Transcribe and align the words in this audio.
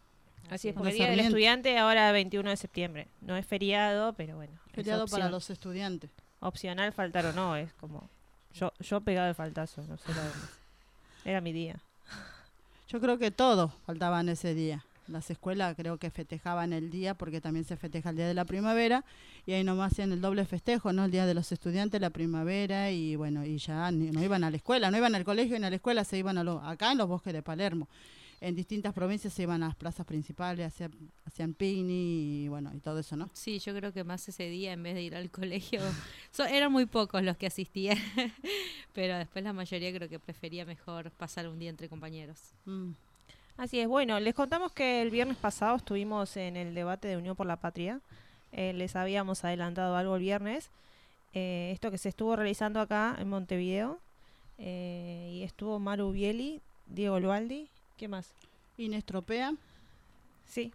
Así 0.50 0.68
es, 0.68 0.74
porque 0.74 0.90
el 0.90 0.96
Día 0.96 1.10
del 1.10 1.20
Estudiante 1.20 1.78
ahora 1.78 2.12
21 2.12 2.50
de 2.50 2.56
septiembre. 2.56 3.08
No 3.20 3.36
es 3.36 3.46
feriado, 3.46 4.12
pero 4.14 4.36
bueno. 4.36 4.52
Feriado 4.72 5.06
para 5.06 5.28
los 5.28 5.48
estudiantes. 5.50 6.10
Opcional 6.40 6.92
faltar 6.92 7.26
o 7.26 7.32
no, 7.32 7.56
es 7.56 7.72
como... 7.74 8.08
Yo, 8.54 8.72
yo 8.80 9.00
pegaba 9.00 9.28
el 9.28 9.34
faltazo, 9.34 9.82
no 9.82 9.96
sé 9.96 10.12
la 10.12 10.30
Era 11.24 11.40
mi 11.40 11.52
día. 11.52 11.76
Yo 12.88 13.00
creo 13.00 13.16
que 13.16 13.30
todos 13.30 13.72
faltaban 13.86 14.28
ese 14.28 14.54
día. 14.54 14.84
Las 15.08 15.30
escuelas 15.30 15.74
creo 15.76 15.98
que 15.98 16.10
festejaban 16.10 16.72
el 16.72 16.90
día 16.90 17.14
porque 17.14 17.40
también 17.40 17.64
se 17.64 17.76
festeja 17.76 18.10
el 18.10 18.16
día 18.16 18.28
de 18.28 18.34
la 18.34 18.44
primavera 18.44 19.04
y 19.46 19.52
ahí 19.52 19.64
nomás 19.64 19.92
hacían 19.92 20.12
el 20.12 20.20
doble 20.20 20.44
festejo, 20.44 20.92
¿no? 20.92 21.06
El 21.06 21.10
día 21.10 21.26
de 21.26 21.34
los 21.34 21.50
estudiantes, 21.50 22.00
la 22.00 22.10
primavera 22.10 22.90
y 22.90 23.16
bueno, 23.16 23.44
y 23.44 23.58
ya 23.58 23.90
no 23.90 24.22
iban 24.22 24.44
a 24.44 24.50
la 24.50 24.56
escuela, 24.56 24.90
no 24.90 24.96
iban 24.96 25.14
al 25.14 25.24
colegio 25.24 25.58
ni 25.58 25.66
a 25.66 25.70
la 25.70 25.76
escuela, 25.76 26.04
se 26.04 26.18
iban 26.18 26.38
a 26.38 26.44
lo, 26.44 26.60
acá 26.60 26.92
en 26.92 26.98
los 26.98 27.08
bosques 27.08 27.32
de 27.32 27.42
Palermo. 27.42 27.88
En 28.42 28.56
distintas 28.56 28.92
provincias 28.92 29.32
se 29.32 29.44
iban 29.44 29.62
a 29.62 29.68
las 29.68 29.76
plazas 29.76 30.04
principales, 30.04 30.66
hacían, 30.66 30.90
hacían 31.24 31.54
picnic 31.54 31.86
y 31.86 32.48
bueno, 32.48 32.72
y 32.74 32.80
todo 32.80 32.98
eso, 32.98 33.16
¿no? 33.16 33.30
Sí, 33.34 33.60
yo 33.60 33.72
creo 33.72 33.92
que 33.92 34.02
más 34.02 34.28
ese 34.28 34.48
día 34.48 34.72
en 34.72 34.82
vez 34.82 34.96
de 34.96 35.02
ir 35.02 35.14
al 35.14 35.30
colegio, 35.30 35.80
eran 36.50 36.72
muy 36.72 36.86
pocos 36.86 37.22
los 37.22 37.36
que 37.36 37.46
asistían, 37.46 37.96
pero 38.94 39.16
después 39.16 39.44
la 39.44 39.52
mayoría 39.52 39.94
creo 39.94 40.08
que 40.08 40.18
prefería 40.18 40.64
mejor 40.64 41.12
pasar 41.12 41.48
un 41.48 41.60
día 41.60 41.70
entre 41.70 41.88
compañeros. 41.88 42.52
Mm. 42.64 42.90
Así 43.58 43.78
es, 43.78 43.86
bueno, 43.86 44.18
les 44.18 44.34
contamos 44.34 44.72
que 44.72 45.02
el 45.02 45.10
viernes 45.10 45.36
pasado 45.36 45.76
estuvimos 45.76 46.36
en 46.36 46.56
el 46.56 46.74
debate 46.74 47.06
de 47.06 47.16
Unión 47.16 47.36
por 47.36 47.46
la 47.46 47.60
Patria. 47.60 48.00
Eh, 48.50 48.72
les 48.72 48.96
habíamos 48.96 49.44
adelantado 49.44 49.94
algo 49.94 50.16
el 50.16 50.22
viernes. 50.22 50.72
Eh, 51.32 51.70
esto 51.72 51.92
que 51.92 51.98
se 51.98 52.08
estuvo 52.08 52.34
realizando 52.34 52.80
acá 52.80 53.14
en 53.20 53.28
Montevideo. 53.28 54.00
Eh, 54.58 55.30
y 55.34 55.42
estuvo 55.44 55.78
Maru 55.78 56.10
Bieli, 56.10 56.60
Diego 56.86 57.20
Lualdi. 57.20 57.68
¿Qué 58.02 58.08
más? 58.08 58.34
Inés 58.78 59.04
Tropea. 59.04 59.54
Sí. 60.44 60.72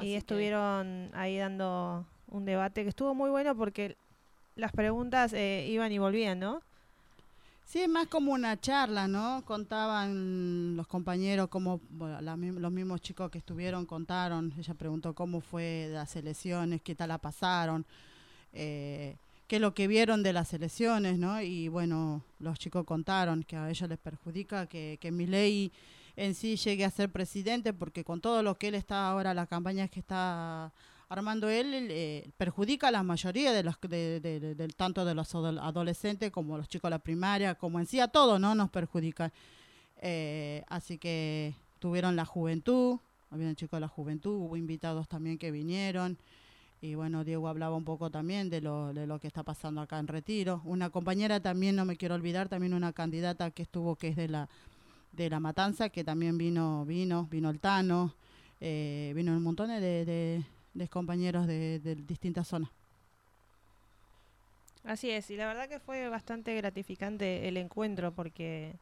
y 0.00 0.14
estuvieron 0.14 1.10
ahí 1.12 1.36
dando 1.36 2.06
un 2.28 2.44
debate 2.44 2.84
que 2.84 2.90
estuvo 2.90 3.12
muy 3.12 3.28
bueno 3.28 3.56
porque 3.56 3.96
las 4.54 4.70
preguntas 4.70 5.32
iban 5.32 5.90
y 5.90 5.98
volvían, 5.98 6.38
¿no? 6.38 6.62
Sí, 7.64 7.80
es 7.80 7.88
más 7.88 8.06
como 8.06 8.30
una 8.30 8.56
charla, 8.60 9.08
¿no? 9.08 9.42
Contaban 9.44 10.76
los 10.76 10.86
compañeros 10.86 11.48
cómo, 11.48 11.80
los 11.90 12.70
mismos 12.70 13.00
chicos 13.00 13.32
que 13.32 13.38
estuvieron 13.38 13.84
contaron, 13.84 14.54
ella 14.56 14.74
preguntó 14.74 15.12
cómo 15.12 15.40
fue 15.40 15.88
las 15.90 16.14
elecciones, 16.14 16.82
qué 16.82 16.94
tal 16.94 17.08
la 17.08 17.18
pasaron, 17.18 17.84
eh, 18.52 19.16
qué 19.48 19.56
es 19.56 19.60
lo 19.60 19.74
que 19.74 19.88
vieron 19.88 20.22
de 20.22 20.32
las 20.32 20.54
elecciones, 20.54 21.18
¿no? 21.18 21.42
Y 21.42 21.66
bueno, 21.66 22.22
los 22.38 22.60
chicos 22.60 22.84
contaron 22.84 23.42
que 23.42 23.56
a 23.56 23.68
ellos 23.68 23.88
les 23.88 23.98
perjudica 23.98 24.68
que, 24.68 24.98
que 25.00 25.10
ley 25.10 25.72
en 26.16 26.34
sí 26.34 26.56
llegue 26.56 26.84
a 26.84 26.90
ser 26.90 27.10
presidente, 27.10 27.72
porque 27.72 28.04
con 28.04 28.20
todo 28.20 28.42
lo 28.42 28.56
que 28.56 28.68
él 28.68 28.74
está 28.74 29.08
ahora, 29.08 29.34
las 29.34 29.48
campañas 29.48 29.90
que 29.90 30.00
está 30.00 30.72
Armando 31.08 31.48
él 31.48 31.88
eh, 31.90 32.30
perjudica 32.36 32.88
a 32.88 32.90
la 32.90 33.02
mayoría 33.02 33.52
de 33.52 33.62
los 33.62 33.80
de, 33.82 34.68
tanto 34.76 35.04
de 35.04 35.14
los 35.14 35.34
adolescentes 35.34 36.30
como 36.30 36.56
los 36.56 36.68
chicos 36.68 36.88
de 36.88 36.90
la 36.90 36.98
primaria 36.98 37.54
como 37.54 37.78
en 37.78 37.86
sí 37.86 38.00
a 38.00 38.08
todos 38.08 38.40
no 38.40 38.54
nos 38.54 38.70
perjudica. 38.70 39.32
Eh, 40.00 40.64
así 40.66 40.98
que 40.98 41.54
tuvieron 41.78 42.16
la 42.16 42.24
juventud 42.24 42.98
habían 43.30 43.54
chicos 43.54 43.76
de 43.76 43.82
la 43.82 43.88
juventud 43.88 44.36
hubo 44.36 44.56
invitados 44.56 45.06
también 45.08 45.38
que 45.38 45.50
vinieron 45.50 46.18
y 46.80 46.94
bueno 46.94 47.22
Diego 47.22 47.48
hablaba 47.48 47.76
un 47.76 47.84
poco 47.84 48.10
también 48.10 48.48
de 48.50 48.60
lo, 48.60 48.92
de 48.92 49.06
lo 49.06 49.20
que 49.20 49.26
está 49.26 49.42
pasando 49.42 49.80
acá 49.80 49.98
en 49.98 50.08
Retiro. 50.08 50.62
Una 50.64 50.90
compañera 50.90 51.40
también 51.40 51.76
no 51.76 51.84
me 51.84 51.96
quiero 51.96 52.14
olvidar 52.14 52.48
también 52.48 52.74
una 52.74 52.92
candidata 52.92 53.50
que 53.50 53.62
estuvo 53.62 53.96
que 53.96 54.08
es 54.08 54.16
de 54.16 54.28
la 54.28 54.48
de 55.16 55.30
la 55.30 55.40
matanza 55.40 55.88
que 55.88 56.04
también 56.04 56.38
vino 56.38 56.84
vino 56.84 57.26
vino 57.30 57.50
el 57.50 57.60
Tano 57.60 58.14
eh, 58.60 59.12
vino 59.14 59.32
un 59.32 59.42
montón 59.42 59.68
de, 59.68 60.44
de 60.74 60.88
compañeros 60.88 61.46
de, 61.46 61.80
distintas 62.06 62.48
zonas. 62.48 62.70
Así 64.84 65.10
es, 65.10 65.30
y 65.30 65.36
la 65.36 65.46
verdad 65.46 65.68
que 65.68 65.80
fue 65.80 66.08
bastante 66.08 66.54
gratificante 66.54 67.48
el 67.48 67.56
encuentro 67.56 68.12
porque 68.12 68.74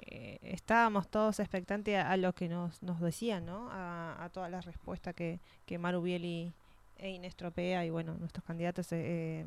eh, 0.00 0.38
estábamos 0.42 1.08
todos 1.08 1.40
expectantes 1.40 1.96
a, 2.04 2.16
lo 2.18 2.34
que 2.34 2.48
nos, 2.48 2.82
nos 2.82 3.00
decían, 3.00 3.46
¿no? 3.46 3.68
A, 3.70 4.22
a 4.22 4.28
todas 4.28 4.50
las 4.50 4.66
respuestas 4.66 5.14
que, 5.14 5.40
que 5.64 5.78
Maru 5.78 6.02
Bieli 6.02 6.52
e 6.98 7.10
Inés 7.10 7.34
Tropea 7.34 7.86
y 7.86 7.90
bueno, 7.90 8.14
nuestros 8.18 8.44
candidatos 8.44 8.92
eh, 8.92 9.40
eh, 9.40 9.46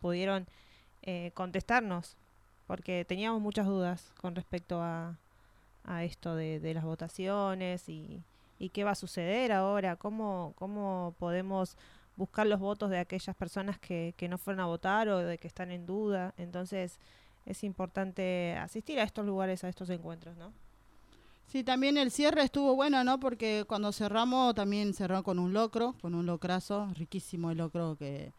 pudieron 0.00 0.46
contestarnos 1.32 2.18
porque 2.66 3.06
teníamos 3.06 3.40
muchas 3.40 3.64
dudas 3.64 4.12
con 4.20 4.34
respecto 4.34 4.82
a, 4.82 5.16
a 5.84 6.04
esto 6.04 6.34
de, 6.34 6.60
de 6.60 6.74
las 6.74 6.84
votaciones 6.84 7.88
y, 7.88 8.22
y 8.58 8.70
qué 8.70 8.84
va 8.84 8.92
a 8.92 8.94
suceder 8.94 9.52
ahora, 9.52 9.96
cómo, 9.96 10.52
cómo 10.56 11.14
podemos 11.18 11.76
buscar 12.16 12.46
los 12.46 12.58
votos 12.58 12.90
de 12.90 12.98
aquellas 12.98 13.36
personas 13.36 13.78
que, 13.78 14.14
que 14.16 14.28
no 14.28 14.38
fueron 14.38 14.60
a 14.60 14.66
votar 14.66 15.08
o 15.08 15.18
de 15.18 15.38
que 15.38 15.46
están 15.46 15.70
en 15.70 15.86
duda. 15.86 16.34
Entonces 16.36 16.98
es 17.46 17.64
importante 17.64 18.56
asistir 18.60 18.98
a 18.98 19.04
estos 19.04 19.24
lugares, 19.24 19.64
a 19.64 19.68
estos 19.68 19.88
encuentros, 19.90 20.36
¿no? 20.36 20.52
Sí, 21.46 21.64
también 21.64 21.96
el 21.96 22.10
cierre 22.10 22.42
estuvo 22.42 22.74
bueno, 22.74 23.02
¿no? 23.04 23.18
Porque 23.18 23.64
cuando 23.66 23.90
cerramos 23.90 24.54
también 24.54 24.92
cerró 24.92 25.22
con 25.22 25.38
un 25.38 25.54
locro, 25.54 25.94
con 26.02 26.14
un 26.14 26.26
locrazo, 26.26 26.90
riquísimo 26.94 27.50
el 27.50 27.56
locro 27.56 27.96
que, 27.96 28.32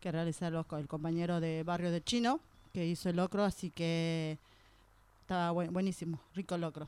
que 0.00 0.10
realizó 0.10 0.46
el 0.46 0.88
compañero 0.88 1.38
de 1.38 1.64
Barrio 1.64 1.90
de 1.90 2.02
Chino, 2.02 2.40
que 2.72 2.86
hizo 2.86 3.10
el 3.10 3.16
locro, 3.16 3.44
así 3.44 3.70
que 3.70 4.38
estaba 5.26 5.50
buenísimo, 5.50 6.20
rico 6.36 6.56
locro. 6.56 6.86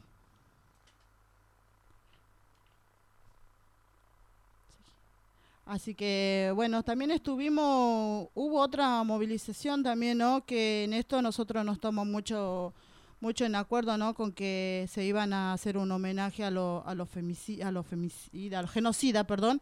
Así 5.67 5.93
que 5.93 6.52
bueno, 6.55 6.85
también 6.85 7.11
estuvimos, 7.11 8.29
hubo 8.35 8.61
otra 8.61 9.02
movilización 9.02 9.82
también, 9.82 10.19
¿no? 10.19 10.46
Que 10.46 10.85
en 10.85 10.93
esto 10.93 11.20
nosotros 11.20 11.64
nos 11.64 11.75
estamos 11.75 12.06
mucho 12.06 12.73
mucho 13.20 13.44
en 13.44 13.56
acuerdo, 13.56 13.99
¿no? 13.99 14.14
Con 14.14 14.31
que 14.31 14.87
se 14.88 15.05
iban 15.05 15.32
a 15.32 15.52
hacer 15.52 15.76
un 15.76 15.90
homenaje 15.90 16.44
a 16.44 16.52
los 16.52 16.87
a 16.87 16.94
los 16.94 17.08
femicidas, 17.11 17.67
a 17.69 17.73
los 17.73 17.87
femicida, 17.87 18.61
a 18.61 18.62
los 18.62 18.70
genocida, 18.70 19.25
perdón. 19.25 19.61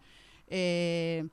Eh, 0.49 1.27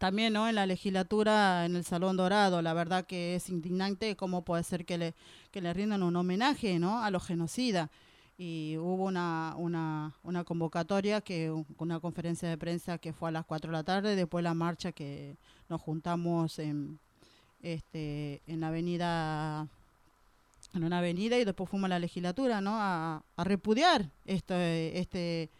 también 0.00 0.32
¿no? 0.32 0.48
en 0.48 0.54
la 0.54 0.64
legislatura, 0.64 1.66
en 1.66 1.76
el 1.76 1.84
Salón 1.84 2.16
Dorado, 2.16 2.62
la 2.62 2.72
verdad 2.72 3.04
que 3.04 3.34
es 3.34 3.50
indignante 3.50 4.16
cómo 4.16 4.42
puede 4.46 4.62
ser 4.62 4.86
que 4.86 4.96
le, 4.96 5.14
que 5.50 5.60
le 5.60 5.72
rindan 5.72 6.02
un 6.02 6.16
homenaje 6.16 6.78
¿no? 6.78 7.02
a 7.02 7.10
los 7.10 7.24
genocidas. 7.26 7.90
Y 8.38 8.76
hubo 8.78 9.04
una, 9.04 9.54
una, 9.58 10.44
convocatoria, 10.44 11.20
que 11.20 11.50
una 11.76 12.00
conferencia 12.00 12.48
de 12.48 12.56
prensa 12.56 12.96
que 12.96 13.12
fue 13.12 13.28
a 13.28 13.32
las 13.32 13.44
4 13.44 13.70
de 13.70 13.76
la 13.76 13.84
tarde, 13.84 14.16
después 14.16 14.42
la 14.42 14.54
marcha 14.54 14.92
que 14.92 15.36
nos 15.68 15.80
juntamos 15.82 16.58
en, 16.58 16.98
este, 17.60 18.40
en 18.46 18.60
la 18.60 18.68
avenida 18.68 19.68
en 20.74 20.84
una 20.84 20.98
avenida 20.98 21.38
y 21.38 21.44
después 21.44 21.68
fuimos 21.68 21.86
a 21.86 21.90
la 21.90 21.98
legislatura, 21.98 22.60
¿no? 22.60 22.76
A, 22.76 23.22
repudiar 23.38 24.10
este, 24.24 24.98
este, 24.98 25.50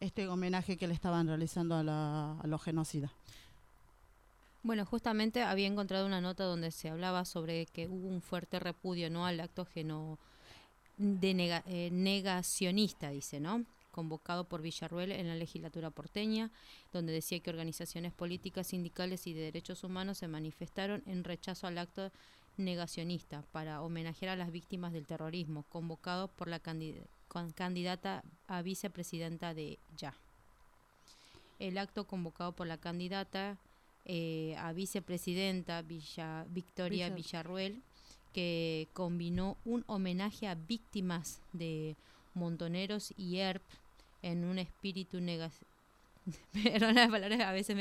este 0.00 0.28
homenaje 0.28 0.76
que 0.76 0.88
le 0.88 0.94
estaban 0.94 1.26
realizando 1.26 1.76
a 1.76 2.46
los 2.46 2.62
genocidas. 2.62 3.12
Bueno, 4.62 4.84
justamente 4.84 5.42
había 5.42 5.66
encontrado 5.66 6.06
una 6.06 6.20
nota 6.20 6.44
donde 6.44 6.70
se 6.70 6.90
hablaba 6.90 7.24
sobre 7.24 7.66
que 7.66 7.88
hubo 7.88 8.08
un 8.08 8.20
fuerte 8.20 8.60
repudio 8.60 9.08
no 9.10 9.24
al 9.24 9.40
acto 9.40 9.64
geno 9.64 10.18
de 10.98 11.62
eh, 11.66 11.90
negacionista, 11.90 13.10
dice, 13.10 13.40
¿no? 13.40 13.64
convocado 13.90 14.44
por 14.44 14.62
Villarruel 14.62 15.12
en 15.12 15.28
la 15.28 15.34
legislatura 15.34 15.90
porteña, 15.90 16.50
donde 16.92 17.12
decía 17.12 17.40
que 17.40 17.50
organizaciones 17.50 18.12
políticas, 18.12 18.68
sindicales 18.68 19.26
y 19.26 19.34
de 19.34 19.42
derechos 19.42 19.84
humanos 19.84 20.18
se 20.18 20.28
manifestaron 20.28 21.02
en 21.06 21.24
rechazo 21.24 21.66
al 21.66 21.78
acto 21.78 22.12
negacionista 22.56 23.42
para 23.52 23.82
homenajear 23.82 24.32
a 24.32 24.36
las 24.36 24.52
víctimas 24.52 24.92
del 24.92 25.06
terrorismo, 25.06 25.64
convocado 25.68 26.28
por 26.28 26.48
la 26.48 26.60
candidata 26.60 28.22
a 28.46 28.62
vicepresidenta 28.62 29.54
de 29.54 29.78
Ya. 29.96 30.14
El 31.58 31.78
acto 31.78 32.06
convocado 32.06 32.52
por 32.52 32.66
la 32.66 32.78
candidata 32.78 33.58
eh, 34.04 34.54
a 34.58 34.72
vicepresidenta 34.72 35.82
Villa, 35.82 36.46
Victoria 36.50 37.10
Villarruel, 37.10 37.82
que 38.32 38.88
combinó 38.92 39.56
un 39.64 39.84
homenaje 39.86 40.46
a 40.46 40.54
víctimas 40.54 41.40
de 41.52 41.96
Montoneros 42.34 43.12
y 43.16 43.38
ERP 43.38 43.62
en 44.22 44.44
un 44.44 44.58
espíritu 44.58 45.20
negacionista 45.20 45.70
las 46.80 47.08
palabras 47.10 47.40
a 47.40 47.52
veces 47.52 47.76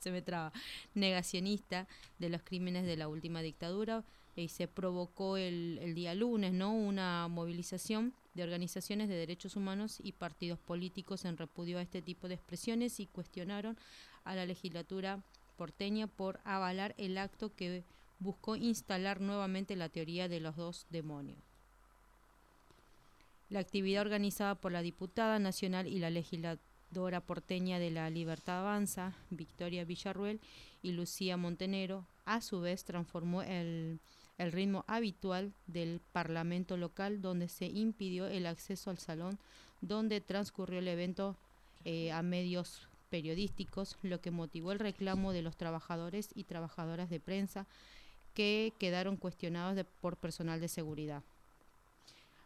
se 0.00 0.10
me 0.10 0.22
traba, 0.22 0.52
negacionista 0.94 1.86
de 2.18 2.28
los 2.28 2.42
crímenes 2.42 2.86
de 2.86 2.96
la 2.96 3.08
última 3.08 3.42
dictadura 3.42 4.04
y 4.36 4.48
se 4.48 4.68
provocó 4.68 5.36
el, 5.36 5.78
el, 5.82 5.94
día 5.94 6.14
lunes 6.14 6.52
no 6.52 6.72
una 6.72 7.28
movilización 7.28 8.14
de 8.34 8.44
organizaciones 8.44 9.08
de 9.08 9.16
derechos 9.16 9.56
humanos 9.56 9.98
y 10.02 10.12
partidos 10.12 10.58
políticos 10.58 11.24
en 11.24 11.36
repudio 11.36 11.78
a 11.78 11.82
este 11.82 12.02
tipo 12.02 12.28
de 12.28 12.34
expresiones 12.34 13.00
y 13.00 13.06
cuestionaron 13.06 13.76
a 14.24 14.34
la 14.34 14.46
legislatura 14.46 15.20
porteña 15.58 16.06
por 16.06 16.40
avalar 16.44 16.94
el 16.96 17.18
acto 17.18 17.54
que 17.54 17.84
buscó 18.18 18.56
instalar 18.56 19.20
nuevamente 19.20 19.76
la 19.76 19.90
teoría 19.90 20.28
de 20.28 20.40
los 20.40 20.56
dos 20.56 20.86
demonios. 20.88 21.38
La 23.50 23.60
actividad 23.60 24.02
organizada 24.02 24.54
por 24.54 24.72
la 24.72 24.82
diputada 24.82 25.38
nacional 25.38 25.86
y 25.86 25.98
la 25.98 26.10
legisladora 26.10 27.20
porteña 27.20 27.78
de 27.78 27.90
la 27.90 28.08
Libertad 28.08 28.60
Avanza, 28.60 29.14
Victoria 29.30 29.84
Villarruel 29.84 30.40
y 30.82 30.92
Lucía 30.92 31.36
Montenero, 31.36 32.06
a 32.24 32.40
su 32.40 32.60
vez 32.60 32.84
transformó 32.84 33.42
el, 33.42 34.00
el 34.38 34.52
ritmo 34.52 34.84
habitual 34.86 35.52
del 35.66 36.00
Parlamento 36.12 36.76
local, 36.76 37.20
donde 37.20 37.48
se 37.48 37.66
impidió 37.66 38.28
el 38.28 38.46
acceso 38.46 38.90
al 38.90 38.98
salón 38.98 39.38
donde 39.80 40.20
transcurrió 40.20 40.78
el 40.78 40.88
evento 40.88 41.36
eh, 41.84 42.10
a 42.12 42.22
medios 42.22 42.87
periodísticos, 43.08 43.96
lo 44.02 44.20
que 44.20 44.30
motivó 44.30 44.72
el 44.72 44.78
reclamo 44.78 45.32
de 45.32 45.42
los 45.42 45.56
trabajadores 45.56 46.30
y 46.34 46.44
trabajadoras 46.44 47.10
de 47.10 47.20
prensa 47.20 47.66
que 48.34 48.72
quedaron 48.78 49.16
cuestionados 49.16 49.84
por 50.00 50.16
personal 50.16 50.60
de 50.60 50.68
seguridad. 50.68 51.22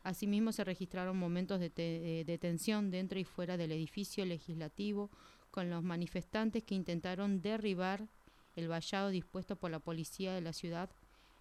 Asimismo, 0.04 0.52
se 0.52 0.64
registraron 0.64 1.16
momentos 1.16 1.60
de, 1.60 1.70
eh, 1.76 2.24
de, 2.24 2.38
tensión 2.38 2.90
dentro 2.90 3.18
y 3.18 3.24
fuera 3.24 3.56
del 3.56 3.72
edificio 3.72 4.24
legislativo 4.24 5.10
con 5.50 5.70
los 5.70 5.82
manifestantes 5.82 6.64
que 6.64 6.74
intentaron 6.74 7.40
derribar 7.40 8.08
el 8.56 8.68
vallado 8.68 9.10
dispuesto 9.10 9.56
por 9.56 9.70
la 9.70 9.78
policía 9.78 10.32
de 10.32 10.40
la 10.40 10.52
ciudad 10.52 10.90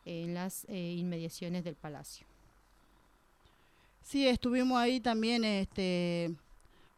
en 0.06 0.34
las 0.34 0.66
eh, 0.66 0.96
inmediaciones 0.98 1.64
del 1.64 1.76
palacio. 1.76 2.28
Sí, 4.02 4.28
estuvimos 4.28 4.78
ahí 4.78 5.00
también 5.00 5.44
este, 5.44 6.36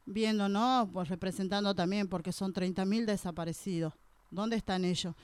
viendo, 0.05 0.50
¿no? 0.50 0.89
Pues 0.91 1.09
representando 1.09 1.73
también, 1.75 2.07
porque 2.07 2.31
son 2.31 2.53
30.000 2.53 3.05
desaparecidos. 3.05 3.94
¿Dónde 4.31 4.55
están 4.55 4.85
ellos? 4.85 5.15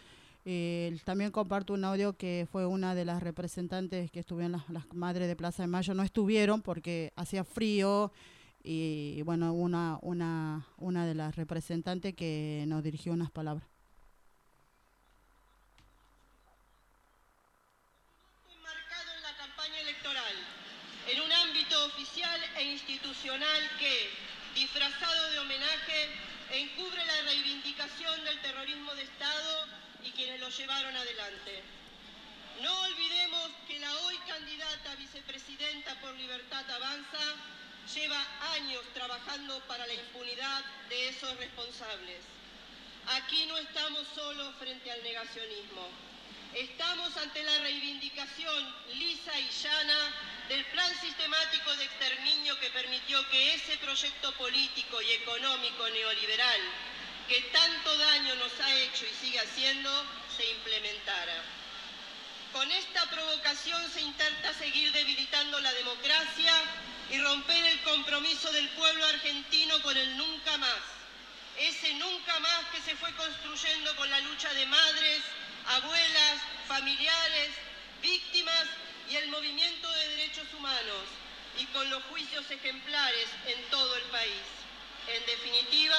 Eh, 0.45 0.97
también 1.03 1.31
comparto 1.31 1.73
un 1.73 1.83
audio 1.83 2.13
que 2.13 2.47
fue 2.51 2.65
una 2.65 2.95
de 2.95 3.05
las 3.05 3.21
representantes 3.21 4.09
que 4.11 4.19
estuvieron, 4.19 4.53
las, 4.53 4.69
las 4.69 4.91
madres 4.93 5.27
de 5.27 5.35
Plaza 5.35 5.63
de 5.63 5.67
Mayo, 5.67 5.93
no 5.93 6.03
estuvieron 6.03 6.61
porque 6.61 7.11
hacía 7.15 7.43
frío 7.43 8.11
y 8.63 9.21
bueno, 9.23 9.53
una, 9.53 9.97
una, 10.01 10.67
una 10.77 11.05
de 11.05 11.15
las 11.15 11.35
representantes 11.35 12.13
que 12.13 12.65
nos 12.67 12.83
dirigió 12.83 13.13
unas 13.13 13.31
palabras. 13.31 13.67
En 21.11 21.21
un 21.21 21.31
ámbito 21.31 21.85
oficial 21.87 22.39
e 22.57 22.71
institucional 22.71 23.61
que 23.79 24.09
disfrazado 24.59 25.31
de 25.31 25.39
homenaje, 25.39 26.09
encubre 26.51 27.05
la 27.05 27.21
reivindicación 27.21 28.25
del 28.25 28.41
terrorismo 28.41 28.93
de 28.93 29.03
Estado 29.03 29.65
y 30.03 30.11
quienes 30.11 30.41
lo 30.41 30.49
llevaron 30.49 30.95
adelante. 30.97 31.63
No 32.61 32.81
olvidemos 32.81 33.51
que 33.69 33.79
la 33.79 33.95
hoy 33.99 34.17
candidata 34.27 34.95
vicepresidenta 34.95 35.95
por 36.01 36.13
Libertad 36.15 36.69
Avanza 36.71 37.35
lleva 37.95 38.21
años 38.55 38.83
trabajando 38.93 39.59
para 39.61 39.87
la 39.87 39.93
impunidad 39.93 40.65
de 40.89 41.07
esos 41.07 41.37
responsables. 41.37 42.19
Aquí 43.07 43.45
no 43.45 43.57
estamos 43.57 44.05
solos 44.13 44.55
frente 44.59 44.91
al 44.91 45.01
negacionismo. 45.03 45.87
Estamos 46.53 47.15
ante 47.15 47.43
la 47.43 47.59
reivindicación 47.59 48.75
lisa 48.95 49.39
y 49.39 49.49
llana 49.63 50.13
del 50.49 50.65
plan 50.65 50.91
sistemático 50.99 51.75
de 51.75 51.85
exterminio 51.85 52.59
que 52.59 52.71
permitió 52.71 53.27
que 53.29 53.53
ese 53.53 53.77
proyecto 53.77 54.33
político 54.33 54.99
y 54.99 55.11
económico 55.11 55.87
neoliberal 55.89 56.59
que 57.27 57.39
tanto 57.53 57.95
daño 57.95 58.33
nos 58.35 58.59
ha 58.59 58.75
hecho 58.77 59.05
y 59.05 59.25
sigue 59.25 59.39
haciendo 59.39 59.91
se 60.35 60.49
implementara. 60.49 61.43
Con 62.51 62.69
esta 62.71 63.05
provocación 63.11 63.91
se 63.91 64.01
intenta 64.01 64.51
seguir 64.55 64.91
debilitando 64.91 65.59
la 65.59 65.71
democracia 65.73 66.51
y 67.11 67.19
romper 67.19 67.63
el 67.65 67.79
compromiso 67.81 68.51
del 68.51 68.67
pueblo 68.69 69.05
argentino 69.05 69.79
con 69.83 69.95
el 69.95 70.17
nunca 70.17 70.57
más. 70.57 70.81
Ese 71.59 71.93
nunca 71.93 72.39
más 72.39 72.65
que 72.71 72.81
se 72.81 72.95
fue 72.95 73.13
construyendo 73.13 73.95
con 73.97 74.09
la 74.09 74.19
lucha 74.21 74.51
de 74.55 74.65
madres, 74.65 75.21
abuelas, 75.67 76.41
familiares, 76.67 77.49
víctimas 78.01 78.65
y 79.09 79.15
el 79.15 79.27
movimiento 79.29 79.89
de 79.91 80.09
derechos 80.09 80.47
humanos 80.57 81.03
y 81.57 81.65
con 81.67 81.89
los 81.89 82.03
juicios 82.03 82.49
ejemplares 82.49 83.27
en 83.47 83.61
todo 83.69 83.95
el 83.95 84.03
país. 84.03 84.43
En 85.07 85.25
definitiva, 85.25 85.97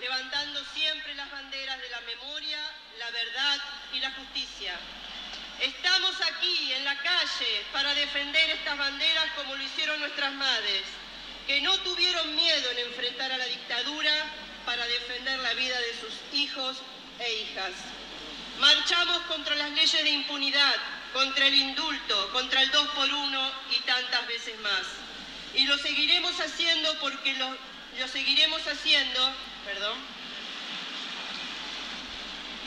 levantando 0.00 0.62
siempre 0.74 1.14
las 1.14 1.30
banderas 1.30 1.80
de 1.80 1.90
la 1.90 2.00
memoria, 2.02 2.58
la 2.98 3.10
verdad 3.10 3.60
y 3.94 4.00
la 4.00 4.10
justicia. 4.12 4.74
Estamos 5.60 6.20
aquí 6.20 6.72
en 6.72 6.84
la 6.84 6.96
calle 6.98 7.64
para 7.72 7.94
defender 7.94 8.50
estas 8.50 8.76
banderas 8.76 9.26
como 9.36 9.54
lo 9.54 9.62
hicieron 9.62 10.00
nuestras 10.00 10.32
madres, 10.34 10.82
que 11.46 11.60
no 11.62 11.76
tuvieron 11.78 12.34
miedo 12.34 12.70
en 12.72 12.78
enfrentar 12.80 13.32
a 13.32 13.38
la 13.38 13.46
dictadura 13.46 14.12
para 14.66 14.86
defender 14.86 15.38
la 15.38 15.54
vida 15.54 15.78
de 15.78 16.00
sus 16.00 16.14
hijos 16.32 16.76
e 17.18 17.32
hijas. 17.34 17.72
Marchamos 18.58 19.18
contra 19.22 19.54
las 19.54 19.70
leyes 19.70 20.02
de 20.04 20.10
impunidad, 20.10 20.76
contra 21.12 21.46
el 21.46 21.54
indulto, 21.54 22.32
contra 22.32 22.62
el 22.62 22.70
2 22.70 22.88
por 22.88 23.12
1 23.12 23.52
y 23.76 23.80
tantas 23.80 24.26
veces 24.26 24.58
más. 24.60 24.82
Y 25.54 25.66
lo 25.66 25.76
seguiremos 25.78 26.38
haciendo 26.40 26.98
porque 27.00 27.34
lo, 27.34 27.48
lo 27.98 28.08
seguiremos 28.08 28.62
haciendo, 28.66 29.32
perdón, 29.64 29.98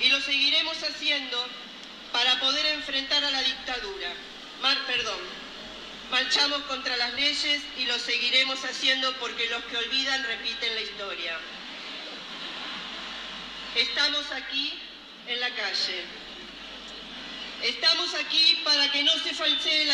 y 0.01 0.09
lo 0.09 0.21
seguiremos 0.21 0.77
haciendo 0.83 1.47
para 2.11 2.39
poder 2.39 2.65
enfrentar 2.67 3.23
a 3.23 3.31
la 3.31 3.41
dictadura. 3.41 4.13
Mar, 4.61 4.77
perdón, 4.85 5.19
marchamos 6.11 6.61
contra 6.63 6.95
las 6.97 7.13
leyes 7.13 7.61
y 7.77 7.85
lo 7.85 7.97
seguiremos 7.99 8.63
haciendo 8.63 9.13
porque 9.17 9.49
los 9.49 9.63
que 9.65 9.77
olvidan 9.77 10.23
repiten 10.23 10.75
la 10.75 10.81
historia. 10.81 11.39
estamos 13.75 14.31
aquí 14.31 14.79
en 15.27 15.39
la 15.39 15.49
calle. 15.49 16.24
Estamos 17.63 18.13
aquí 18.13 18.61
para 18.63 18.91
que 18.91 19.03
no 19.03 19.13
se 19.19 19.33
falsee 19.33 19.85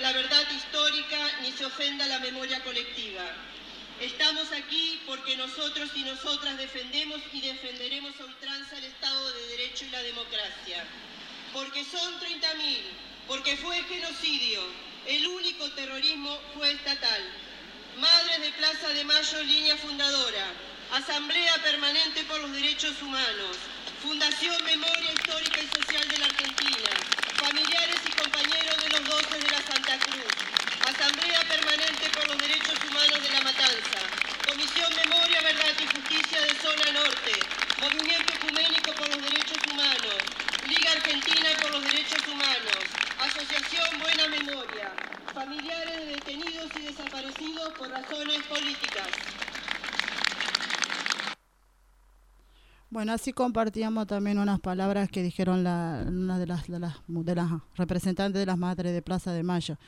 la, 0.00 0.12
verdad 0.12 0.50
histórica 0.50 1.18
ni 1.42 1.52
se 1.52 1.64
ofenda 1.64 2.06
la 2.06 2.18
memoria 2.18 2.62
colectiva. 2.64 3.24
Estamos 4.00 4.50
aquí 4.52 5.00
porque 5.06 5.36
nosotros 5.36 5.90
y 5.94 6.02
nosotras 6.02 6.58
defendemos 6.58 7.20
y 7.32 7.40
defenderemos 7.40 8.12
a 8.20 8.24
ultranza 8.24 8.76
el 8.78 8.84
Estado 8.84 9.32
de 9.32 9.46
Derecho 9.48 9.84
y 9.84 9.90
la 9.90 10.02
democracia. 10.02 10.84
Porque 11.52 11.84
son 11.84 12.20
30.000, 12.20 12.78
porque 13.28 13.56
fue 13.56 13.80
genocidio, 13.84 14.62
el 15.06 15.26
único 15.26 15.70
terrorismo 15.72 16.36
fue 16.54 16.72
estatal. 16.72 17.22
Madres 17.98 18.40
de 18.40 18.50
Plaza 18.52 18.88
de 18.88 19.04
Mayo, 19.04 19.42
línea 19.44 19.76
fundadora. 19.76 20.52
Asamblea 20.92 21.54
Permanente 21.62 22.24
por 22.24 22.40
los 22.40 22.52
Derechos 22.52 23.00
Humanos. 23.02 23.56
Fundación 24.02 24.56
Memoria 24.64 25.12
Histórica 25.12 25.60
y 25.62 25.66
Social 25.80 26.08
de 26.08 26.18
la 26.18 26.26
Argentina. 26.26 26.90
Familiares 27.36 28.00
y 28.06 28.12
compañeros 28.12 28.76
de 28.82 28.90
los 28.90 29.08
12 29.08 29.38
de 29.38 29.50
la 29.50 29.62
Santa 29.62 29.98
Cruz. 29.98 30.32
Asamblea 31.14 31.46
Permanente 31.46 32.10
por 32.10 32.26
los 32.26 32.38
Derechos 32.38 32.74
Humanos 32.90 33.22
de 33.22 33.30
la 33.30 33.42
Matanza. 33.46 34.02
Comisión 34.50 34.90
Memoria, 34.98 35.38
Verdad 35.46 35.70
y 35.78 35.86
Justicia 35.86 36.42
de 36.42 36.50
Zona 36.58 36.90
Norte. 36.90 37.38
Movimiento 37.78 38.34
Ecuménico 38.34 38.90
por 38.98 39.06
los 39.14 39.22
Derechos 39.22 39.62
Humanos. 39.70 40.18
Liga 40.66 40.90
Argentina 40.90 41.50
por 41.62 41.70
los 41.70 41.84
Derechos 41.84 42.18
Humanos. 42.26 42.82
Asociación 43.22 43.86
Buena 44.02 44.26
Memoria. 44.26 44.90
Familiares 45.32 45.96
de 45.98 46.06
detenidos 46.18 46.70
y 46.74 46.82
desaparecidos 46.82 47.68
por 47.78 47.88
razones 47.90 48.42
políticas. 48.50 49.08
Bueno, 52.90 53.12
así 53.12 53.32
compartíamos 53.32 54.08
también 54.08 54.38
unas 54.40 54.58
palabras 54.58 55.08
que 55.08 55.22
dijeron 55.22 55.60
una 55.60 56.38
de 56.38 56.46
las 56.46 56.66
representantes 57.76 58.40
de 58.40 58.46
las 58.46 58.58
madres 58.58 58.92
de 58.92 59.02
Plaza 59.02 59.32
de 59.32 59.44
Mayo. 59.44 59.78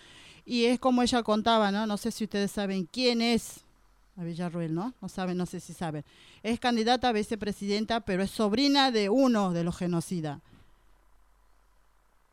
Y 0.47 0.67
es 0.67 0.79
como 0.79 1.03
ella 1.03 1.25
contaba, 1.25 1.73
¿no? 1.73 1.87
No 1.87 1.97
sé 1.97 2.12
si 2.12 2.25
ustedes 2.25 2.53
saben 2.53 2.88
quién 2.91 3.21
es 3.21 3.61
a 4.17 4.23
Villarruel, 4.23 4.73
¿no? 4.73 4.95
No 5.03 5.09
saben, 5.09 5.37
no 5.37 5.45
sé 5.45 5.59
si 5.59 5.75
saben. 5.75 6.05
Es 6.43 6.61
candidata 6.61 7.09
a 7.09 7.12
vicepresidenta, 7.12 8.00
pero 8.00 8.23
es 8.23 8.31
sobrina 8.31 8.93
de 8.93 9.09
uno 9.09 9.53
de 9.53 9.65
los 9.65 9.76
genocidas. 9.76 10.41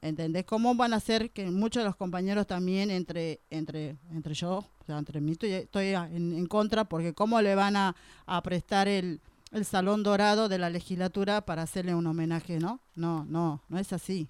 ¿Entendés? 0.01 0.45
¿Cómo 0.45 0.75
van 0.75 0.93
a 0.93 0.99
ser 0.99 1.31
que 1.31 1.49
muchos 1.49 1.81
de 1.81 1.87
los 1.87 1.95
compañeros 1.95 2.45
también, 2.45 2.91
entre, 2.91 3.39
entre, 3.49 3.95
entre 4.11 4.33
yo, 4.33 4.57
o 4.57 4.85
sea, 4.85 4.97
entre 4.97 5.19
mí, 5.19 5.31
estoy, 5.31 5.51
estoy 5.51 5.87
en, 5.87 6.33
en, 6.33 6.45
contra, 6.45 6.83
porque 6.83 7.13
cómo 7.13 7.41
le 7.41 7.55
van 7.55 7.77
a, 7.77 7.95
a 8.25 8.43
prestar 8.43 8.87
el, 8.87 9.21
el 9.51 9.65
Salón 9.65 10.03
Dorado 10.03 10.49
de 10.49 10.59
la 10.59 10.69
legislatura 10.69 11.41
para 11.41 11.61
hacerle 11.61 11.95
un 11.95 12.05
homenaje, 12.05 12.59
¿no? 12.59 12.79
No, 12.95 13.25
no, 13.25 13.61
no 13.69 13.79
es 13.79 13.93
así. 13.93 14.27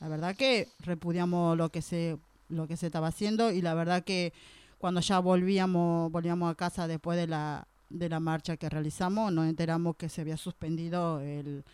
La 0.00 0.08
verdad 0.08 0.36
que 0.36 0.68
repudiamos 0.80 1.56
lo 1.56 1.68
que 1.68 1.80
se 1.80 2.18
lo 2.48 2.66
que 2.66 2.76
se 2.76 2.86
estaba 2.86 3.08
haciendo 3.08 3.50
y 3.50 3.62
la 3.62 3.74
verdad 3.74 4.04
que 4.04 4.32
cuando 4.78 5.00
ya 5.00 5.18
volvíamos 5.18 6.10
volvíamos 6.10 6.50
a 6.50 6.54
casa 6.54 6.86
después 6.86 7.18
de 7.18 7.26
la 7.26 7.66
de 7.90 8.08
la 8.08 8.20
marcha 8.20 8.56
que 8.56 8.68
realizamos 8.68 9.32
nos 9.32 9.46
enteramos 9.46 9.96
que 9.96 10.08
se 10.08 10.20
había 10.20 10.36
suspendido 10.36 11.20
el, 11.20 11.64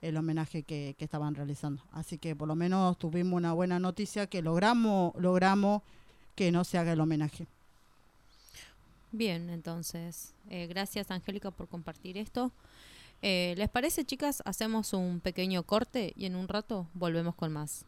el 0.00 0.16
homenaje 0.16 0.62
que, 0.62 0.94
que 0.98 1.04
estaban 1.04 1.34
realizando 1.34 1.82
así 1.92 2.18
que 2.18 2.34
por 2.36 2.48
lo 2.48 2.54
menos 2.54 2.98
tuvimos 2.98 3.36
una 3.36 3.52
buena 3.52 3.78
noticia 3.78 4.26
que 4.26 4.42
logramos 4.42 5.12
logramos 5.16 5.82
que 6.34 6.52
no 6.52 6.64
se 6.64 6.78
haga 6.78 6.92
el 6.92 7.00
homenaje 7.00 7.46
Bien, 9.12 9.48
entonces, 9.48 10.34
eh, 10.50 10.66
gracias 10.66 11.10
Angélica 11.10 11.50
por 11.50 11.68
compartir 11.68 12.18
esto. 12.18 12.52
Eh, 13.22 13.54
¿Les 13.56 13.70
parece, 13.70 14.04
chicas? 14.04 14.42
Hacemos 14.44 14.92
un 14.92 15.20
pequeño 15.20 15.62
corte 15.62 16.12
y 16.16 16.26
en 16.26 16.36
un 16.36 16.48
rato 16.48 16.86
volvemos 16.92 17.34
con 17.34 17.50
más. 17.50 17.86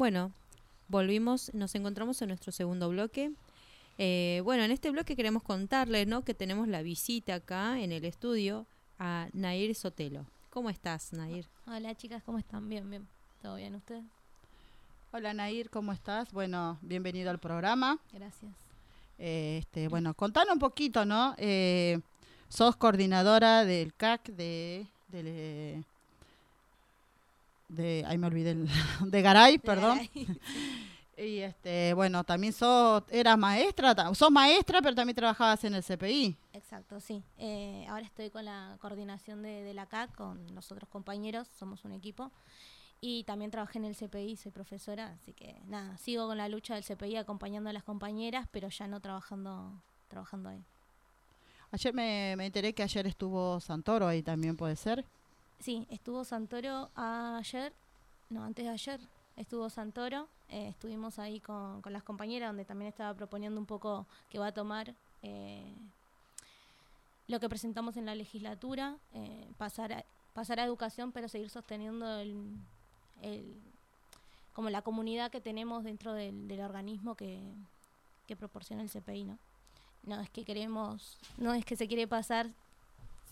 Bueno, 0.00 0.32
volvimos, 0.88 1.52
nos 1.52 1.74
encontramos 1.74 2.22
en 2.22 2.28
nuestro 2.28 2.52
segundo 2.52 2.88
bloque. 2.88 3.32
Eh, 3.98 4.40
bueno, 4.44 4.62
en 4.62 4.70
este 4.70 4.90
bloque 4.90 5.14
queremos 5.14 5.42
contarles 5.42 6.06
¿no? 6.06 6.24
que 6.24 6.32
tenemos 6.32 6.68
la 6.68 6.80
visita 6.80 7.34
acá 7.34 7.78
en 7.78 7.92
el 7.92 8.06
estudio 8.06 8.64
a 8.98 9.28
Nair 9.34 9.74
Sotelo. 9.74 10.24
¿Cómo 10.48 10.70
estás, 10.70 11.12
Nair? 11.12 11.46
Hola, 11.66 11.94
chicas, 11.94 12.22
¿cómo 12.22 12.38
están? 12.38 12.66
Bien, 12.70 12.88
bien. 12.88 13.06
¿Todo 13.42 13.56
bien 13.56 13.74
usted? 13.74 14.00
Hola, 15.12 15.34
Nair, 15.34 15.68
¿cómo 15.68 15.92
estás? 15.92 16.32
Bueno, 16.32 16.78
bienvenido 16.80 17.28
al 17.28 17.38
programa. 17.38 17.98
Gracias. 18.10 18.54
Eh, 19.18 19.58
este, 19.60 19.88
bueno, 19.88 20.14
contanos 20.14 20.54
un 20.54 20.60
poquito, 20.60 21.04
¿no? 21.04 21.34
Eh, 21.36 22.00
sos 22.48 22.74
coordinadora 22.74 23.66
del 23.66 23.92
CAC 23.92 24.30
de, 24.30 24.86
de, 25.08 25.84
de 27.70 28.04
ahí 28.06 28.18
me 28.18 28.26
olvidé, 28.26 28.50
el, 28.50 28.68
de 29.10 29.22
Garay, 29.22 29.58
perdón. 29.58 30.00
Y 31.16 31.40
este, 31.40 31.92
bueno, 31.92 32.24
también 32.24 32.54
sos, 32.54 33.02
eras 33.10 33.36
maestra, 33.36 33.94
sos 34.14 34.30
maestra, 34.30 34.80
pero 34.80 34.94
también 34.94 35.14
trabajabas 35.14 35.62
en 35.64 35.74
el 35.74 35.84
CPI. 35.84 36.34
Exacto, 36.54 36.98
sí. 36.98 37.22
Eh, 37.36 37.84
ahora 37.90 38.06
estoy 38.06 38.30
con 38.30 38.46
la 38.46 38.78
coordinación 38.80 39.42
de, 39.42 39.62
de, 39.62 39.74
la 39.74 39.84
CAC, 39.84 40.14
con 40.14 40.54
los 40.54 40.72
otros 40.72 40.88
compañeros, 40.88 41.46
somos 41.46 41.84
un 41.84 41.92
equipo. 41.92 42.32
Y 43.02 43.24
también 43.24 43.50
trabajé 43.50 43.78
en 43.78 43.84
el 43.84 43.96
CPI, 43.96 44.36
soy 44.36 44.50
profesora, 44.50 45.08
así 45.08 45.34
que 45.34 45.60
nada, 45.66 45.98
sigo 45.98 46.26
con 46.26 46.38
la 46.38 46.48
lucha 46.48 46.74
del 46.74 46.84
CPI 46.84 47.16
acompañando 47.16 47.68
a 47.68 47.74
las 47.74 47.84
compañeras, 47.84 48.48
pero 48.50 48.70
ya 48.70 48.86
no 48.88 49.00
trabajando, 49.00 49.82
trabajando 50.08 50.48
ahí. 50.48 50.64
Ayer 51.70 51.92
me, 51.92 52.34
me 52.38 52.46
enteré 52.46 52.72
que 52.72 52.82
ayer 52.82 53.06
estuvo 53.06 53.60
Santoro 53.60 54.08
ahí 54.08 54.22
también, 54.22 54.56
¿puede 54.56 54.76
ser? 54.76 55.04
Sí, 55.60 55.86
estuvo 55.90 56.24
Santoro 56.24 56.90
ayer, 56.94 57.74
no, 58.30 58.44
antes 58.44 58.64
de 58.64 58.70
ayer, 58.70 59.00
estuvo 59.36 59.68
Santoro, 59.68 60.26
eh, 60.48 60.68
estuvimos 60.68 61.18
ahí 61.18 61.38
con, 61.38 61.82
con, 61.82 61.92
las 61.92 62.02
compañeras, 62.02 62.48
donde 62.48 62.64
también 62.64 62.88
estaba 62.88 63.12
proponiendo 63.12 63.60
un 63.60 63.66
poco 63.66 64.06
que 64.30 64.38
va 64.38 64.46
a 64.46 64.52
tomar 64.52 64.94
eh, 65.22 65.74
lo 67.28 67.40
que 67.40 67.48
presentamos 67.50 67.98
en 67.98 68.06
la 68.06 68.14
legislatura, 68.14 68.96
eh, 69.12 69.48
pasar, 69.58 69.92
a, 69.92 70.04
pasar 70.32 70.60
a 70.60 70.64
educación, 70.64 71.12
pero 71.12 71.28
seguir 71.28 71.50
sosteniendo 71.50 72.18
el, 72.18 72.56
el, 73.20 73.54
como 74.54 74.70
la 74.70 74.80
comunidad 74.80 75.30
que 75.30 75.42
tenemos 75.42 75.84
dentro 75.84 76.14
del, 76.14 76.48
del 76.48 76.60
organismo 76.62 77.16
que, 77.16 77.38
que, 78.26 78.34
proporciona 78.34 78.82
el 78.82 78.88
CPI, 78.88 79.24
¿no? 79.24 79.38
No 80.04 80.18
es 80.22 80.30
que 80.30 80.46
queremos, 80.46 81.18
no 81.36 81.52
es 81.52 81.66
que 81.66 81.76
se 81.76 81.86
quiere 81.86 82.08
pasar 82.08 82.48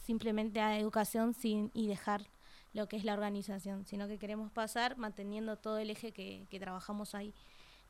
simplemente 0.08 0.62
a 0.62 0.78
educación 0.78 1.34
sin 1.34 1.70
y 1.74 1.86
dejar 1.86 2.22
lo 2.72 2.88
que 2.88 2.96
es 2.96 3.04
la 3.04 3.12
organización, 3.12 3.84
sino 3.84 4.08
que 4.08 4.16
queremos 4.16 4.50
pasar 4.50 4.96
manteniendo 4.96 5.58
todo 5.58 5.76
el 5.76 5.90
eje 5.90 6.12
que, 6.12 6.46
que 6.48 6.58
trabajamos 6.58 7.14
ahí, 7.14 7.34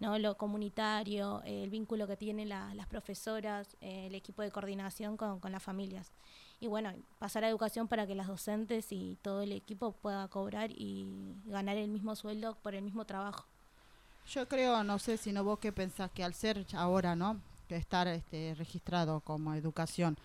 ¿no? 0.00 0.18
Lo 0.18 0.36
comunitario, 0.36 1.42
el 1.44 1.70
vínculo 1.70 2.08
que 2.08 2.16
tienen 2.16 2.48
la, 2.48 2.74
las 2.74 2.88
profesoras, 2.88 3.76
eh, 3.80 4.08
el 4.08 4.16
equipo 4.16 4.42
de 4.42 4.50
coordinación 4.50 5.16
con, 5.16 5.38
con 5.38 5.52
las 5.52 5.62
familias 5.62 6.10
y 6.58 6.66
bueno, 6.66 6.92
pasar 7.20 7.44
a 7.44 7.48
educación 7.48 7.86
para 7.86 8.04
que 8.04 8.16
las 8.16 8.26
docentes 8.26 8.90
y 8.90 9.16
todo 9.22 9.42
el 9.42 9.52
equipo 9.52 9.92
pueda 9.92 10.26
cobrar 10.26 10.72
y 10.72 11.06
ganar 11.46 11.76
el 11.76 11.88
mismo 11.88 12.16
sueldo 12.16 12.56
por 12.64 12.74
el 12.74 12.82
mismo 12.82 13.04
trabajo. 13.04 13.44
Yo 14.26 14.48
creo, 14.48 14.82
no 14.82 14.98
sé 14.98 15.18
si 15.18 15.30
no 15.30 15.44
vos 15.44 15.60
qué 15.60 15.70
pensás 15.70 16.10
que 16.10 16.24
al 16.24 16.34
ser 16.34 16.66
ahora, 16.74 17.14
¿no? 17.14 17.40
Que 17.68 17.76
estar 17.76 18.08
este, 18.08 18.56
registrado 18.58 19.20
como 19.20 19.54
educación, 19.54 20.18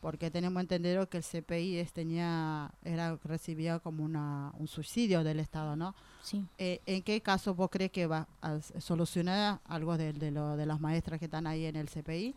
porque 0.00 0.30
tenemos 0.30 0.60
entendido 0.60 1.08
que 1.08 1.18
el 1.18 1.24
CPI 1.24 1.78
es, 1.78 1.92
tenía 1.92 2.70
era 2.82 3.16
recibía 3.24 3.78
como 3.78 4.04
una, 4.04 4.52
un 4.58 4.66
subsidio 4.66 5.22
del 5.22 5.40
Estado, 5.40 5.76
¿no? 5.76 5.94
Sí. 6.22 6.44
Eh, 6.58 6.80
¿En 6.86 7.02
qué 7.02 7.20
caso 7.20 7.54
vos 7.54 7.70
crees 7.70 7.92
que 7.92 8.06
va 8.06 8.26
a 8.40 8.60
solucionar 8.80 9.60
algo 9.64 9.96
de, 9.96 10.12
de, 10.12 10.30
lo, 10.30 10.56
de 10.56 10.66
las 10.66 10.80
maestras 10.80 11.18
que 11.18 11.26
están 11.26 11.46
ahí 11.46 11.66
en 11.66 11.76
el 11.76 11.88
CPI? 11.88 12.34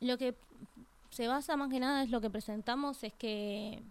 Lo 0.00 0.16
que 0.16 0.34
se 1.10 1.26
basa 1.26 1.56
más 1.56 1.70
que 1.70 1.80
nada 1.80 2.02
es 2.02 2.10
lo 2.10 2.20
que 2.20 2.30
presentamos 2.30 3.02
es 3.02 3.12
que 3.12 3.82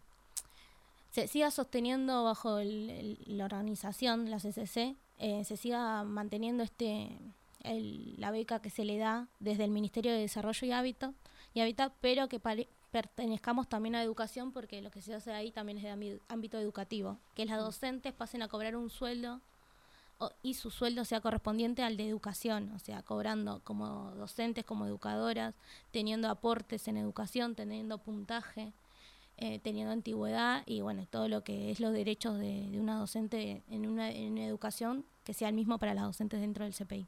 se 1.11 1.27
siga 1.27 1.51
sosteniendo 1.51 2.23
bajo 2.23 2.59
el, 2.59 2.89
el, 2.89 3.37
la 3.37 3.45
organización, 3.45 4.29
la 4.29 4.37
CCC, 4.37 4.95
eh, 5.17 5.43
se 5.43 5.57
siga 5.57 6.03
manteniendo 6.03 6.63
este 6.63 7.09
el, 7.63 8.15
la 8.19 8.31
beca 8.31 8.61
que 8.61 8.69
se 8.69 8.85
le 8.85 8.97
da 8.97 9.27
desde 9.39 9.65
el 9.65 9.71
Ministerio 9.71 10.11
de 10.13 10.19
Desarrollo 10.19 10.65
y 10.65 10.71
Hábitat, 10.71 11.13
y 11.53 11.61
Hábitat 11.61 11.93
pero 12.01 12.27
que 12.29 12.39
pertenezcamos 12.91 13.67
también 13.67 13.95
a 13.95 14.03
educación 14.03 14.51
porque 14.51 14.81
lo 14.81 14.91
que 14.91 15.01
se 15.01 15.13
hace 15.13 15.31
ahí 15.31 15.51
también 15.51 15.77
es 15.77 15.83
de 15.83 16.19
ámbito 16.27 16.57
educativo, 16.57 17.19
que 17.35 17.45
las 17.45 17.59
docentes 17.59 18.13
pasen 18.13 18.41
a 18.41 18.47
cobrar 18.47 18.75
un 18.75 18.89
sueldo 18.89 19.41
o, 20.17 20.31
y 20.43 20.55
su 20.55 20.69
sueldo 20.69 21.05
sea 21.05 21.21
correspondiente 21.21 21.81
al 21.81 21.95
de 21.95 22.07
educación, 22.07 22.71
o 22.75 22.79
sea, 22.79 23.03
cobrando 23.03 23.61
como 23.63 24.11
docentes, 24.15 24.65
como 24.65 24.85
educadoras, 24.85 25.55
teniendo 25.91 26.29
aportes 26.29 26.87
en 26.87 26.97
educación, 26.97 27.55
teniendo 27.55 27.99
puntaje, 27.99 28.73
eh, 29.37 29.59
teniendo 29.59 29.93
antigüedad 29.93 30.63
y 30.65 30.81
bueno, 30.81 31.07
todo 31.09 31.29
lo 31.29 31.45
que 31.45 31.71
es 31.71 31.79
los 31.79 31.93
derechos 31.93 32.37
de, 32.37 32.69
de 32.69 32.79
una 32.79 32.97
docente 32.99 33.63
en 33.69 33.87
una, 33.87 34.11
en 34.11 34.33
una 34.33 34.45
educación 34.45 35.05
que 35.23 35.33
sea 35.33 35.47
el 35.47 35.55
mismo 35.55 35.79
para 35.79 35.93
las 35.93 36.03
docentes 36.03 36.41
dentro 36.41 36.65
del 36.65 36.73
CPI. 36.73 37.07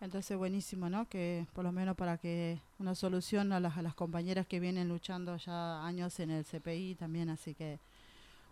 Entonces, 0.00 0.36
buenísimo, 0.38 0.88
¿no? 0.88 1.08
Que 1.08 1.46
por 1.52 1.62
lo 1.64 1.72
menos 1.72 1.94
para 1.96 2.16
que 2.16 2.58
una 2.78 2.94
solución 2.94 3.52
a 3.52 3.60
las, 3.60 3.76
a 3.76 3.82
las 3.82 3.94
compañeras 3.94 4.46
que 4.46 4.58
vienen 4.58 4.88
luchando 4.88 5.36
ya 5.36 5.84
años 5.84 6.18
en 6.20 6.30
el 6.30 6.44
CPI 6.44 6.94
también, 6.94 7.28
así 7.28 7.54
que, 7.54 7.78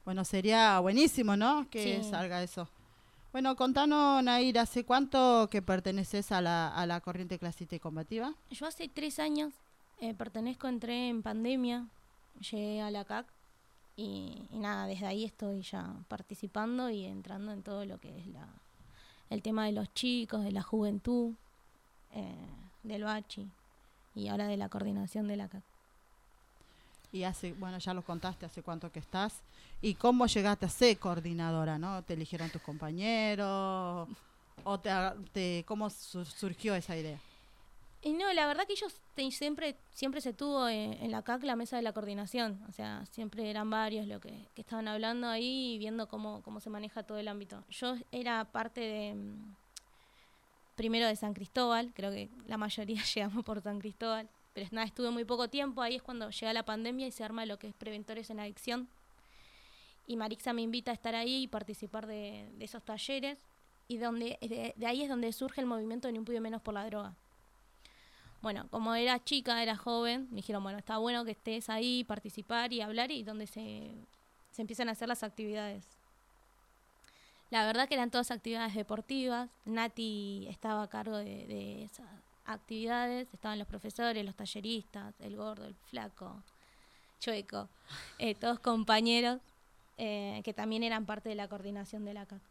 bueno, 0.05 0.25
sería 0.25 0.79
buenísimo, 0.81 1.37
¿no? 1.37 1.67
Que 1.71 2.03
Sí. 2.03 2.11
salga 2.11 2.43
eso. 2.43 2.69
Bueno, 3.33 3.57
contanos, 3.57 4.23
Nair, 4.23 4.59
¿hace 4.59 4.85
cuánto 4.85 5.49
que 5.51 5.63
perteneces 5.63 6.33
a 6.33 6.41
la, 6.41 6.69
a 6.75 6.87
la 6.87 7.01
corriente 7.01 7.39
clasista 7.39 7.77
y 7.77 7.81
combativa? 7.81 8.35
Yo 8.51 8.67
hace 8.67 8.89
tres 8.89 9.19
años 9.19 9.53
eh, 10.01 10.15
pertenezco, 10.15 10.69
entré 10.69 11.09
en 11.09 11.23
pandemia, 11.23 11.87
llegué 12.41 12.81
a 12.83 12.91
la 12.91 13.05
CAC 13.05 13.27
y, 13.97 14.47
y 14.51 14.59
nada, 14.59 14.87
desde 14.87 15.07
ahí 15.07 15.25
estoy 15.25 15.63
ya 15.63 15.95
participando 16.09 16.89
y 16.91 17.05
entrando 17.05 17.53
en 17.53 17.63
todo 17.63 17.85
lo 17.85 17.99
que 17.99 18.19
es 18.19 18.27
la, 18.29 18.49
el 19.31 19.43
tema 19.43 19.67
de 19.67 19.73
los 19.73 19.93
chicos, 19.95 20.43
de 20.45 20.53
la 20.53 20.63
juventud, 20.63 21.33
eh, 22.15 22.35
del 22.83 23.05
bachi 23.05 23.47
y 24.15 24.29
ahora 24.29 24.47
de 24.47 24.57
la 24.57 24.69
coordinación 24.69 25.29
de 25.29 25.37
la 25.37 25.49
CAC. 25.49 25.63
Y 27.13 27.25
hace, 27.25 27.55
bueno, 27.55 27.79
ya 27.79 27.95
lo 27.95 28.03
contaste, 28.03 28.45
hace 28.47 28.63
cuánto 28.63 28.93
que 28.93 28.99
estás. 28.99 29.41
¿Y 29.81 29.95
cómo 29.95 30.27
llegaste 30.27 30.67
a 30.67 30.69
ser 30.69 30.99
coordinadora, 30.99 31.79
no? 31.79 32.03
¿Te 32.03 32.15
eligieron 32.15 32.51
tus 32.51 32.61
compañeros? 32.61 34.09
¿O 34.65 34.79
te, 34.81 34.91
te- 35.33 35.65
cómo 35.67 35.89
su- 35.89 36.25
surgió 36.25 36.75
esa 36.75 36.97
idea? 36.97 37.19
Y 38.01 38.13
no, 38.13 38.33
la 38.33 38.47
verdad 38.47 38.65
que 38.67 38.75
ellos 38.75 39.01
siempre, 39.31 39.77
siempre 39.91 40.21
se 40.21 40.33
tuvo 40.33 40.69
en, 40.69 40.93
en 40.95 41.11
la 41.11 41.23
CAC 41.23 41.43
la 41.43 41.57
mesa 41.57 41.77
de 41.77 41.83
la 41.83 41.93
coordinación, 41.93 42.63
o 42.69 42.73
sea, 42.73 43.05
siempre 43.07 43.51
eran 43.51 43.69
varios 43.69 44.07
lo 44.07 44.21
que, 44.21 44.49
que 44.55 44.61
estaban 44.61 44.87
hablando 44.87 45.27
ahí 45.27 45.75
y 45.75 45.79
viendo 45.79 46.07
cómo, 46.09 46.41
cómo 46.43 46.61
se 46.61 46.71
maneja 46.71 47.03
todo 47.03 47.19
el 47.19 47.27
ámbito. 47.27 47.65
Yo 47.71 47.97
era 48.13 48.45
parte 48.45 48.81
de, 48.81 49.15
mm, 49.15 49.57
primero 50.77 51.09
de 51.09 51.17
San 51.17 51.35
Cristóbal, 51.35 51.93
creo 51.93 52.13
que 52.13 52.31
la 52.47 52.57
mayoría 52.57 53.03
llegamos 53.15 53.45
por 53.45 53.61
San 53.61 53.81
Cristóbal, 53.81 54.29
pero 54.55 54.69
nada, 54.71 54.87
estuve 54.87 55.11
muy 55.11 55.25
poco 55.25 55.49
tiempo, 55.49 55.83
ahí 55.83 55.97
es 55.97 56.03
cuando 56.03 56.31
llega 56.31 56.53
la 56.53 56.65
pandemia 56.65 57.09
y 57.09 57.11
se 57.11 57.25
arma 57.25 57.47
lo 57.47 57.59
que 57.59 57.67
es 57.69 57.75
Preventores 57.75 58.31
en 58.31 58.39
Adicción. 58.39 58.89
Y 60.07 60.17
Marixa 60.17 60.53
me 60.53 60.63
invita 60.63 60.93
a 60.93 60.95
estar 60.95 61.15
ahí 61.15 61.43
y 61.43 61.49
participar 61.49 62.07
de, 62.07 62.49
de 62.57 62.65
esos 62.65 62.83
talleres, 62.83 63.45
y 63.89 63.99
donde 63.99 64.39
de, 64.41 64.73
de 64.77 64.87
ahí 64.87 65.03
es 65.03 65.09
donde 65.09 65.33
surge 65.33 65.61
el 65.61 65.67
movimiento 65.67 66.11
Ni 66.13 66.19
un 66.19 66.25
pibe 66.25 66.41
menos 66.41 66.63
por 66.63 66.75
la 66.75 66.85
droga. 66.87 67.15
Bueno, 68.41 68.69
como 68.71 68.95
era 68.95 69.23
chica, 69.23 69.63
era 69.63 69.77
joven, 69.77 70.29
me 70.31 70.37
dijeron, 70.37 70.63
bueno, 70.63 70.79
está 70.79 70.99
bueno 70.99 71.25
que 71.25 71.33
estés 71.33 71.69
ahí, 71.69 72.05
participar 72.05 72.73
y 72.73 72.81
hablar 72.81 73.11
y 73.11 73.25
donde 73.25 73.47
se, 73.47 73.91
se 74.53 74.63
empiezan 74.63 74.89
a 74.89 74.93
hacer 74.93 75.09
las 75.09 75.23
actividades. 75.23 75.85
La 77.51 77.65
verdad 77.65 77.89
que 77.89 77.95
eran 77.95 78.11
todas 78.11 78.31
actividades 78.31 78.75
deportivas, 78.75 79.49
Nati 79.65 80.47
estaba 80.51 80.83
a 80.83 80.89
cargo 80.89 81.17
de, 81.17 81.83
esas 81.83 82.07
actividades, 82.45 83.33
estaban 83.33 83.59
los 83.59 83.67
profesores, 83.67 84.25
los 84.25 84.35
talleristas, 84.35 85.15
el 85.21 85.37
gordo, 85.37 85.67
el 85.67 85.75
flaco, 85.75 86.43
chueco, 87.21 87.69
eh, 88.19 88.35
todos 88.35 88.61
compañeros 88.61 89.41
eh, 89.97 90.43
que 90.45 90.53
también 90.53 90.83
eran 90.83 91.07
parte 91.07 91.29
de 91.31 91.35
la 91.35 91.49
coordinación 91.49 92.05
de 92.05 92.15
la 92.15 92.27
CAC. 92.27 92.43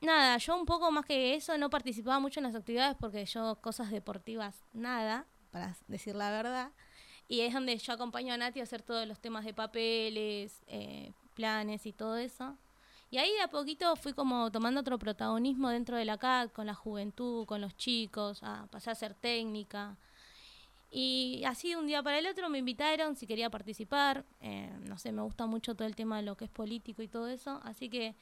Nada, 0.00 0.36
yo 0.38 0.56
un 0.56 0.66
poco 0.66 0.90
más 0.90 1.04
que 1.04 1.34
eso 1.34 1.56
no 1.58 1.70
participaba 1.70 2.18
mucho 2.20 2.40
en 2.40 2.44
las 2.44 2.54
actividades 2.54 2.96
porque 2.98 3.24
yo 3.24 3.56
cosas 3.60 3.90
deportivas 3.90 4.64
nada, 4.72 5.26
para 5.50 5.76
decir 5.86 6.14
la 6.14 6.30
verdad. 6.30 6.72
Y 7.28 7.40
es 7.40 7.52
donde 7.52 7.76
yo 7.76 7.92
acompaño 7.92 8.32
a 8.32 8.36
Nati 8.36 8.60
a 8.60 8.62
hacer 8.62 8.82
todos 8.82 9.06
los 9.06 9.20
temas 9.20 9.44
de 9.44 9.52
papeles, 9.52 10.62
eh, 10.66 11.12
planes 11.34 11.84
y 11.84 11.92
todo 11.92 12.16
eso. 12.16 12.56
Y 13.10 13.18
ahí 13.18 13.32
de 13.32 13.42
a 13.42 13.48
poquito 13.48 13.96
fui 13.96 14.12
como 14.12 14.50
tomando 14.50 14.80
otro 14.80 14.98
protagonismo 14.98 15.70
dentro 15.70 15.96
de 15.96 16.04
la 16.04 16.18
CAC, 16.18 16.52
con 16.52 16.66
la 16.66 16.74
juventud, 16.74 17.46
con 17.46 17.60
los 17.60 17.76
chicos, 17.76 18.42
a 18.42 18.66
pasar 18.70 18.92
a 18.92 18.94
ser 18.94 19.14
técnica. 19.14 19.96
Y 20.90 21.42
así 21.46 21.70
de 21.70 21.76
un 21.76 21.86
día 21.86 22.02
para 22.02 22.18
el 22.18 22.26
otro 22.26 22.48
me 22.48 22.58
invitaron 22.58 23.14
si 23.16 23.26
quería 23.26 23.50
participar. 23.50 24.24
eh, 24.40 24.70
no 24.80 24.98
sé, 24.98 25.12
me 25.12 25.22
gusta 25.22 25.46
mucho 25.46 25.74
todo 25.74 25.86
el 25.86 25.94
tema 25.96 26.16
de 26.16 26.22
lo 26.22 26.36
que 26.36 26.46
es 26.46 26.50
político 26.50 27.02
y 27.02 27.08
todo 27.08 27.28
eso. 27.28 27.60
Así 27.64 27.88
que 27.90 28.14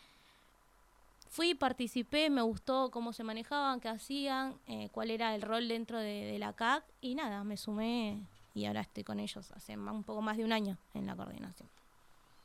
fui, 1.37 1.55
participé, 1.55 2.31
me 2.31 2.41
gustó 2.41 2.91
cómo 2.91 3.13
se 3.13 3.23
manejaban, 3.23 3.79
qué 3.79 3.91
hacían, 3.91 4.59
eh, 4.67 4.89
cuál 4.91 5.11
era 5.11 5.35
el 5.35 5.43
rol 5.43 5.69
dentro 5.69 5.99
de, 5.99 6.25
de 6.25 6.39
la 6.39 6.55
CAC 6.55 6.83
y 7.03 7.15
nada, 7.15 7.45
me 7.45 7.59
sumé 7.59 8.23
y 8.55 8.65
ahora 8.65 8.81
estoy 8.81 9.05
con 9.05 9.21
ellos 9.21 9.51
hace 9.53 9.77
un 9.77 10.03
poco 10.03 10.23
más 10.23 10.39
de 10.39 10.45
un 10.45 10.53
año 10.53 10.79
en 10.95 11.05
la 11.05 11.15
coordinación. 11.15 11.69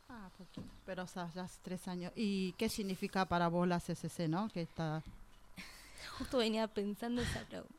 Ah, 0.10 0.30
poquito. 0.38 0.68
Pero 0.86 1.04
o 1.04 1.08
sea, 1.08 1.32
ya 1.34 1.44
hace 1.44 1.58
tres 1.62 1.88
años. 1.88 2.12
¿Y 2.18 2.52
qué 2.58 2.68
significa 2.68 3.26
para 3.26 3.48
vos 3.48 3.66
la 3.66 3.80
CCC, 3.80 4.28
no? 4.28 4.50
Que 4.50 4.62
está... 4.62 5.02
Justo 6.18 6.40
venía 6.40 6.68
pensando 6.68 7.22
esa 7.22 7.46
pregunta. 7.46 7.74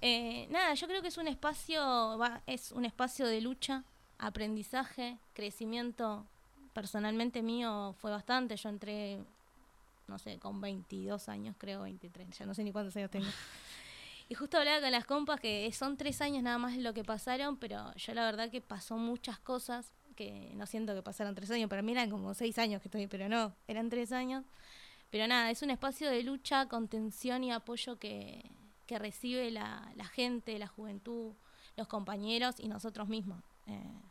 Eh, 0.00 0.46
nada, 0.48 0.74
yo 0.74 0.86
creo 0.86 1.02
que 1.02 1.08
es 1.08 1.18
un 1.18 1.26
espacio, 1.26 1.82
va, 2.18 2.40
es 2.46 2.70
un 2.70 2.84
espacio 2.84 3.26
de 3.26 3.40
lucha, 3.40 3.82
aprendizaje, 4.18 5.18
crecimiento. 5.32 6.24
Personalmente 6.72 7.42
mío 7.42 7.96
fue 7.98 8.12
bastante. 8.12 8.56
Yo 8.56 8.68
entré, 8.68 9.24
no 10.08 10.18
sé, 10.18 10.38
con 10.38 10.60
22 10.60 11.28
años, 11.28 11.54
creo, 11.58 11.82
23. 11.82 12.36
Ya 12.36 12.46
no 12.46 12.54
sé 12.54 12.64
ni 12.64 12.72
cuántos 12.72 12.96
años 12.96 13.10
tengo. 13.10 13.26
Y 14.30 14.34
justo 14.34 14.58
hablaba 14.58 14.82
con 14.82 14.92
las 14.92 15.06
compas 15.06 15.40
que 15.40 15.70
son 15.72 15.96
tres 15.96 16.20
años 16.20 16.42
nada 16.42 16.58
más 16.58 16.76
lo 16.76 16.92
que 16.92 17.02
pasaron, 17.02 17.56
pero 17.56 17.94
yo 17.94 18.12
la 18.12 18.24
verdad 18.24 18.50
que 18.50 18.60
pasó 18.60 18.98
muchas 18.98 19.38
cosas 19.38 19.92
que 20.16 20.52
no 20.54 20.66
siento 20.66 20.94
que 20.94 21.02
pasaron 21.02 21.34
tres 21.34 21.50
años. 21.50 21.70
Para 21.70 21.80
mí 21.80 21.92
eran 21.92 22.10
como 22.10 22.34
seis 22.34 22.58
años 22.58 22.82
que 22.82 22.88
estoy, 22.88 23.06
pero 23.06 23.28
no, 23.28 23.54
eran 23.68 23.88
tres 23.88 24.12
años. 24.12 24.44
Pero 25.10 25.26
nada, 25.26 25.50
es 25.50 25.62
un 25.62 25.70
espacio 25.70 26.10
de 26.10 26.22
lucha, 26.22 26.66
contención 26.66 27.42
y 27.42 27.52
apoyo 27.52 27.98
que, 27.98 28.50
que 28.86 28.98
recibe 28.98 29.50
la, 29.50 29.90
la 29.96 30.04
gente, 30.04 30.58
la 30.58 30.66
juventud, 30.66 31.32
los 31.76 31.88
compañeros 31.88 32.56
y 32.58 32.68
nosotros 32.68 33.08
mismos. 33.08 33.42
Eh, 33.66 34.02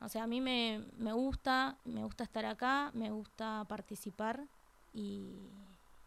o 0.00 0.08
sea, 0.08 0.24
a 0.24 0.26
mí 0.28 0.40
me, 0.40 0.84
me 0.98 1.12
gusta, 1.12 1.78
me 1.84 2.04
gusta 2.04 2.22
estar 2.22 2.44
acá, 2.44 2.92
me 2.94 3.10
gusta 3.10 3.64
participar 3.68 4.44
y 4.94 5.34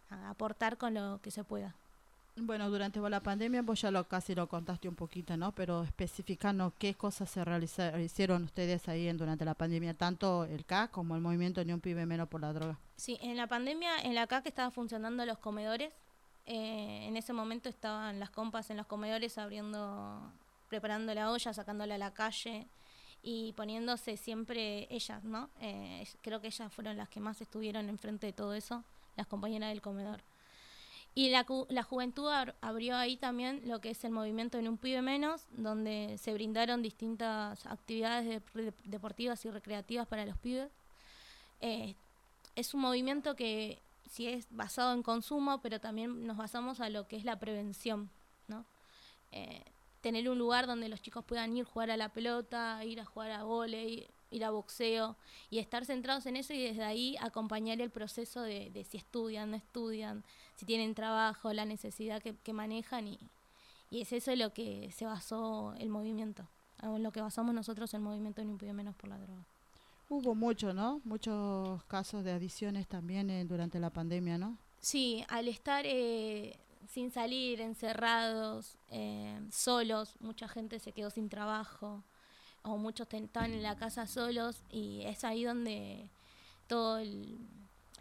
nada, 0.09 0.29
aportar 0.29 0.77
con 0.77 0.93
lo 0.93 1.19
que 1.21 1.29
se 1.29 1.43
pueda. 1.43 1.75
Bueno, 2.39 2.69
durante 2.69 2.99
la 2.99 3.19
pandemia 3.19 3.63
vos 3.63 3.81
ya 3.81 3.89
lo 3.89 4.03
casi 4.07 4.35
lo 4.35 4.47
contaste 4.47 4.87
un 4.87 4.95
poquito, 4.95 5.35
¿no? 5.37 5.53
Pero 5.53 5.83
especificando 5.83 6.71
qué 6.77 6.93
cosas 6.93 7.31
se 7.31 7.43
realizaron, 7.43 7.99
hicieron 7.99 8.43
ustedes 8.43 8.87
ahí 8.87 9.07
en, 9.07 9.17
durante 9.17 9.43
la 9.43 9.55
pandemia, 9.55 9.95
tanto 9.95 10.45
el 10.45 10.63
CAC 10.63 10.91
como 10.91 11.15
el 11.15 11.21
movimiento 11.21 11.63
Ni 11.65 11.73
un 11.73 11.81
pibe 11.81 12.05
menos 12.05 12.29
por 12.29 12.41
la 12.41 12.53
droga. 12.53 12.77
Sí, 12.95 13.17
en 13.21 13.37
la 13.37 13.47
pandemia, 13.47 14.01
en 14.03 14.13
la 14.13 14.27
CAC 14.27 14.45
estaban 14.45 14.71
funcionando 14.71 15.25
los 15.25 15.39
comedores. 15.39 15.91
Eh, 16.45 17.07
en 17.07 17.17
ese 17.17 17.33
momento 17.33 17.69
estaban 17.69 18.19
las 18.19 18.29
compas 18.29 18.69
en 18.69 18.77
los 18.77 18.85
comedores 18.85 19.37
abriendo, 19.39 20.21
preparando 20.69 21.13
la 21.15 21.31
olla, 21.31 21.53
sacándola 21.53 21.95
a 21.95 21.97
la 21.97 22.13
calle 22.13 22.67
y 23.29 23.51
poniéndose 23.57 24.15
siempre 24.15 24.87
ellas, 24.89 25.21
¿no? 25.25 25.49
Eh, 25.59 26.07
creo 26.21 26.39
que 26.39 26.47
ellas 26.47 26.71
fueron 26.71 26.95
las 26.95 27.09
que 27.09 27.19
más 27.19 27.41
estuvieron 27.41 27.89
enfrente 27.89 28.27
de 28.27 28.31
todo 28.31 28.53
eso, 28.53 28.85
las 29.17 29.27
compañeras 29.27 29.67
del 29.69 29.81
comedor. 29.81 30.21
Y 31.13 31.29
la, 31.29 31.45
la 31.67 31.83
juventud 31.83 32.29
abrió 32.61 32.95
ahí 32.95 33.17
también 33.17 33.63
lo 33.65 33.81
que 33.81 33.89
es 33.89 34.01
el 34.05 34.11
movimiento 34.11 34.57
En 34.59 34.69
un 34.69 34.77
pibe 34.77 35.01
menos, 35.01 35.41
donde 35.51 36.17
se 36.19 36.31
brindaron 36.33 36.81
distintas 36.81 37.65
actividades 37.65 38.25
de- 38.53 38.61
de- 38.63 38.73
deportivas 38.85 39.43
y 39.43 39.49
recreativas 39.49 40.07
para 40.07 40.25
los 40.25 40.37
pibes. 40.37 40.71
Eh, 41.59 41.95
es 42.55 42.73
un 42.73 42.79
movimiento 42.79 43.35
que 43.35 43.81
sí 44.09 44.27
es 44.27 44.47
basado 44.51 44.93
en 44.93 45.03
consumo, 45.03 45.59
pero 45.61 45.81
también 45.81 46.25
nos 46.25 46.37
basamos 46.37 46.79
a 46.79 46.87
lo 46.87 47.09
que 47.09 47.17
es 47.17 47.25
la 47.25 47.37
prevención, 47.39 48.09
¿no? 48.47 48.63
Eh, 49.33 49.65
tener 50.01 50.29
un 50.29 50.37
lugar 50.37 50.67
donde 50.67 50.89
los 50.89 51.01
chicos 51.01 51.23
puedan 51.25 51.55
ir 51.55 51.65
jugar 51.65 51.91
a 51.91 51.97
la 51.97 52.09
pelota, 52.09 52.83
ir 52.85 52.99
a 52.99 53.05
jugar 53.05 53.31
a 53.31 53.43
volei, 53.43 54.07
ir 54.31 54.43
a 54.43 54.51
boxeo 54.51 55.15
y 55.49 55.59
estar 55.59 55.85
centrados 55.85 56.25
en 56.25 56.35
eso 56.35 56.53
y 56.53 56.61
desde 56.61 56.83
ahí 56.83 57.15
acompañar 57.19 57.81
el 57.81 57.89
proceso 57.89 58.41
de, 58.41 58.69
de 58.71 58.83
si 58.83 58.97
estudian, 58.97 59.51
no 59.51 59.57
estudian, 59.57 60.23
si 60.55 60.65
tienen 60.65 60.93
trabajo, 60.95 61.53
la 61.53 61.65
necesidad 61.65 62.21
que, 62.21 62.35
que 62.35 62.53
manejan 62.53 63.07
y, 63.07 63.19
y 63.89 64.01
es 64.01 64.11
eso 64.11 64.35
lo 64.35 64.53
que 64.53 64.91
se 64.91 65.05
basó 65.05 65.73
el 65.79 65.89
movimiento, 65.89 66.47
en 66.81 67.01
lo 67.03 67.11
que 67.11 67.21
basamos 67.21 67.55
nosotros 67.55 67.93
el 67.93 68.01
movimiento 68.01 68.43
Ni 68.43 68.51
un 68.51 68.57
pibe 68.57 68.73
menos 68.73 68.95
por 68.95 69.09
la 69.09 69.17
droga. 69.17 69.45
Hubo 70.09 70.35
mucho, 70.35 70.73
¿no? 70.73 71.01
Muchos 71.03 71.83
casos 71.85 72.23
de 72.23 72.31
adicciones 72.31 72.87
también 72.87 73.29
eh, 73.29 73.43
durante 73.43 73.77
la 73.77 73.89
pandemia, 73.89 74.37
¿no? 74.37 74.57
Sí, 74.79 75.25
al 75.27 75.49
estar 75.49 75.85
eh, 75.85 76.55
sin 76.87 77.11
salir, 77.11 77.61
encerrados, 77.61 78.77
eh, 78.89 79.39
solos, 79.51 80.15
mucha 80.19 80.47
gente 80.47 80.79
se 80.79 80.91
quedó 80.93 81.09
sin 81.09 81.29
trabajo 81.29 82.03
o 82.63 82.77
muchos 82.77 83.07
estaban 83.11 83.53
en 83.53 83.63
la 83.63 83.77
casa 83.77 84.07
solos 84.07 84.63
y 84.69 85.01
es 85.05 85.23
ahí 85.23 85.43
donde 85.43 86.09
todo 86.67 86.97
el, 86.97 87.37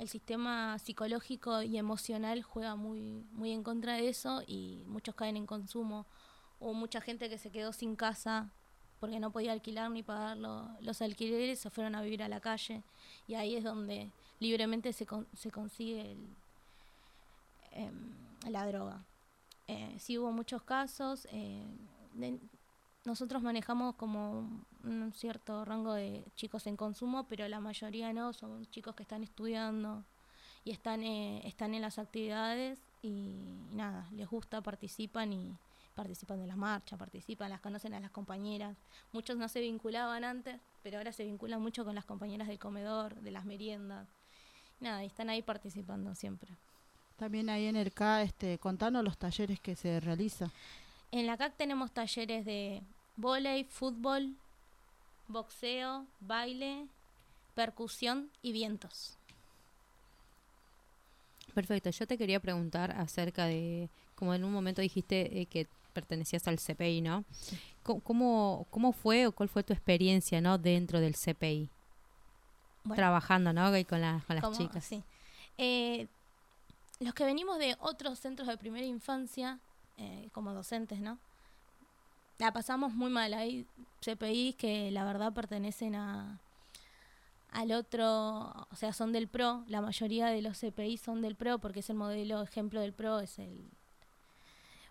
sistema 0.06 0.78
psicológico 0.78 1.62
y 1.62 1.78
emocional 1.78 2.42
juega 2.42 2.76
muy, 2.76 3.24
muy 3.32 3.52
en 3.52 3.62
contra 3.62 3.94
de 3.94 4.10
eso 4.10 4.42
y 4.46 4.82
muchos 4.86 5.14
caen 5.14 5.38
en 5.38 5.46
consumo. 5.46 6.04
Hubo 6.60 6.74
mucha 6.74 7.00
gente 7.00 7.30
que 7.30 7.38
se 7.38 7.50
quedó 7.50 7.72
sin 7.72 7.96
casa 7.96 8.50
porque 9.00 9.20
no 9.20 9.30
podía 9.30 9.52
alquilar 9.52 9.90
ni 9.90 10.02
pagar 10.02 10.36
lo- 10.36 10.68
los 10.80 11.00
alquileres, 11.00 11.60
se 11.60 11.70
fueron 11.70 11.94
a 11.94 12.02
vivir 12.02 12.22
a 12.22 12.28
la 12.28 12.40
calle 12.40 12.82
y 13.26 13.36
ahí 13.36 13.56
es 13.56 13.64
donde 13.64 14.10
libremente 14.38 14.92
se, 14.92 15.06
con- 15.06 15.26
se 15.34 15.50
consigue 15.50 16.12
el, 16.12 16.18
la 18.50 18.66
droga. 18.66 19.04
Eh, 19.68 19.96
sí 19.98 20.18
hubo 20.18 20.32
muchos 20.32 20.62
casos. 20.62 21.26
eh, 21.30 21.66
nosotros 23.06 23.40
manejamos 23.40 23.94
como 23.94 24.64
un, 24.82 25.12
cierto 25.14 25.64
rango 25.64 25.94
de 25.94 26.24
chicos 26.34 26.66
en 26.66 26.76
consumo, 26.76 27.28
pero 27.28 27.46
la 27.48 27.60
mayoría 27.60 28.12
no, 28.12 28.32
son 28.32 28.66
chicos 28.66 28.96
que 28.96 29.04
están 29.04 29.22
estudiando 29.22 30.04
y 30.64 30.72
están, 30.72 31.04
eh, 31.04 31.40
están 31.46 31.74
en 31.74 31.82
las 31.82 32.00
actividades 32.00 32.80
y 33.02 33.60
nada, 33.70 34.08
les 34.10 34.28
gusta, 34.28 34.60
participan 34.60 35.32
y 35.32 35.56
participan 35.94 36.40
de 36.40 36.48
la 36.48 36.56
marcha, 36.56 36.96
participan, 36.96 37.48
las 37.48 37.60
conocen 37.60 37.94
a 37.94 38.00
las 38.00 38.10
compañeras. 38.10 38.76
Muchos 39.12 39.36
no 39.36 39.48
se 39.48 39.60
vinculaban 39.60 40.24
antes, 40.24 40.60
pero 40.82 40.98
ahora 40.98 41.12
se 41.12 41.24
vinculan 41.24 41.62
mucho 41.62 41.84
con 41.84 41.94
las 41.94 42.04
compañeras 42.04 42.48
del 42.48 42.58
comedor, 42.58 43.20
de 43.20 43.30
las 43.30 43.44
meriendas. 43.44 44.08
Nada, 44.80 45.04
y 45.04 45.06
están 45.06 45.30
ahí 45.30 45.42
participando 45.42 46.14
siempre. 46.16 46.56
También 47.16 47.48
ahí 47.48 47.66
en 47.66 47.76
el 47.76 47.92
K, 47.92 48.22
este, 48.22 48.58
contanos 48.58 49.02
los 49.02 49.16
talleres 49.16 49.58
que 49.60 49.74
se 49.74 50.00
realizan. 50.00 50.50
En 51.12 51.26
la 51.26 51.36
CAC 51.36 51.56
tenemos 51.56 51.92
talleres 51.92 52.44
de 52.44 52.82
vóley, 53.16 53.64
fútbol, 53.64 54.34
boxeo, 55.28 56.06
baile, 56.20 56.86
percusión 57.54 58.30
y 58.42 58.52
vientos. 58.52 59.16
Perfecto, 61.54 61.88
yo 61.88 62.06
te 62.06 62.18
quería 62.18 62.38
preguntar 62.38 62.90
acerca 62.90 63.46
de, 63.46 63.88
como 64.14 64.34
en 64.34 64.44
un 64.44 64.52
momento 64.52 64.82
dijiste 64.82 65.40
eh, 65.40 65.46
que 65.46 65.66
pertenecías 65.94 66.46
al 66.48 66.58
CPI, 66.58 67.00
¿no? 67.00 67.24
¿Cómo, 67.82 68.66
¿Cómo 68.68 68.92
fue 68.92 69.26
o 69.26 69.32
cuál 69.32 69.48
fue 69.48 69.62
tu 69.62 69.72
experiencia, 69.72 70.42
¿no? 70.42 70.58
Dentro 70.58 71.00
del 71.00 71.14
CPI, 71.14 71.70
Bueno, 72.84 72.96
trabajando, 72.96 73.54
¿no? 73.54 73.74
Y 73.74 73.86
con, 73.86 74.02
las 74.02 74.22
con 74.26 74.36
las 74.36 74.58
chicas. 74.58 74.84
sí. 74.84 75.02
Eh, 75.56 76.08
los 77.00 77.14
que 77.14 77.24
venimos 77.24 77.58
de 77.58 77.76
otros 77.80 78.18
centros 78.18 78.48
de 78.48 78.56
primera 78.56 78.86
infancia, 78.86 79.58
eh, 79.98 80.28
como 80.32 80.52
docentes, 80.52 81.00
¿no? 81.00 81.18
La 82.38 82.52
pasamos 82.52 82.92
muy 82.92 83.10
mal. 83.10 83.32
Hay 83.34 83.66
CPIs 84.00 84.56
que 84.56 84.90
la 84.90 85.04
verdad 85.04 85.32
pertenecen 85.32 85.94
a 85.94 86.38
al 87.52 87.72
otro, 87.72 88.06
o 88.70 88.76
sea, 88.76 88.92
son 88.92 89.12
del 89.12 89.28
PRO. 89.28 89.64
La 89.68 89.80
mayoría 89.80 90.26
de 90.26 90.42
los 90.42 90.58
CPI 90.58 90.98
son 90.98 91.22
del 91.22 91.36
PRO 91.36 91.58
porque 91.58 91.80
es 91.80 91.88
el 91.88 91.96
modelo 91.96 92.42
ejemplo 92.42 92.80
del 92.80 92.92
PRO, 92.92 93.20
es 93.20 93.38
el... 93.38 93.64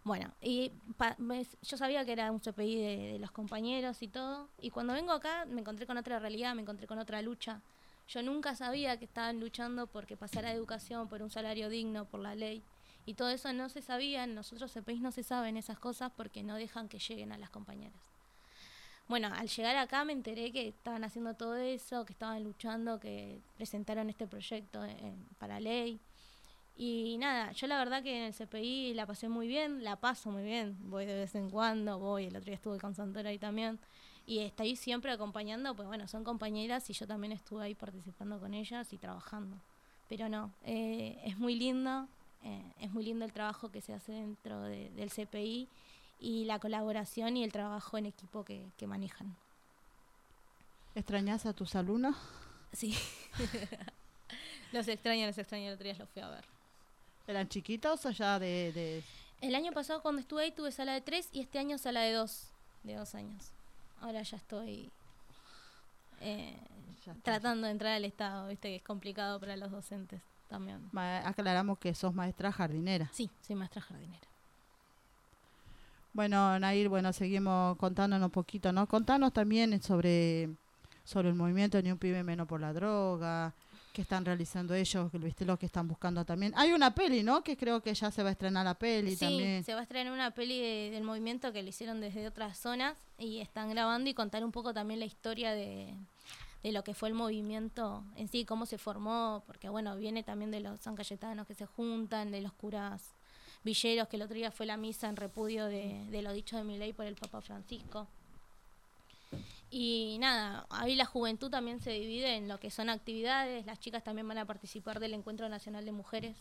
Bueno, 0.03 0.31
y 0.41 0.71
pa- 0.97 1.15
me- 1.19 1.45
yo 1.61 1.77
sabía 1.77 2.05
que 2.05 2.11
era 2.13 2.31
un 2.31 2.39
CPI 2.39 2.75
de, 2.79 2.97
de 3.13 3.19
los 3.19 3.31
compañeros 3.31 4.01
y 4.01 4.07
todo. 4.07 4.49
Y 4.59 4.69
cuando 4.71 4.93
vengo 4.93 5.11
acá 5.11 5.45
me 5.45 5.61
encontré 5.61 5.85
con 5.85 5.97
otra 5.97 6.17
realidad, 6.19 6.55
me 6.55 6.61
encontré 6.63 6.87
con 6.87 6.97
otra 6.97 7.21
lucha. 7.21 7.61
Yo 8.07 8.21
nunca 8.21 8.55
sabía 8.55 8.97
que 8.97 9.05
estaban 9.05 9.39
luchando 9.39 9.87
porque 9.87 10.15
pasara 10.15 10.51
educación, 10.51 11.07
por 11.07 11.21
un 11.21 11.31
salario 11.31 11.69
digno, 11.69 12.05
por 12.05 12.19
la 12.19 12.35
ley. 12.35 12.61
Y 13.05 13.13
todo 13.15 13.29
eso 13.29 13.53
no 13.53 13.69
se 13.69 13.81
sabía, 13.81 14.23
en 14.23 14.35
los 14.35 14.51
otros 14.51 14.71
CPIs 14.73 15.01
no 15.01 15.11
se 15.11 15.23
saben 15.23 15.57
esas 15.57 15.79
cosas 15.79 16.11
porque 16.15 16.43
no 16.43 16.55
dejan 16.55 16.87
que 16.87 16.99
lleguen 16.99 17.31
a 17.31 17.37
las 17.37 17.49
compañeras. 17.49 17.99
Bueno, 19.07 19.29
al 19.31 19.47
llegar 19.47 19.77
acá 19.77 20.03
me 20.03 20.13
enteré 20.13 20.51
que 20.51 20.69
estaban 20.69 21.03
haciendo 21.03 21.35
todo 21.35 21.55
eso, 21.55 22.05
que 22.05 22.13
estaban 22.13 22.43
luchando, 22.43 22.99
que 22.99 23.39
presentaron 23.55 24.09
este 24.09 24.25
proyecto 24.25 24.81
para 25.37 25.59
ley. 25.59 25.99
Y 26.75 27.17
nada, 27.19 27.51
yo 27.51 27.67
la 27.67 27.77
verdad 27.77 28.01
que 28.01 28.17
en 28.17 28.23
el 28.23 28.33
CPI 28.33 28.95
la 28.95 29.05
pasé 29.05 29.29
muy 29.29 29.47
bien, 29.47 29.83
la 29.83 29.95
paso 29.95 30.31
muy 30.31 30.43
bien, 30.43 30.75
voy 30.89 31.05
de 31.05 31.15
vez 31.15 31.35
en 31.35 31.49
cuando, 31.51 31.99
voy, 31.99 32.25
el 32.25 32.35
otro 32.35 32.45
día 32.45 32.55
estuve 32.55 32.79
con 32.79 32.95
Santoro 32.95 33.29
ahí 33.29 33.37
también. 33.37 33.79
Y 34.27 34.39
estoy 34.39 34.75
siempre 34.75 35.11
acompañando, 35.11 35.75
pues 35.75 35.87
bueno, 35.87 36.07
son 36.07 36.23
compañeras 36.23 36.89
y 36.89 36.93
yo 36.93 37.05
también 37.05 37.31
estuve 37.31 37.63
ahí 37.65 37.75
participando 37.75 38.39
con 38.39 38.53
ellas 38.53 38.91
y 38.91 38.97
trabajando. 38.97 39.57
Pero 40.09 40.29
no, 40.29 40.51
eh, 40.63 41.19
es 41.25 41.37
muy 41.37 41.55
lindo, 41.55 42.07
eh, 42.43 42.63
es 42.79 42.91
muy 42.91 43.03
lindo 43.03 43.23
el 43.25 43.31
trabajo 43.33 43.69
que 43.71 43.81
se 43.81 43.93
hace 43.93 44.11
dentro 44.13 44.61
de- 44.63 44.89
del 44.91 45.09
CPI 45.11 45.67
y 46.19 46.45
la 46.45 46.57
colaboración 46.59 47.37
y 47.37 47.43
el 47.43 47.51
trabajo 47.51 47.97
en 47.97 48.07
equipo 48.07 48.43
que, 48.43 48.67
que 48.77 48.87
manejan. 48.87 49.35
¿Extrañas 50.95 51.45
a 51.45 51.53
tus 51.53 51.75
alumnos? 51.75 52.15
Sí. 52.71 52.95
los 54.71 54.87
extraño, 54.87 55.27
los 55.27 55.37
extraño, 55.37 55.67
el 55.67 55.73
otro 55.73 55.83
día 55.85 55.95
los 55.97 56.09
fui 56.09 56.21
a 56.21 56.29
ver. 56.29 56.45
¿Eran 57.27 57.47
chiquitos 57.49 58.05
o 58.05 58.11
ya 58.11 58.39
de...? 58.39 58.71
de- 58.73 59.03
El 59.41 59.55
año 59.55 59.71
pasado 59.71 60.01
cuando 60.01 60.21
estuve 60.21 60.43
ahí 60.43 60.51
tuve 60.51 60.71
sala 60.71 60.93
de 60.93 61.01
tres 61.01 61.29
y 61.31 61.41
este 61.41 61.59
año 61.59 61.77
sala 61.77 62.01
de 62.01 62.13
dos, 62.13 62.49
de 62.83 62.95
dos 62.95 63.13
años. 63.15 63.51
Ahora 64.01 64.21
ya 64.21 64.37
estoy 64.37 64.89
eh, 66.21 66.55
ya 67.05 67.13
tratando 67.23 67.65
de 67.67 67.71
entrar 67.71 67.93
al 67.93 68.05
Estado, 68.05 68.47
viste 68.47 68.69
que 68.69 68.75
es 68.77 68.83
complicado 68.83 69.39
para 69.39 69.55
los 69.57 69.71
docentes 69.71 70.21
también. 70.49 70.79
Ma- 70.91 71.27
aclaramos 71.27 71.77
que 71.79 71.93
sos 71.95 72.13
maestra 72.13 72.51
jardinera. 72.51 73.09
Sí, 73.13 73.29
soy 73.41 73.55
maestra 73.55 73.81
jardinera. 73.81 74.27
Bueno, 76.13 76.57
Nair, 76.59 76.87
bueno, 76.87 77.11
seguimos 77.11 77.77
contándonos 77.77 78.27
un 78.27 78.31
poquito, 78.31 78.71
¿no? 78.71 78.87
Contanos 78.87 79.33
también 79.33 79.81
sobre, 79.81 80.49
sobre 81.03 81.27
el 81.29 81.35
movimiento 81.35 81.81
Ni 81.81 81.91
un 81.91 81.97
pibe 81.97 82.23
menos 82.23 82.47
por 82.47 82.61
la 82.61 82.71
droga, 82.71 83.53
que 83.95 84.01
están 84.03 84.25
realizando 84.25 84.75
ellos, 84.75 85.09
viste 85.13 85.45
lo 85.45 85.57
que 85.57 85.65
están 85.65 85.87
buscando 85.87 86.23
también. 86.25 86.53
Hay 86.55 86.73
una 86.73 86.93
peli, 86.93 87.23
¿no? 87.23 87.43
Que 87.43 87.55
creo 87.57 87.81
que 87.81 87.93
ya 87.93 88.11
se 88.11 88.21
va 88.21 88.29
a 88.29 88.31
estrenar 88.33 88.65
la 88.65 88.75
peli 88.75 89.11
Sí, 89.15 89.25
también. 89.25 89.63
se 89.63 89.73
va 89.73 89.79
a 89.79 89.83
estrenar 89.83 90.13
una 90.13 90.31
peli 90.31 90.59
de- 90.59 90.89
del 90.91 91.03
movimiento 91.03 91.51
que 91.53 91.63
lo 91.63 91.69
hicieron 91.69 92.01
desde 92.01 92.27
otras 92.27 92.57
zonas 92.59 92.97
y 93.17 93.39
están 93.39 93.69
grabando 93.71 94.09
y 94.09 94.13
contar 94.13 94.43
un 94.45 94.51
poco 94.51 94.73
también 94.73 94.99
la 94.99 95.05
historia 95.07 95.53
de, 95.53 95.95
de 96.61 96.71
lo 96.73 96.83
que 96.83 96.93
fue 96.93 97.07
el 97.09 97.15
movimiento 97.15 98.03
en 98.17 98.27
sí, 98.27 98.43
cómo 98.45 98.65
se 98.65 98.77
formó, 98.77 99.43
porque 99.47 99.69
bueno, 99.69 99.95
viene 99.95 100.21
también 100.23 100.51
de 100.51 100.59
los 100.59 100.81
San 100.81 100.95
Cayetanos 100.95 101.47
que 101.47 101.55
se 101.55 101.65
juntan, 101.65 102.31
de 102.31 102.41
los 102.41 102.51
curas 102.53 103.13
villeros, 103.63 104.07
que 104.09 104.17
el 104.17 104.21
otro 104.23 104.35
día 104.35 104.51
fue 104.51 104.65
la 104.65 104.77
misa 104.77 105.07
en 105.09 105.15
repudio 105.15 105.65
de, 105.65 106.05
de 106.11 106.21
lo 106.21 106.33
dicho 106.33 106.57
de 106.57 106.63
mi 106.63 106.77
ley 106.77 106.91
por 106.93 107.05
el 107.05 107.15
Papa 107.15 107.41
Francisco. 107.41 108.07
Y 109.77 110.15
nada, 110.21 110.65
ahí 110.69 110.95
la 110.95 111.03
juventud 111.03 111.49
también 111.49 111.81
se 111.81 111.89
divide 111.91 112.37
en 112.37 112.47
lo 112.47 112.61
que 112.61 112.71
son 112.71 112.89
actividades, 112.89 113.65
las 113.65 113.77
chicas 113.77 114.05
también 114.05 114.25
van 114.25 114.37
a 114.37 114.45
participar 114.45 115.01
del 115.01 115.13
Encuentro 115.13 115.49
Nacional 115.49 115.83
de 115.83 115.91
Mujeres. 115.91 116.37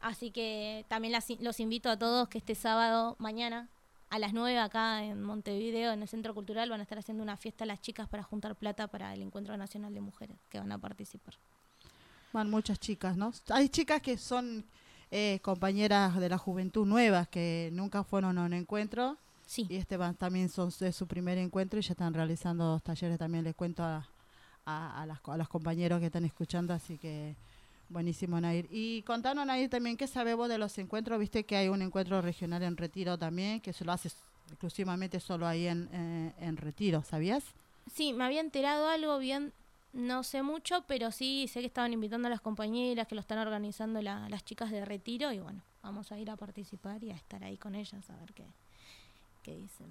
Así 0.00 0.30
que 0.30 0.84
también 0.86 1.10
las- 1.10 1.28
los 1.40 1.58
invito 1.58 1.90
a 1.90 1.96
todos 1.98 2.28
que 2.28 2.38
este 2.38 2.54
sábado, 2.54 3.16
mañana, 3.18 3.66
a 4.10 4.20
las 4.20 4.32
9 4.32 4.60
acá 4.60 5.02
en 5.02 5.24
Montevideo, 5.24 5.90
en 5.90 6.02
el 6.02 6.06
Centro 6.08 6.34
Cultural, 6.34 6.70
van 6.70 6.78
a 6.78 6.84
estar 6.84 6.98
haciendo 6.98 7.20
una 7.20 7.36
fiesta 7.36 7.66
las 7.66 7.80
chicas 7.80 8.08
para 8.08 8.22
juntar 8.22 8.54
plata 8.54 8.86
para 8.86 9.12
el 9.12 9.20
Encuentro 9.20 9.56
Nacional 9.56 9.92
de 9.92 10.02
Mujeres 10.02 10.36
que 10.50 10.60
van 10.60 10.70
a 10.70 10.78
participar. 10.78 11.34
Van 12.32 12.48
muchas 12.48 12.78
chicas, 12.78 13.16
¿no? 13.16 13.32
Hay 13.48 13.68
chicas 13.68 14.00
que 14.00 14.16
son 14.18 14.64
eh, 15.10 15.40
compañeras 15.42 16.16
de 16.20 16.28
la 16.28 16.38
juventud 16.38 16.86
nuevas 16.86 17.26
que 17.26 17.70
nunca 17.72 18.04
fueron 18.04 18.38
a 18.38 18.44
un 18.44 18.52
encuentro 18.52 19.18
Sí, 19.46 19.66
y 19.68 19.76
este 19.76 19.96
van, 19.96 20.14
también 20.14 20.48
son 20.48 20.70
de 20.80 20.92
su 20.92 21.06
primer 21.06 21.36
encuentro 21.38 21.78
y 21.78 21.82
ya 21.82 21.92
están 21.92 22.14
realizando 22.14 22.64
dos 22.64 22.82
talleres. 22.82 23.18
También 23.18 23.44
les 23.44 23.54
cuento 23.54 23.82
a, 23.82 24.06
a, 24.64 25.02
a 25.02 25.06
las, 25.06 25.20
a 25.26 25.36
los 25.36 25.48
compañeros 25.48 26.00
que 26.00 26.06
están 26.06 26.24
escuchando, 26.24 26.72
así 26.72 26.96
que 26.98 27.34
buenísimo, 27.88 28.40
Nair. 28.40 28.66
Y 28.70 29.02
contanos, 29.02 29.44
Nair, 29.44 29.68
también 29.68 29.96
qué 29.96 30.06
sabes 30.06 30.36
vos 30.36 30.48
de 30.48 30.58
los 30.58 30.76
encuentros. 30.78 31.18
Viste 31.18 31.44
que 31.44 31.56
hay 31.56 31.68
un 31.68 31.82
encuentro 31.82 32.22
regional 32.22 32.62
en 32.62 32.76
Retiro 32.76 33.18
también, 33.18 33.60
que 33.60 33.72
se 33.72 33.84
lo 33.84 33.92
hace 33.92 34.08
exclusivamente 34.48 35.20
solo 35.20 35.46
ahí 35.46 35.66
en, 35.66 35.88
eh, 35.92 36.32
en 36.38 36.56
Retiro, 36.56 37.02
¿sabías? 37.02 37.44
sí, 37.92 38.12
me 38.12 38.24
había 38.24 38.40
enterado 38.40 38.88
algo 38.88 39.18
bien, 39.18 39.52
no 39.92 40.22
sé 40.22 40.42
mucho, 40.42 40.84
pero 40.86 41.10
sí 41.10 41.48
sé 41.48 41.60
que 41.60 41.66
estaban 41.66 41.92
invitando 41.92 42.28
a 42.28 42.30
las 42.30 42.40
compañeras, 42.40 43.06
que 43.08 43.14
lo 43.16 43.20
están 43.20 43.38
organizando 43.38 44.00
la- 44.00 44.28
las 44.28 44.44
chicas 44.44 44.70
de 44.70 44.84
retiro 44.84 45.32
y 45.32 45.40
bueno, 45.40 45.60
vamos 45.82 46.10
a 46.12 46.18
ir 46.18 46.30
a 46.30 46.36
participar 46.36 47.02
y 47.04 47.10
a 47.10 47.16
estar 47.16 47.42
ahí 47.44 47.56
con 47.58 47.74
ellas 47.74 48.08
a 48.08 48.16
ver 48.16 48.32
qué, 48.32 48.44
qué 49.42 49.56
dicen. 49.56 49.88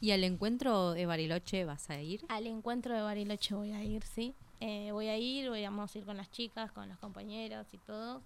¿Y 0.00 0.10
al 0.10 0.24
encuentro 0.24 0.92
de 0.92 1.06
Bariloche 1.06 1.64
vas 1.64 1.88
a 1.90 2.00
ir? 2.00 2.24
Al 2.28 2.46
encuentro 2.46 2.94
de 2.94 3.00
Bariloche 3.00 3.54
voy 3.54 3.72
a 3.72 3.82
ir, 3.82 4.02
sí. 4.02 4.34
Eh, 4.60 4.90
voy 4.92 5.08
a 5.08 5.16
ir, 5.16 5.48
voy 5.48 5.64
a, 5.64 5.70
vamos 5.70 5.94
a 5.94 5.98
ir 5.98 6.04
con 6.04 6.16
las 6.16 6.30
chicas, 6.30 6.72
con 6.72 6.88
los 6.88 6.98
compañeros 6.98 7.66
y 7.72 7.78
todo. 7.78 8.22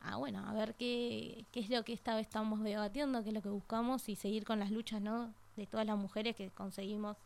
Ah, 0.00 0.16
bueno, 0.16 0.46
a 0.46 0.52
ver 0.52 0.74
qué, 0.74 1.44
qué 1.50 1.60
es 1.60 1.70
lo 1.70 1.82
que 1.84 1.92
esta 1.92 2.14
vez 2.14 2.26
estamos 2.26 2.62
debatiendo, 2.62 3.22
qué 3.22 3.30
es 3.30 3.34
lo 3.34 3.42
que 3.42 3.48
buscamos 3.48 4.08
y 4.08 4.16
seguir 4.16 4.44
con 4.44 4.60
las 4.60 4.70
luchas, 4.70 5.00
¿no? 5.00 5.32
De 5.56 5.66
todas 5.66 5.86
las 5.86 5.98
mujeres 5.98 6.36
que 6.36 6.50
conseguimos, 6.50 7.16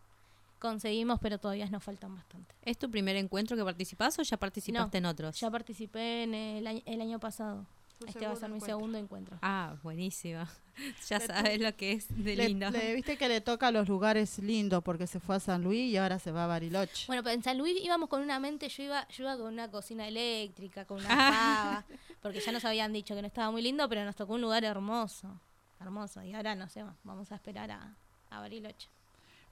conseguimos, 0.59 1.19
pero 1.21 1.39
todavía 1.39 1.69
nos 1.69 1.83
faltan 1.83 2.15
bastante. 2.15 2.55
¿Es 2.63 2.79
tu 2.79 2.91
primer 2.91 3.17
encuentro 3.17 3.57
que 3.57 3.65
participás 3.65 4.19
o 4.19 4.23
ya 4.23 4.37
participaste 4.39 4.99
en 4.99 5.07
otros? 5.07 5.39
Ya 5.39 5.51
participé 5.51 6.23
en 6.23 6.35
el 6.35 6.67
año, 6.67 6.83
el 6.87 7.01
año 7.01 7.19
pasado. 7.19 7.67
Este 8.07 8.27
va 8.27 8.33
a 8.33 8.37
ser 8.37 8.49
mi 8.51 8.57
encuentro. 8.57 8.67
segundo 8.79 8.99
encuentro. 8.99 9.39
Ah, 9.43 9.77
buenísimo. 9.83 10.45
ya 11.09 11.19
Le 11.19 11.27
sabes 11.27 11.61
lo 11.61 11.77
que 11.77 11.93
es 11.93 12.07
de 12.09 12.37
Le- 12.37 12.49
lindo. 12.49 12.71
le- 12.71 12.95
Viste 12.95 13.17
que 13.17 13.29
le 13.29 13.41
toca 13.41 13.69
a 13.69 13.73
los 13.73 13.89
lugares 13.89 14.39
lindos 14.39 14.83
porque 14.83 15.07
se 15.07 15.21
fue 15.21 15.37
a 15.37 15.41
San 15.41 15.63
Luis 15.63 15.93
y 15.93 15.97
ahora 15.97 16.19
se 16.19 16.31
va 16.33 16.45
a 16.45 16.47
Bariloche. 16.47 17.07
Bueno, 17.07 17.23
pero 17.23 17.35
en 17.35 17.43
San 17.43 17.59
Luis 17.59 17.77
íbamos 17.83 18.09
con 18.09 18.23
una 18.23 18.39
mente, 18.41 18.69
yo 18.69 18.83
iba, 18.85 19.07
yo 19.09 19.25
iba 19.25 19.37
con 19.37 19.53
una 19.53 19.71
cocina 19.71 20.07
eléctrica, 20.09 20.85
con 20.87 20.99
una 20.99 21.09
Ah. 21.11 21.85
pava, 21.89 21.99
porque 22.23 22.41
ya 22.41 22.53
nos 22.53 22.65
habían 22.65 22.93
dicho 22.93 23.15
que 23.15 23.21
no 23.23 23.27
estaba 23.29 23.51
muy 23.51 23.63
lindo, 23.63 23.89
pero 23.89 24.05
nos 24.05 24.17
tocó 24.17 24.35
un 24.35 24.41
lugar 24.41 24.65
hermoso, 24.65 25.41
hermoso. 25.81 26.23
Y 26.23 26.33
ahora 26.35 26.55
no 26.55 26.69
sé, 26.69 26.85
vamos 27.05 27.31
a 27.33 27.35
esperar 27.35 27.71
a, 27.71 27.95
a 28.31 28.41
Bariloche. 28.41 28.89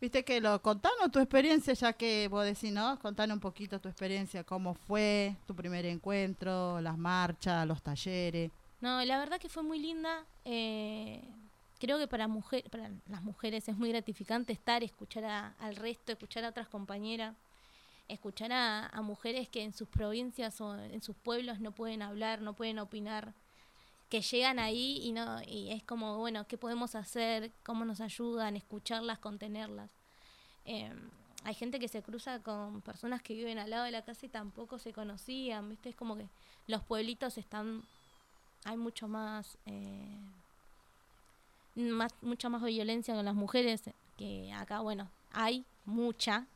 Viste 0.00 0.24
que 0.24 0.40
lo 0.40 0.62
contanos 0.62 1.10
tu 1.12 1.18
experiencia, 1.18 1.74
ya 1.74 1.92
que 1.92 2.26
vos 2.28 2.44
decís, 2.44 2.72
¿no? 2.72 2.98
Contanos 3.00 3.34
un 3.34 3.40
poquito 3.40 3.78
tu 3.80 3.88
experiencia, 3.88 4.44
cómo 4.44 4.72
fue 4.74 5.36
tu 5.46 5.54
primer 5.54 5.84
encuentro, 5.84 6.80
las 6.80 6.96
marchas, 6.96 7.66
los 7.66 7.82
talleres. 7.82 8.50
No, 8.80 9.04
la 9.04 9.18
verdad 9.18 9.38
que 9.38 9.50
fue 9.50 9.62
muy 9.62 9.78
linda. 9.78 10.24
Eh, 10.46 11.22
creo 11.78 11.98
que 11.98 12.08
para, 12.08 12.28
mujer, 12.28 12.64
para 12.70 12.90
las 13.08 13.22
mujeres 13.22 13.68
es 13.68 13.76
muy 13.76 13.90
gratificante 13.90 14.54
estar, 14.54 14.82
escuchar 14.82 15.24
a- 15.26 15.54
al 15.58 15.76
resto, 15.76 16.12
escuchar 16.12 16.46
a 16.46 16.48
otras 16.48 16.68
compañeras, 16.68 17.36
escuchar 18.08 18.52
a, 18.52 18.86
a 18.86 19.02
mujeres 19.02 19.50
que 19.50 19.62
en 19.62 19.74
sus 19.74 19.86
provincias 19.88 20.62
o 20.62 20.78
en 20.78 21.02
sus 21.02 21.14
pueblos 21.14 21.60
no 21.60 21.72
pueden 21.72 22.00
hablar, 22.00 22.40
no 22.40 22.54
pueden 22.54 22.78
opinar, 22.78 23.34
que 24.10 24.20
llegan 24.20 24.58
ahí 24.58 25.00
y 25.02 25.12
no 25.12 25.40
y 25.46 25.70
es 25.70 25.82
como, 25.84 26.18
bueno, 26.18 26.46
¿qué 26.46 26.58
podemos 26.58 26.94
hacer? 26.94 27.52
¿Cómo 27.64 27.84
nos 27.84 28.00
ayudan? 28.00 28.56
Escucharlas, 28.56 29.18
contenerlas. 29.20 29.88
Eh, 30.66 30.92
hay 31.44 31.54
gente 31.54 31.78
que 31.78 31.88
se 31.88 32.02
cruza 32.02 32.40
con 32.40 32.82
personas 32.82 33.22
que 33.22 33.34
viven 33.34 33.58
al 33.58 33.70
lado 33.70 33.84
de 33.84 33.92
la 33.92 34.02
casa 34.04 34.26
y 34.26 34.28
tampoco 34.28 34.78
se 34.78 34.92
conocían, 34.92 35.70
¿viste? 35.70 35.88
Es 35.90 35.96
como 35.96 36.16
que 36.16 36.26
los 36.66 36.82
pueblitos 36.82 37.38
están 37.38 37.82
hay 38.64 38.76
mucho 38.76 39.08
más, 39.08 39.56
eh, 39.64 40.18
más 41.76 42.12
mucha 42.20 42.48
más 42.48 42.62
violencia 42.62 43.14
con 43.14 43.24
las 43.24 43.34
mujeres 43.34 43.82
que 44.18 44.52
acá 44.52 44.80
bueno 44.80 45.08
hay 45.32 45.64
mucha 45.86 46.46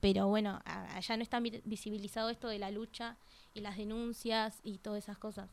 pero 0.00 0.28
bueno 0.28 0.60
allá 0.64 1.16
no 1.16 1.22
está 1.22 1.40
vi- 1.40 1.60
visibilizado 1.64 2.30
esto 2.30 2.48
de 2.48 2.58
la 2.58 2.70
lucha 2.70 3.16
y 3.52 3.60
las 3.60 3.76
denuncias 3.76 4.58
y 4.62 4.78
todas 4.78 5.04
esas 5.04 5.18
cosas 5.18 5.48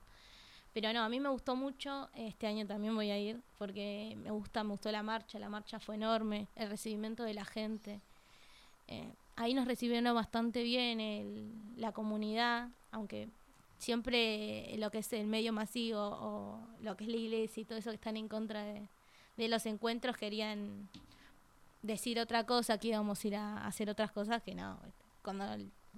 pero 0.73 0.91
no 0.93 1.01
a 1.03 1.09
mí 1.09 1.19
me 1.19 1.29
gustó 1.29 1.55
mucho 1.55 2.09
este 2.15 2.47
año 2.47 2.65
también 2.65 2.95
voy 2.95 3.11
a 3.11 3.17
ir 3.19 3.41
porque 3.57 4.15
me 4.23 4.31
gusta 4.31 4.63
me 4.63 4.71
gustó 4.71 4.91
la 4.91 5.03
marcha 5.03 5.39
la 5.39 5.49
marcha 5.49 5.79
fue 5.79 5.95
enorme 5.95 6.47
el 6.55 6.69
recibimiento 6.69 7.23
de 7.23 7.33
la 7.33 7.45
gente 7.45 7.99
Eh, 8.87 9.13
ahí 9.37 9.53
nos 9.53 9.65
recibieron 9.67 10.13
bastante 10.13 10.63
bien 10.63 10.99
el- 10.99 11.51
la 11.77 11.91
comunidad 11.93 12.69
aunque 12.91 13.29
siempre 13.77 14.75
lo 14.77 14.91
que 14.91 14.99
es 14.99 15.11
el 15.13 15.27
medio 15.27 15.53
masivo 15.53 15.99
o 15.99 16.59
lo 16.81 16.95
que 16.95 17.05
es 17.05 17.09
la 17.09 17.17
iglesia 17.17 17.61
y 17.61 17.65
todo 17.65 17.79
eso 17.79 17.89
que 17.89 17.95
están 17.95 18.15
en 18.17 18.27
contra 18.27 18.63
de, 18.63 18.87
los 19.47 19.65
encuentros 19.65 20.17
querían 20.17 20.87
decir 21.81 22.19
otra 22.19 22.45
cosa, 22.45 22.77
que 22.77 22.89
íbamos 22.89 23.23
a 23.23 23.27
ir 23.27 23.35
a 23.35 23.65
hacer 23.65 23.89
otras 23.89 24.11
cosas 24.11 24.43
que 24.43 24.53
no. 24.53 24.77
Cuando, 25.23 25.45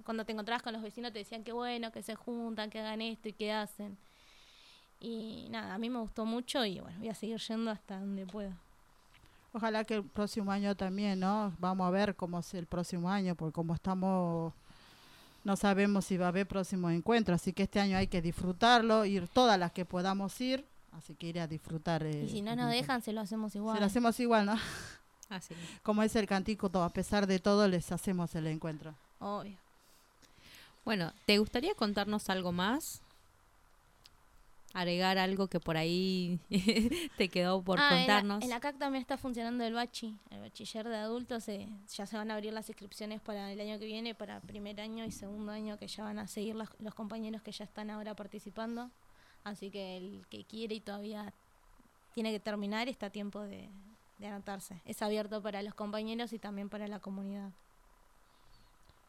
cuando 0.04 0.24
te 0.24 0.32
encontrabas 0.32 0.62
con 0.62 0.72
los 0.72 0.80
vecinos 0.82 1.12
te 1.12 1.18
decían 1.18 1.44
que 1.44 1.52
bueno, 1.52 1.92
que 1.92 2.02
se 2.02 2.14
juntan, 2.14 2.70
que 2.70 2.80
hagan 2.80 3.02
esto 3.02 3.28
y 3.28 3.32
que 3.34 3.52
hacen. 3.52 3.98
Y 5.06 5.48
nada, 5.50 5.74
a 5.74 5.78
mí 5.78 5.90
me 5.90 5.98
gustó 5.98 6.24
mucho 6.24 6.64
y 6.64 6.80
bueno, 6.80 6.98
voy 6.98 7.10
a 7.10 7.14
seguir 7.14 7.38
yendo 7.38 7.70
hasta 7.70 8.00
donde 8.00 8.24
pueda. 8.24 8.56
Ojalá 9.52 9.84
que 9.84 9.96
el 9.96 10.02
próximo 10.02 10.50
año 10.50 10.74
también, 10.74 11.20
¿no? 11.20 11.52
Vamos 11.58 11.86
a 11.86 11.90
ver 11.90 12.16
cómo 12.16 12.38
es 12.38 12.54
el 12.54 12.64
próximo 12.64 13.10
año, 13.10 13.34
porque 13.34 13.52
como 13.52 13.74
estamos, 13.74 14.54
no 15.44 15.56
sabemos 15.56 16.06
si 16.06 16.16
va 16.16 16.24
a 16.24 16.28
haber 16.30 16.46
próximo 16.48 16.88
encuentro, 16.88 17.34
así 17.34 17.52
que 17.52 17.64
este 17.64 17.80
año 17.80 17.98
hay 17.98 18.06
que 18.06 18.22
disfrutarlo, 18.22 19.04
ir 19.04 19.28
todas 19.28 19.58
las 19.58 19.72
que 19.72 19.84
podamos 19.84 20.40
ir, 20.40 20.64
así 20.92 21.14
que 21.14 21.26
ir 21.26 21.38
a 21.38 21.46
disfrutar. 21.46 22.02
eh, 22.04 22.24
Y 22.24 22.30
si 22.30 22.40
no 22.40 22.52
el 22.52 22.56
nos 22.56 22.70
dejan, 22.70 23.02
se 23.02 23.12
lo 23.12 23.20
hacemos 23.20 23.54
igual. 23.54 23.76
Se 23.76 23.80
lo 23.80 23.86
hacemos 23.86 24.18
igual, 24.20 24.46
¿no? 24.46 24.56
Así. 25.28 25.54
Como 25.82 26.02
es 26.02 26.16
el 26.16 26.26
cantico, 26.26 26.70
todo, 26.70 26.82
a 26.82 26.90
pesar 26.90 27.26
de 27.26 27.38
todo, 27.40 27.68
les 27.68 27.92
hacemos 27.92 28.34
el 28.36 28.46
encuentro. 28.46 28.94
Obvio. 29.20 29.58
Bueno, 30.84 31.12
¿te 31.26 31.38
gustaría 31.38 31.74
contarnos 31.74 32.30
algo 32.30 32.52
más? 32.52 33.02
Agregar 34.74 35.16
algo 35.18 35.46
que 35.46 35.60
por 35.60 35.76
ahí 35.76 36.40
te 37.16 37.28
quedó 37.30 37.62
por 37.62 37.78
Ah, 37.78 37.88
en 37.88 37.90
la- 37.92 37.96
contarnos. 38.00 38.42
En 38.44 38.50
la, 38.50 38.60
CAC 38.60 38.76
también 38.78 39.00
está 39.00 39.16
funcionando 39.16 39.64
el 39.64 39.72
bachi, 39.72 40.18
el 40.30 40.40
bachiller 40.40 40.86
de 40.88 40.96
adultos. 40.96 41.48
eh, 41.48 41.68
ya 41.88 42.06
se 42.06 42.16
van 42.16 42.30
a 42.30 42.34
abrir 42.34 42.52
las 42.52 42.68
inscripciones 42.68 43.20
para 43.20 43.52
el 43.52 43.60
año 43.60 43.78
que 43.78 43.86
viene, 43.86 44.14
para 44.14 44.40
primer 44.40 44.80
año 44.80 45.04
y 45.04 45.12
segundo 45.12 45.52
año, 45.52 45.78
que 45.78 45.86
ya 45.86 46.04
van 46.04 46.18
a 46.18 46.26
seguir 46.26 46.56
las- 46.56 46.70
los 46.80 46.94
compañeros 46.94 47.40
que 47.40 47.52
ya 47.52 47.64
están 47.64 47.88
ahora 47.88 48.14
participando. 48.14 48.90
Así 49.44 49.70
que 49.70 49.96
el 49.96 50.26
que 50.28 50.44
quiere 50.44 50.74
y 50.74 50.80
todavía 50.80 51.32
tiene 52.14 52.32
que 52.32 52.40
terminar, 52.40 52.88
está 52.88 53.06
a 53.06 53.10
tiempo 53.10 53.40
de, 53.42 53.68
de 54.18 54.26
anotarse. 54.26 54.80
Es 54.84 55.02
abierto 55.02 55.40
para 55.42 55.62
los 55.62 55.74
compañeros 55.74 56.32
y 56.32 56.38
también 56.38 56.68
para 56.68 56.88
la 56.88 56.98
comunidad. 56.98 57.50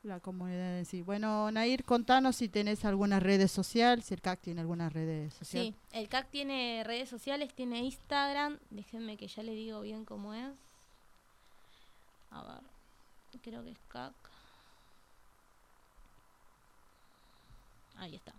La 0.06 0.20
comunidad 0.20 0.78
en 0.78 0.86
sí. 0.86 1.02
Bueno, 1.02 1.50
Nair, 1.50 1.84
contanos 1.84 2.36
si 2.36 2.48
tenés 2.48 2.86
alguna 2.86 3.20
red 3.20 3.48
social, 3.48 4.04
si 4.04 4.14
el 4.14 4.22
CAC 4.22 4.40
tiene 4.40 4.62
alguna 4.62 4.88
red 4.88 5.32
social. 5.32 5.64
Sí, 5.64 5.76
el 5.94 6.08
CAC 6.08 6.30
tiene 6.30 6.84
redes 6.86 7.10
sociales, 7.10 7.52
tiene 7.56 7.80
Instagram. 7.80 8.60
Déjenme 8.70 9.18
que 9.18 9.28
ya 9.28 9.42
le 9.42 9.54
digo 9.54 9.82
bien 9.82 10.06
cómo 10.06 10.36
es. 10.36 10.54
A 12.30 12.44
ver, 12.44 12.62
creo 13.42 13.64
que 13.64 13.72
es 13.72 13.80
CAC. 13.88 14.14
Ahí 17.96 18.14
está. 18.14 18.36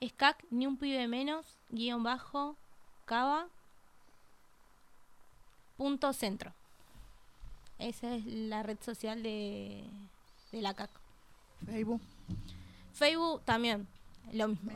Es 0.00 0.14
CAC, 0.14 0.46
ni 0.48 0.66
un 0.66 0.78
pibe 0.78 1.06
menos, 1.08 1.58
guion 1.68 2.02
bajo, 2.02 2.56
cava, 3.04 3.48
punto 5.76 6.14
centro. 6.14 6.54
Esa 7.78 8.14
es 8.14 8.24
la 8.24 8.62
red 8.62 8.78
social 8.80 9.22
de, 9.22 9.84
de 10.52 10.62
la 10.62 10.72
CAC. 10.72 11.01
Facebook. 11.66 12.00
Facebook 12.94 13.42
también, 13.44 13.86
lo 14.32 14.48
mismo. 14.48 14.72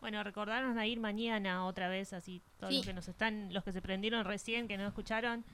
Bueno, 0.00 0.22
recordarnos 0.22 0.76
a 0.76 0.86
ir 0.86 1.00
mañana 1.00 1.64
otra 1.66 1.88
vez, 1.88 2.12
así 2.12 2.40
todos 2.60 2.70
Sí. 2.70 2.76
los 2.78 2.86
que 2.86 2.92
nos 2.92 3.08
están, 3.08 3.52
los 3.52 3.64
que 3.64 3.72
se 3.72 3.82
prendieron 3.82 4.24
recién, 4.24 4.68
que 4.68 4.76
no 4.76 4.86
escucharon, 4.86 5.44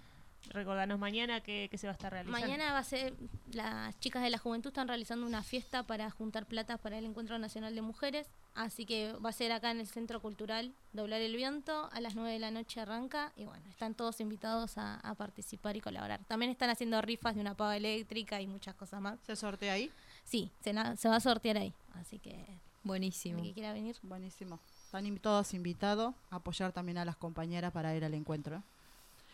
recordarnos 0.50 0.98
mañana 0.98 1.40
que, 1.40 1.68
que 1.70 1.78
se 1.78 1.86
va 1.86 1.92
a 1.92 1.94
estar 1.94 2.12
realizando. 2.12 2.40
Mañana 2.46 2.72
va 2.72 2.78
a 2.80 2.84
ser, 2.84 3.14
las 3.52 3.98
chicas 4.00 4.22
de 4.22 4.28
la 4.30 4.38
juventud 4.38 4.68
están 4.68 4.88
realizando 4.88 5.24
una 5.26 5.42
fiesta 5.42 5.84
para 5.84 6.10
juntar 6.10 6.44
plata 6.46 6.76
para 6.76 6.98
el 6.98 7.04
Encuentro 7.06 7.38
Nacional 7.38 7.74
de 7.74 7.80
Mujeres, 7.80 8.26
así 8.54 8.84
que 8.84 9.12
va 9.24 9.30
a 9.30 9.32
ser 9.32 9.52
acá 9.52 9.70
en 9.70 9.78
el 9.80 9.86
Centro 9.86 10.20
Cultural 10.20 10.74
Doblar 10.92 11.20
el 11.22 11.36
Viento, 11.36 11.88
a 11.92 12.00
las 12.00 12.16
9 12.16 12.32
de 12.32 12.38
la 12.40 12.50
noche 12.50 12.80
arranca 12.80 13.32
y 13.36 13.44
bueno, 13.44 13.62
están 13.70 13.94
todos 13.94 14.20
invitados 14.20 14.76
a, 14.76 14.96
a 14.96 15.14
participar 15.14 15.76
y 15.76 15.80
colaborar. 15.80 16.20
También 16.26 16.50
están 16.50 16.68
haciendo 16.68 17.00
rifas 17.00 17.36
de 17.36 17.40
una 17.40 17.54
pava 17.54 17.76
eléctrica 17.76 18.40
y 18.40 18.48
muchas 18.48 18.74
cosas 18.74 19.00
más. 19.00 19.18
¿Se 19.24 19.36
sortea 19.36 19.74
ahí? 19.74 19.90
Sí, 20.24 20.50
se, 20.60 20.72
va 20.72 21.16
a 21.16 21.20
sortear 21.20 21.58
ahí, 21.58 21.74
así 21.94 22.18
que 22.18 22.58
Buenísimo. 22.84 23.38
el 23.38 23.44
que 23.46 23.52
quiera 23.52 23.72
venir. 23.72 23.96
Buenísimo. 24.02 24.58
Están 24.84 25.18
todos 25.18 25.54
invitados 25.54 26.14
a 26.30 26.36
apoyar 26.36 26.72
también 26.72 26.98
a 26.98 27.04
las 27.04 27.16
compañeras 27.16 27.72
para 27.72 27.94
ir 27.96 28.04
al 28.04 28.14
encuentro. 28.14 28.56
¿eh? 28.56 28.62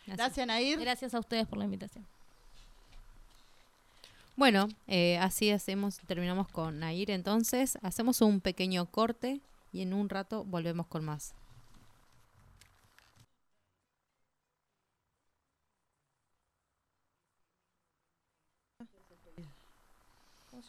Gracias, 0.06 0.46
Nair. 0.46 0.78
Gracias 0.78 1.14
a 1.14 1.18
ustedes 1.18 1.46
por 1.46 1.58
la 1.58 1.64
invitación. 1.64 2.06
Bueno, 4.36 4.68
eh, 4.86 5.18
así 5.18 5.50
hacemos, 5.50 5.98
terminamos 6.06 6.46
con 6.48 6.78
Nair 6.78 7.10
entonces. 7.10 7.76
Hacemos 7.82 8.20
un 8.20 8.40
pequeño 8.40 8.86
corte 8.86 9.40
y 9.72 9.82
en 9.82 9.92
un 9.92 10.08
rato 10.08 10.44
volvemos 10.44 10.86
con 10.86 11.04
más. 11.04 11.34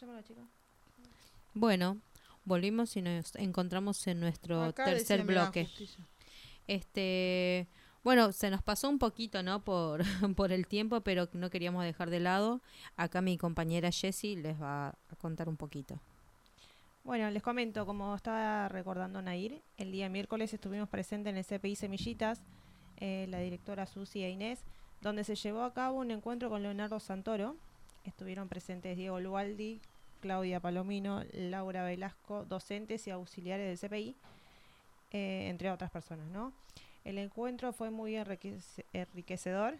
se 0.00 0.06
llama 0.06 0.16
la 0.16 0.22
chica? 0.22 0.40
Bueno, 1.52 1.98
volvimos 2.46 2.96
y 2.96 3.02
nos 3.02 3.34
encontramos 3.36 4.06
en 4.06 4.20
nuestro 4.20 4.62
Acá 4.62 4.86
tercer 4.86 5.24
bloque. 5.24 5.68
Este, 6.66 7.68
bueno, 8.02 8.32
se 8.32 8.48
nos 8.48 8.62
pasó 8.62 8.88
un 8.88 8.98
poquito, 8.98 9.42
¿no? 9.42 9.62
Por, 9.62 10.02
por 10.36 10.52
el 10.52 10.66
tiempo, 10.66 11.02
pero 11.02 11.28
no 11.34 11.50
queríamos 11.50 11.84
dejar 11.84 12.08
de 12.08 12.20
lado. 12.20 12.62
Acá 12.96 13.20
mi 13.20 13.36
compañera 13.36 13.90
Jessie 13.92 14.36
les 14.36 14.58
va 14.60 14.88
a 14.88 15.16
contar 15.20 15.50
un 15.50 15.58
poquito. 15.58 16.00
Bueno, 17.04 17.30
les 17.30 17.42
comento, 17.42 17.84
como 17.84 18.14
estaba 18.14 18.68
recordando 18.68 19.20
Nair, 19.20 19.60
el 19.76 19.92
día 19.92 20.08
miércoles 20.08 20.54
estuvimos 20.54 20.88
presentes 20.88 21.30
en 21.30 21.36
el 21.36 21.44
CPI 21.44 21.76
Semillitas, 21.76 22.42
eh, 22.96 23.26
la 23.28 23.40
directora 23.40 23.84
Susi 23.84 24.22
e 24.22 24.30
Inés, 24.30 24.64
donde 25.02 25.24
se 25.24 25.34
llevó 25.34 25.62
a 25.62 25.74
cabo 25.74 25.98
un 25.98 26.10
encuentro 26.10 26.48
con 26.48 26.62
Leonardo 26.62 27.00
Santoro. 27.00 27.56
Estuvieron 28.04 28.48
presentes 28.48 28.96
Diego 28.96 29.20
Lualdi, 29.20 29.80
Claudia 30.20 30.60
Palomino, 30.60 31.22
Laura 31.32 31.84
Velasco, 31.84 32.44
docentes 32.44 33.06
y 33.06 33.10
auxiliares 33.10 33.66
del 33.66 33.90
CPI, 33.90 34.16
eh, 35.12 35.48
entre 35.48 35.70
otras 35.70 35.90
personas, 35.90 36.26
¿no? 36.28 36.52
El 37.04 37.18
encuentro 37.18 37.72
fue 37.72 37.90
muy 37.90 38.14
enriquece- 38.16 38.84
enriquecedor, 38.92 39.76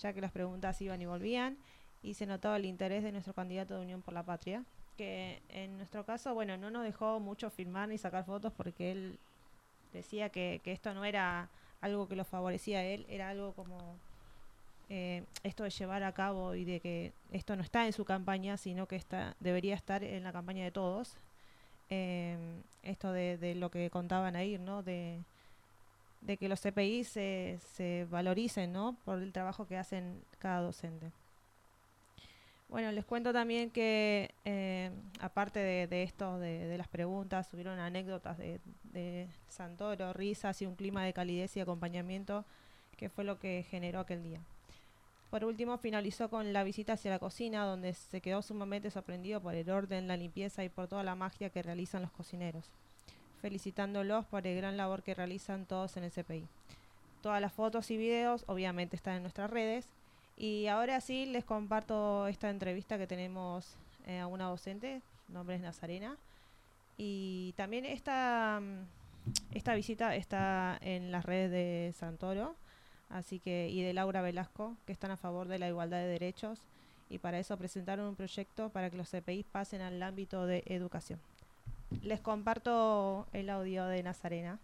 ya 0.00 0.12
que 0.12 0.20
las 0.20 0.32
preguntas 0.32 0.80
iban 0.80 1.00
y 1.02 1.06
volvían, 1.06 1.56
y 2.02 2.14
se 2.14 2.26
notaba 2.26 2.56
el 2.56 2.64
interés 2.64 3.02
de 3.02 3.12
nuestro 3.12 3.34
candidato 3.34 3.76
de 3.76 3.82
Unión 3.82 4.02
por 4.02 4.14
la 4.14 4.22
Patria, 4.22 4.64
que 4.96 5.40
en 5.48 5.76
nuestro 5.76 6.04
caso, 6.04 6.34
bueno, 6.34 6.56
no 6.56 6.70
nos 6.70 6.84
dejó 6.84 7.20
mucho 7.20 7.50
filmar 7.50 7.88
ni 7.88 7.98
sacar 7.98 8.24
fotos 8.24 8.52
porque 8.52 8.92
él 8.92 9.18
decía 9.92 10.30
que, 10.30 10.60
que 10.64 10.72
esto 10.72 10.94
no 10.94 11.04
era 11.04 11.48
algo 11.80 12.08
que 12.08 12.16
lo 12.16 12.24
favorecía 12.24 12.78
a 12.78 12.84
él, 12.84 13.06
era 13.08 13.28
algo 13.28 13.52
como 13.52 13.96
eh, 14.94 15.24
esto 15.42 15.64
de 15.64 15.70
llevar 15.70 16.02
a 16.02 16.12
cabo 16.12 16.54
y 16.54 16.66
de 16.66 16.78
que 16.78 17.14
esto 17.30 17.56
no 17.56 17.62
está 17.62 17.86
en 17.86 17.94
su 17.94 18.04
campaña, 18.04 18.58
sino 18.58 18.86
que 18.86 18.96
está, 18.96 19.34
debería 19.40 19.74
estar 19.74 20.04
en 20.04 20.22
la 20.22 20.32
campaña 20.32 20.64
de 20.64 20.70
todos. 20.70 21.14
Eh, 21.88 22.36
esto 22.82 23.10
de, 23.10 23.54
lo 23.54 23.70
que 23.70 23.88
contaban 23.88 24.36
ahí, 24.36 24.58
¿no? 24.58 24.82
De, 24.82 25.20
que 26.38 26.46
los 26.46 26.60
CPI 26.60 27.04
se, 27.04 27.58
se 27.72 28.06
valoricen, 28.10 28.70
¿no? 28.70 28.94
Por 29.06 29.22
el 29.22 29.32
trabajo 29.32 29.66
que 29.66 29.78
hacen 29.78 30.20
cada 30.38 30.60
docente. 30.60 31.10
Bueno, 32.68 32.92
les 32.92 33.06
cuento 33.06 33.32
también 33.32 33.70
que 33.70 34.34
eh, 34.44 34.90
aparte 35.20 35.58
de, 35.60 36.02
esto, 36.02 36.38
de, 36.38 36.76
las 36.76 36.88
preguntas, 36.88 37.48
subieron 37.48 37.78
anécdotas 37.78 38.36
de 38.36 39.26
Santoro, 39.48 40.12
risas 40.12 40.60
y 40.60 40.66
un 40.66 40.76
clima 40.76 41.02
de 41.02 41.14
calidez 41.14 41.56
y 41.56 41.60
acompañamiento 41.60 42.44
que 42.98 43.08
fue 43.08 43.24
lo 43.24 43.38
que 43.38 43.64
generó 43.70 44.00
aquel 44.00 44.22
día. 44.22 44.40
Por 45.32 45.46
último, 45.46 45.78
finalizó 45.78 46.28
con 46.28 46.52
la 46.52 46.62
visita 46.62 46.92
hacia 46.92 47.10
la 47.10 47.18
cocina, 47.18 47.64
donde 47.64 47.94
se 47.94 48.20
quedó 48.20 48.42
sumamente 48.42 48.90
sorprendido 48.90 49.40
por 49.40 49.54
el 49.54 49.70
orden, 49.70 50.06
la 50.06 50.18
limpieza 50.18 50.62
y 50.62 50.68
por 50.68 50.88
toda 50.88 51.02
la 51.04 51.14
magia 51.14 51.48
que 51.48 51.62
realizan 51.62 52.02
los 52.02 52.10
cocineros, 52.10 52.66
felicitándolos 53.40 54.26
por 54.26 54.46
el 54.46 54.58
gran 54.58 54.76
labor 54.76 55.02
que 55.02 55.14
realizan 55.14 55.64
todos 55.64 55.96
en 55.96 56.04
el 56.04 56.10
CPI. 56.10 56.46
Todas 57.22 57.40
las 57.40 57.50
fotos 57.50 57.90
y 57.90 57.96
videos 57.96 58.44
obviamente 58.46 58.94
están 58.94 59.14
en 59.14 59.22
nuestras 59.22 59.48
redes. 59.48 59.86
Y 60.36 60.66
ahora 60.66 61.00
sí 61.00 61.24
les 61.24 61.46
comparto 61.46 62.26
esta 62.26 62.50
entrevista 62.50 62.98
que 62.98 63.06
tenemos 63.06 63.74
eh, 64.06 64.18
a 64.18 64.26
una 64.26 64.50
docente, 64.50 65.00
nombre 65.28 65.56
es 65.56 65.62
Nazarena. 65.62 66.18
Y 66.98 67.54
también 67.56 67.86
esta, 67.86 68.60
mm, 68.60 69.56
esta 69.56 69.74
visita 69.74 70.14
está 70.14 70.76
en 70.82 71.10
las 71.10 71.24
redes 71.24 71.50
de 71.50 71.94
Santoro 71.98 72.54
así 73.12 73.38
que 73.38 73.68
y 73.68 73.82
de 73.82 73.92
Laura 73.92 74.22
Velasco, 74.22 74.76
que 74.86 74.92
están 74.92 75.10
a 75.10 75.16
favor 75.16 75.48
de 75.48 75.58
la 75.58 75.68
igualdad 75.68 75.98
de 75.98 76.06
derechos 76.06 76.58
y 77.10 77.18
para 77.18 77.38
eso 77.38 77.56
presentaron 77.56 78.06
un 78.06 78.16
proyecto 78.16 78.70
para 78.70 78.90
que 78.90 78.96
los 78.96 79.08
CPI 79.10 79.44
pasen 79.44 79.80
al 79.82 80.02
ámbito 80.02 80.46
de 80.46 80.62
educación. 80.66 81.20
Les 82.02 82.20
comparto 82.20 83.26
el 83.32 83.50
audio 83.50 83.84
de 83.86 84.02
Nazarena. 84.02 84.58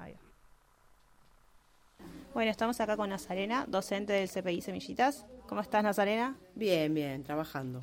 Va. 0.00 0.08
Bueno, 2.34 2.50
estamos 2.50 2.80
acá 2.80 2.96
con 2.96 3.10
Nazarena, 3.10 3.64
docente 3.68 4.12
del 4.12 4.28
CPI 4.28 4.60
Semillitas. 4.62 5.24
¿Cómo 5.48 5.60
estás, 5.60 5.82
Nazarena? 5.82 6.36
Bien, 6.54 6.92
bien, 6.92 7.22
trabajando. 7.22 7.82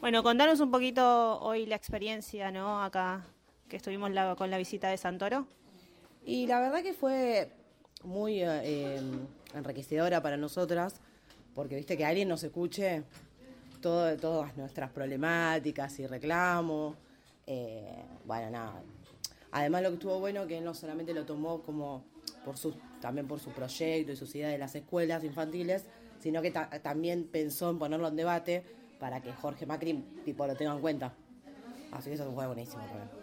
Bueno, 0.00 0.22
contanos 0.22 0.60
un 0.60 0.70
poquito 0.70 1.38
hoy 1.40 1.66
la 1.66 1.76
experiencia, 1.76 2.50
¿no? 2.50 2.82
Acá 2.82 3.24
que 3.68 3.76
estuvimos 3.76 4.10
la- 4.10 4.34
con 4.36 4.50
la 4.50 4.56
visita 4.58 4.88
de 4.88 4.96
Santoro. 4.96 5.46
Y 6.24 6.46
la 6.46 6.60
verdad 6.60 6.82
que 6.82 6.92
fue 6.94 7.50
muy 8.04 8.42
eh, 8.42 8.60
eh, 8.64 9.00
enriquecedora 9.54 10.22
para 10.22 10.36
nosotras, 10.36 11.00
porque 11.54 11.76
viste 11.76 11.96
que 11.96 12.04
alguien 12.04 12.28
nos 12.28 12.42
escuche 12.44 13.02
todo, 13.80 14.16
todas 14.16 14.56
nuestras 14.56 14.90
problemáticas 14.92 15.98
y 16.00 16.06
reclamos. 16.06 16.96
eh, 17.46 18.04
bueno, 18.24 18.50
nada. 18.50 18.82
Además 19.52 19.82
lo 19.82 19.88
que 19.90 19.94
estuvo 19.94 20.20
bueno 20.20 20.46
que 20.46 20.58
él 20.58 20.64
no 20.64 20.74
solamente 20.74 21.12
lo 21.14 21.24
tomó 21.26 21.62
como 21.62 22.04
por 22.44 22.56
su, 22.56 22.74
también 23.00 23.26
por 23.26 23.40
su 23.40 23.52
proyecto 23.52 24.12
y 24.12 24.16
sus 24.16 24.34
ideas 24.36 24.52
de 24.52 24.58
las 24.58 24.74
escuelas 24.76 25.24
infantiles, 25.24 25.86
sino 26.20 26.42
que 26.42 26.50
ta- 26.52 26.70
también 26.82 27.24
pensó 27.24 27.70
en 27.70 27.78
ponerlo 27.78 28.08
en 28.08 28.16
debate 28.16 28.64
para 28.98 29.20
que 29.22 29.32
Jorge 29.34 29.66
Macri 29.66 30.04
tipo 30.24 30.46
lo 30.46 30.56
tenga 30.56 30.72
en 30.72 30.80
cuenta. 30.80 31.14
Así 31.90 32.10
que 32.10 32.14
eso 32.16 32.32
fue 32.32 32.46
buenísimo 32.46 32.86
también. 32.86 33.19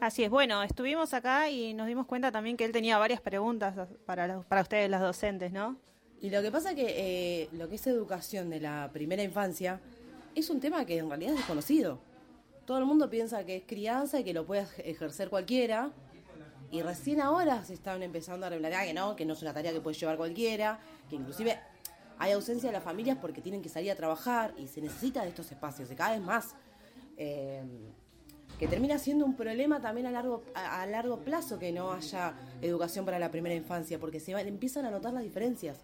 Así 0.00 0.22
es, 0.22 0.30
bueno, 0.30 0.62
estuvimos 0.62 1.12
acá 1.12 1.50
y 1.50 1.74
nos 1.74 1.86
dimos 1.88 2.06
cuenta 2.06 2.30
también 2.30 2.56
que 2.56 2.64
él 2.64 2.70
tenía 2.72 2.98
varias 2.98 3.20
preguntas 3.20 3.74
para, 4.06 4.28
los- 4.28 4.44
para 4.46 4.62
ustedes, 4.62 4.88
las 4.88 5.00
docentes, 5.00 5.50
¿no? 5.52 5.76
Y 6.20 6.30
lo 6.30 6.40
que 6.42 6.50
pasa 6.52 6.74
que 6.74 6.86
eh, 7.42 7.48
lo 7.52 7.68
que 7.68 7.76
es 7.76 7.86
educación 7.86 8.48
de 8.50 8.60
la 8.60 8.90
primera 8.92 9.22
infancia 9.22 9.80
es 10.34 10.50
un 10.50 10.60
tema 10.60 10.84
que 10.84 10.98
en 10.98 11.08
realidad 11.08 11.32
es 11.32 11.38
desconocido. 11.38 11.98
Todo 12.64 12.78
el 12.78 12.84
mundo 12.84 13.08
piensa 13.10 13.44
que 13.44 13.56
es 13.56 13.62
crianza 13.66 14.20
y 14.20 14.24
que 14.24 14.32
lo 14.34 14.44
puede 14.46 14.62
ej- 14.62 14.82
ejercer 14.84 15.30
cualquiera. 15.30 15.90
Y 16.70 16.82
recién 16.82 17.20
ahora 17.20 17.64
se 17.64 17.74
están 17.74 18.02
empezando 18.02 18.46
a 18.46 18.50
revelar 18.50 18.84
que 18.86 18.92
no, 18.94 19.16
que 19.16 19.24
no 19.24 19.32
es 19.32 19.42
una 19.42 19.54
tarea 19.54 19.72
que 19.72 19.80
puede 19.80 19.96
llevar 19.96 20.16
cualquiera, 20.16 20.78
que 21.08 21.16
inclusive 21.16 21.58
hay 22.18 22.32
ausencia 22.32 22.68
de 22.68 22.74
las 22.74 22.84
familias 22.84 23.16
porque 23.20 23.40
tienen 23.40 23.62
que 23.62 23.68
salir 23.68 23.90
a 23.90 23.94
trabajar 23.96 24.52
y 24.58 24.68
se 24.68 24.80
necesita 24.80 25.22
de 25.22 25.28
estos 25.30 25.50
espacios, 25.50 25.88
de 25.88 25.94
cada 25.96 26.10
vez 26.12 26.20
más. 26.20 26.54
Eh, 27.16 27.62
que 28.58 28.66
termina 28.66 28.98
siendo 28.98 29.24
un 29.24 29.36
problema 29.36 29.80
también 29.80 30.06
a 30.06 30.10
largo, 30.10 30.42
a, 30.54 30.84
largo 30.86 31.20
plazo 31.20 31.58
que 31.58 31.70
no 31.70 31.92
haya 31.92 32.34
educación 32.60 33.04
para 33.04 33.18
la 33.18 33.30
primera 33.30 33.54
infancia, 33.54 33.98
porque 34.00 34.18
se 34.18 34.32
empiezan 34.32 34.84
a 34.84 34.90
notar 34.90 35.12
las 35.12 35.22
diferencias. 35.22 35.78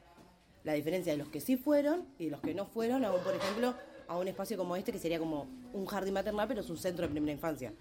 La 0.64 0.72
diferencia 0.72 1.12
de 1.12 1.18
los 1.18 1.28
que 1.28 1.40
sí 1.40 1.56
fueron 1.56 2.06
y 2.18 2.26
de 2.26 2.30
los 2.32 2.40
que 2.40 2.54
no 2.54 2.66
fueron, 2.66 3.04
a 3.04 3.12
por 3.12 3.34
ejemplo, 3.34 3.74
a 4.08 4.18
un 4.18 4.26
espacio 4.26 4.56
como 4.56 4.74
este, 4.76 4.92
que 4.92 4.98
sería 4.98 5.18
como 5.18 5.46
un 5.72 5.87
jardín 5.87 6.14
maternal, 6.14 6.48
pero 6.48 6.62
es 6.62 6.70
un 6.70 6.78
centro 6.78 7.06
de 7.06 7.12
primera 7.12 7.32
infancia. 7.32 7.72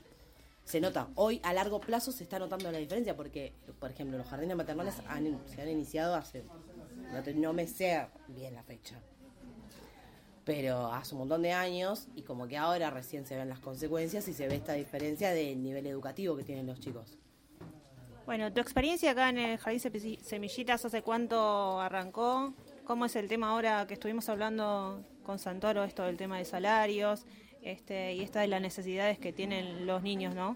Se 0.63 0.79
nota, 0.79 1.10
hoy 1.15 1.41
a 1.43 1.53
largo 1.53 1.79
plazo 1.79 2.12
se 2.12 2.23
está 2.23 2.38
notando 2.38 2.71
la 2.71 2.77
diferencia, 2.77 3.15
porque, 3.15 3.53
por 3.79 3.89
ejemplo, 3.89 4.17
los 4.17 4.27
jardines 4.27 4.56
maternales 4.56 4.95
se 4.95 5.62
han 5.62 5.69
iniciado 5.69 6.15
hace, 6.15 6.43
no, 7.12 7.34
no 7.34 7.53
me 7.53 7.67
sé 7.67 8.06
bien 8.27 8.53
la 8.53 8.63
fecha, 8.63 9.01
pero 10.45 10.91
hace 10.91 11.15
un 11.15 11.19
montón 11.19 11.41
de 11.41 11.53
años 11.53 12.08
y 12.15 12.23
como 12.23 12.47
que 12.47 12.58
ahora 12.58 12.89
recién 12.89 13.25
se 13.25 13.36
ven 13.36 13.49
las 13.49 13.60
consecuencias 13.60 14.27
y 14.27 14.34
se 14.34 14.47
ve 14.47 14.56
esta 14.56 14.73
diferencia 14.73 15.32
del 15.32 15.62
nivel 15.62 15.88
educativo 15.88 16.36
que 16.36 16.43
tienen 16.43 16.67
los 16.67 16.79
chicos. 16.79 17.17
Bueno, 18.25 18.51
tu 18.53 18.62
experiencia 18.62 19.12
acá 19.12 19.29
en 19.29 19.38
el 19.38 19.58
Jardín 19.58 20.17
Semillitas, 20.21 20.86
¿hace 20.86 21.01
cuánto 21.01 21.79
arrancó? 21.82 22.53
¿Cómo 22.86 23.06
es 23.06 23.15
el 23.15 23.27
tema 23.27 23.49
ahora 23.49 23.86
que 23.86 23.95
estuvimos 23.95 24.29
hablando 24.29 25.03
con 25.23 25.39
Santoro, 25.39 25.84
esto 25.84 26.03
del 26.03 26.17
tema 26.17 26.38
de 26.38 26.45
salarios 26.45 27.25
este, 27.62 28.13
y 28.13 28.21
esta 28.21 28.41
de 28.41 28.47
las 28.47 28.62
necesidades 28.62 29.19
que 29.19 29.34
tienen 29.34 29.86
los 29.86 30.03
niños, 30.03 30.36
¿no? 30.36 30.56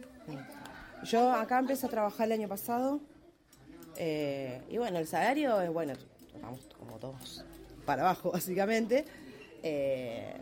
Yo 1.03 1.31
acá 1.31 1.59
empecé 1.59 1.85
a 1.85 1.89
trabajar 1.89 2.27
el 2.27 2.33
año 2.33 2.47
pasado 2.47 2.99
eh, 3.97 4.61
y 4.69 4.77
bueno, 4.77 4.99
el 4.99 5.07
salario 5.07 5.59
es 5.61 5.71
bueno, 5.71 5.93
vamos 6.41 6.67
como 6.77 6.97
todos 6.97 7.45
para 7.85 8.03
abajo 8.03 8.31
básicamente. 8.33 9.05
Eh, 9.63 10.35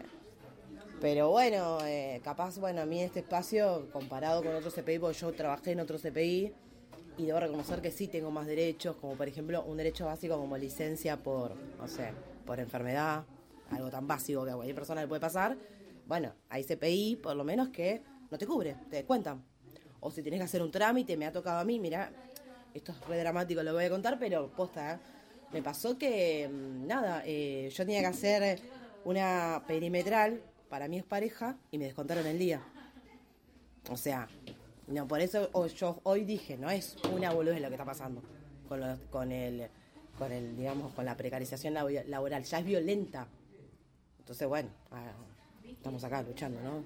pero 1.01 1.29
bueno, 1.29 1.79
eh, 1.85 2.21
capaz, 2.23 2.57
bueno, 2.57 2.81
a 2.81 2.85
mí 2.85 3.01
este 3.01 3.19
espacio 3.19 3.89
comparado 3.91 4.43
con 4.43 4.55
otro 4.55 4.71
CPI, 4.71 4.99
porque 4.99 5.17
yo 5.17 5.33
trabajé 5.33 5.71
en 5.71 5.79
otro 5.81 5.97
CPI 5.97 6.53
y 7.17 7.25
debo 7.25 7.39
reconocer 7.39 7.81
que 7.81 7.91
sí 7.91 8.07
tengo 8.07 8.31
más 8.31 8.47
derechos, 8.47 8.95
como 8.95 9.15
por 9.15 9.27
ejemplo 9.27 9.63
un 9.63 9.77
derecho 9.77 10.05
básico 10.05 10.37
como 10.37 10.57
licencia 10.57 11.17
por, 11.17 11.55
no 11.77 11.87
sé, 11.87 12.11
por 12.45 12.59
enfermedad, 12.59 13.23
algo 13.71 13.89
tan 13.89 14.07
básico 14.07 14.45
que 14.45 14.51
a 14.51 14.55
cualquier 14.55 14.75
persona 14.75 15.01
le 15.01 15.07
puede 15.07 15.21
pasar. 15.21 15.57
Bueno, 16.07 16.33
hay 16.49 16.63
CPI 16.63 17.17
por 17.17 17.35
lo 17.35 17.43
menos 17.43 17.69
que 17.69 18.01
no 18.31 18.37
te 18.37 18.45
cubre, 18.45 18.75
te 18.89 18.97
descuentan. 18.97 19.43
O 19.99 20.11
si 20.11 20.21
tenés 20.21 20.39
que 20.39 20.45
hacer 20.45 20.61
un 20.61 20.71
trámite, 20.71 21.17
me 21.17 21.25
ha 21.25 21.31
tocado 21.31 21.59
a 21.59 21.65
mí, 21.65 21.79
mira, 21.79 22.11
esto 22.73 22.91
es 22.91 23.07
re 23.07 23.17
dramático, 23.17 23.63
lo 23.63 23.73
voy 23.73 23.85
a 23.85 23.89
contar, 23.89 24.19
pero 24.19 24.49
posta, 24.49 24.95
¿eh? 24.95 24.99
me 25.51 25.61
pasó 25.61 25.97
que, 25.97 26.47
mm, 26.47 26.85
nada, 26.85 27.23
eh, 27.25 27.69
yo 27.73 27.85
tenía 27.85 28.01
que 28.01 28.07
hacer 28.07 28.59
una 29.05 29.63
perimetral 29.67 30.41
para 30.69 30.87
mi 30.87 30.97
expareja 30.99 31.55
y 31.71 31.77
me 31.77 31.85
descontaron 31.85 32.25
el 32.27 32.37
día. 32.37 32.61
O 33.89 33.97
sea, 33.97 34.27
no, 34.87 35.07
por 35.07 35.21
eso 35.21 35.49
yo 35.67 35.99
hoy 36.03 36.25
dije, 36.25 36.57
no 36.57 36.69
es 36.69 36.97
una 37.13 37.31
boludez 37.31 37.61
lo 37.61 37.67
que 37.69 37.75
está 37.75 37.85
pasando 37.85 38.21
con, 38.67 38.79
lo- 38.81 38.97
con 39.11 39.31
el, 39.31 39.67
con 40.17 40.31
el, 40.31 40.57
digamos, 40.57 40.91
con 40.93 41.05
la 41.05 41.15
precarización 41.15 41.73
labo- 41.75 42.03
laboral, 42.07 42.43
ya 42.43 42.59
es 42.59 42.65
violenta. 42.65 43.27
Entonces, 44.19 44.47
bueno, 44.47 44.69
ah, 44.91 45.11
estamos 45.67 46.03
acá 46.03 46.23
luchando, 46.23 46.59
¿no? 46.61 46.83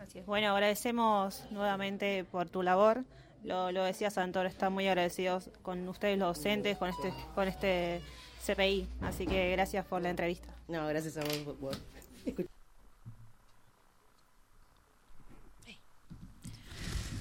Así 0.00 0.18
es. 0.18 0.26
Bueno, 0.26 0.48
agradecemos 0.52 1.44
nuevamente 1.52 2.24
por 2.24 2.48
tu 2.50 2.62
labor. 2.62 3.04
Lo, 3.44 3.70
lo 3.72 3.84
decía 3.84 4.10
Santoro, 4.10 4.48
están 4.48 4.72
muy 4.72 4.86
agradecidos 4.88 5.50
con 5.62 5.88
ustedes 5.88 6.18
los 6.18 6.36
docentes, 6.36 6.76
con 6.76 6.90
este, 6.90 7.12
con 7.36 7.46
este 7.48 8.00
CPI. 8.44 8.88
Así 9.00 9.26
que 9.26 9.50
gracias 9.52 9.84
por 9.86 10.02
la 10.02 10.10
entrevista. 10.10 10.48
No, 10.72 10.86
gracias 10.88 11.16
a 11.18 11.20
vos. 11.24 11.36
por- 11.44 11.56
por- 11.56 11.76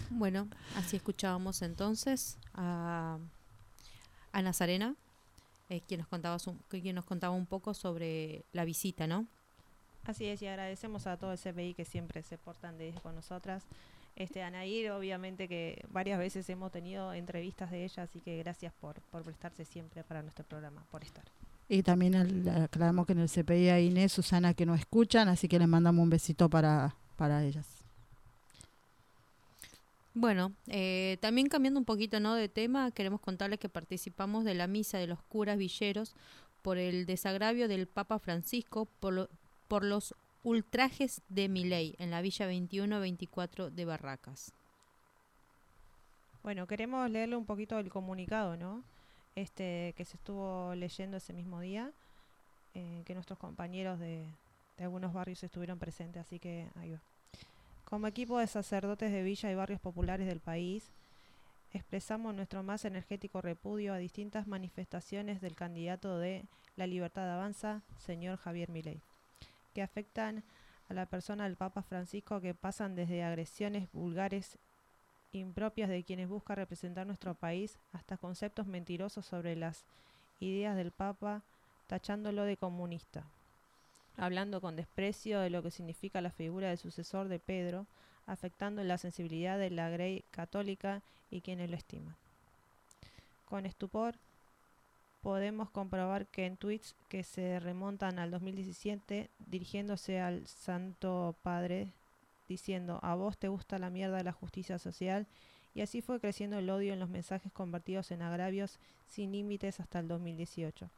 Bueno, 0.10 0.48
así 0.76 0.98
escuchábamos 0.98 1.62
entonces 1.62 2.38
a, 2.54 3.18
a 4.34 4.42
Nazarena, 4.42 4.96
eh, 5.70 5.82
quien, 5.88 6.00
nos 6.02 6.10
contaba 6.10 6.38
su- 6.38 6.58
quien 6.70 6.96
nos 6.96 7.06
contaba 7.06 7.34
un 7.34 7.46
poco 7.46 7.74
sobre 7.74 8.44
la 8.52 8.66
visita, 8.66 9.08
¿no? 9.08 9.26
Así 10.04 10.26
es, 10.26 10.42
y 10.42 10.48
agradecemos 10.48 11.08
a 11.08 11.16
todo 11.18 11.32
el 11.32 11.38
CPI 11.40 11.76
que 11.76 11.86
siempre 11.86 12.24
se 12.24 12.38
portan 12.38 12.78
de 12.78 12.94
con 13.02 13.16
nosotras. 13.16 13.64
Este, 14.18 14.44
Anair, 14.44 14.92
obviamente 14.92 15.48
que 15.48 15.86
varias 15.90 16.20
veces 16.20 16.50
hemos 16.50 16.72
tenido 16.72 17.14
entrevistas 17.14 17.72
de 17.72 17.86
ella, 17.86 18.04
así 18.04 18.20
que 18.20 18.38
gracias 18.40 18.74
por, 18.82 19.00
por 19.04 19.24
prestarse 19.24 19.64
siempre 19.64 20.04
para 20.04 20.22
nuestro 20.22 20.44
programa, 20.44 20.84
por 20.92 21.04
estar. 21.04 21.24
Y 21.74 21.84
también 21.84 22.16
el- 22.16 22.50
aclaramos 22.50 23.06
que 23.06 23.14
en 23.14 23.20
el 23.20 23.30
CPI 23.30 23.70
hay 23.70 23.88
Inés, 23.88 24.12
Susana 24.12 24.54
que 24.54 24.66
no 24.66 24.76
escuchan, 24.76 25.30
así 25.30 25.48
que 25.48 25.58
les 25.58 25.70
mandamos 25.70 26.04
un 26.04 26.10
besito 26.10 26.50
para, 26.50 26.96
para 27.16 27.46
ellas. 27.46 27.66
Bueno, 30.14 30.52
eh, 30.68 31.18
también 31.22 31.48
cambiando 31.48 31.80
un 31.80 31.86
poquito 31.86 32.20
¿no? 32.20 32.36
de 32.36 32.50
tema, 32.50 32.92
queremos 32.92 33.22
contarles 33.22 33.58
que 33.60 33.70
participamos 33.70 34.44
de 34.44 34.54
la 34.54 34.68
misa 34.68 34.98
de 34.98 35.08
los 35.08 35.22
curas 35.24 35.58
villeros 35.58 36.14
por 36.62 36.78
el 36.78 37.06
desagravio 37.06 37.70
del 37.70 37.88
Papa 37.88 38.20
Francisco 38.20 38.90
por, 39.00 39.14
lo- 39.14 39.30
por 39.70 39.86
los 39.86 40.14
ultrajes 40.44 41.22
de 41.30 41.48
Milei 41.48 41.96
en 42.00 42.12
la 42.12 42.22
Villa 42.22 42.52
21-24 42.52 43.70
de 43.70 43.86
Barracas. 43.86 44.52
Bueno, 46.44 46.68
queremos 46.68 47.10
leerle 47.10 47.38
un 47.38 47.46
poquito 47.46 47.80
el 47.80 47.90
comunicado, 47.90 48.58
¿no? 48.58 48.84
Este 49.36 49.94
que 49.96 50.06
se 50.06 50.18
estuvo 50.18 50.76
leyendo 50.76 51.18
ese 51.18 51.34
mismo 51.34 51.62
día, 51.62 51.92
eh, 52.74 53.04
que 53.06 53.14
nuestros 53.14 53.40
compañeros 53.40 54.00
de, 54.00 54.34
algunos 54.78 55.14
barrios 55.14 55.44
estuvieron 55.44 55.78
presentes, 55.78 56.22
así 56.22 56.40
que 56.40 56.70
ahí 56.76 56.92
va. 56.92 57.02
Como 57.84 58.08
equipo 58.08 58.40
de 58.40 58.48
sacerdotes 58.48 59.12
de 59.12 59.22
villa 59.22 59.52
y 59.52 59.56
barrios 59.56 59.80
populares 59.80 60.26
del 60.28 60.40
país, 60.40 60.92
expresamos 61.72 62.34
nuestro 62.34 62.64
más 62.64 62.86
energético 62.86 63.42
repudio 63.42 63.94
a 63.94 63.98
distintas 63.98 64.48
manifestaciones 64.48 65.42
del 65.42 65.56
candidato 65.56 66.18
de 66.18 66.46
La 66.76 66.88
Libertad 66.88 67.30
Avanza, 67.30 67.84
señor 67.98 68.38
Javier 68.38 68.70
Milei, 68.70 69.02
que 69.74 69.82
afectan 69.82 70.44
a 70.90 70.94
la 70.94 71.06
persona 71.06 71.44
del 71.46 71.58
Papa 71.58 71.84
Francisco 71.84 72.42
que 72.42 72.54
pasan 72.54 72.96
desde 72.96 73.24
agresiones 73.24 73.92
vulgares 73.92 74.58
impropias 75.34 75.90
de 75.90 76.04
quienes 76.04 76.28
buscan 76.28 76.58
representar 76.58 77.08
nuestro 77.08 77.34
país 77.34 77.78
hasta 77.94 78.18
conceptos 78.18 78.68
mentirosos 78.68 79.26
sobre 79.26 79.56
las 79.56 79.84
ideas 80.40 80.76
del 80.76 80.92
Papa 80.92 81.42
tachándolo 81.88 82.44
de 82.44 82.58
comunista, 82.58 83.24
hablando 84.18 84.62
con 84.62 84.76
desprecio 84.76 85.40
de 85.40 85.50
lo 85.50 85.62
que 85.62 85.72
significa 85.72 86.22
la 86.22 86.32
figura 86.32 86.70
del 86.70 86.78
sucesor 86.78 87.28
de 87.28 87.40
Pedro, 87.40 87.86
afectando 88.28 88.84
la 88.84 88.98
sensibilidad 88.98 89.58
de 89.58 89.70
la 89.70 89.90
Grey 89.90 90.24
católica 90.32 91.02
y 91.30 91.42
quienes 91.42 91.70
lo 91.70 91.76
estiman. 91.76 92.16
Con 93.50 93.66
estupor 93.66 94.16
podemos 95.22 95.70
comprobar 95.70 96.26
que 96.28 96.46
en 96.46 96.58
tweets 96.58 96.96
que 97.10 97.24
se 97.24 97.60
remontan 97.60 98.20
al 98.20 98.32
2017, 98.32 99.30
dirigiéndose 99.48 100.20
al 100.20 100.48
Santo 100.48 101.36
Padre, 101.44 101.90
diciendo, 102.52 103.00
a 103.02 103.16
vos 103.16 103.38
te 103.38 103.48
gusta 103.48 103.80
la 103.80 103.90
mierda 103.90 104.18
de 104.18 104.24
la 104.24 104.32
justicia 104.32 104.78
social, 104.78 105.28
y 105.74 105.82
así 105.82 106.02
fue 106.02 106.20
creciendo 106.20 106.58
el 106.58 106.70
odio 106.70 106.94
en 106.94 107.00
los 107.00 107.10
mensajes 107.10 107.52
convertidos 107.52 108.12
en 108.12 108.22
agravios 108.22 108.78
sin 109.08 109.32
límites 109.32 109.80
hasta 109.80 110.00
el 110.00 110.08
2018, 110.08 110.90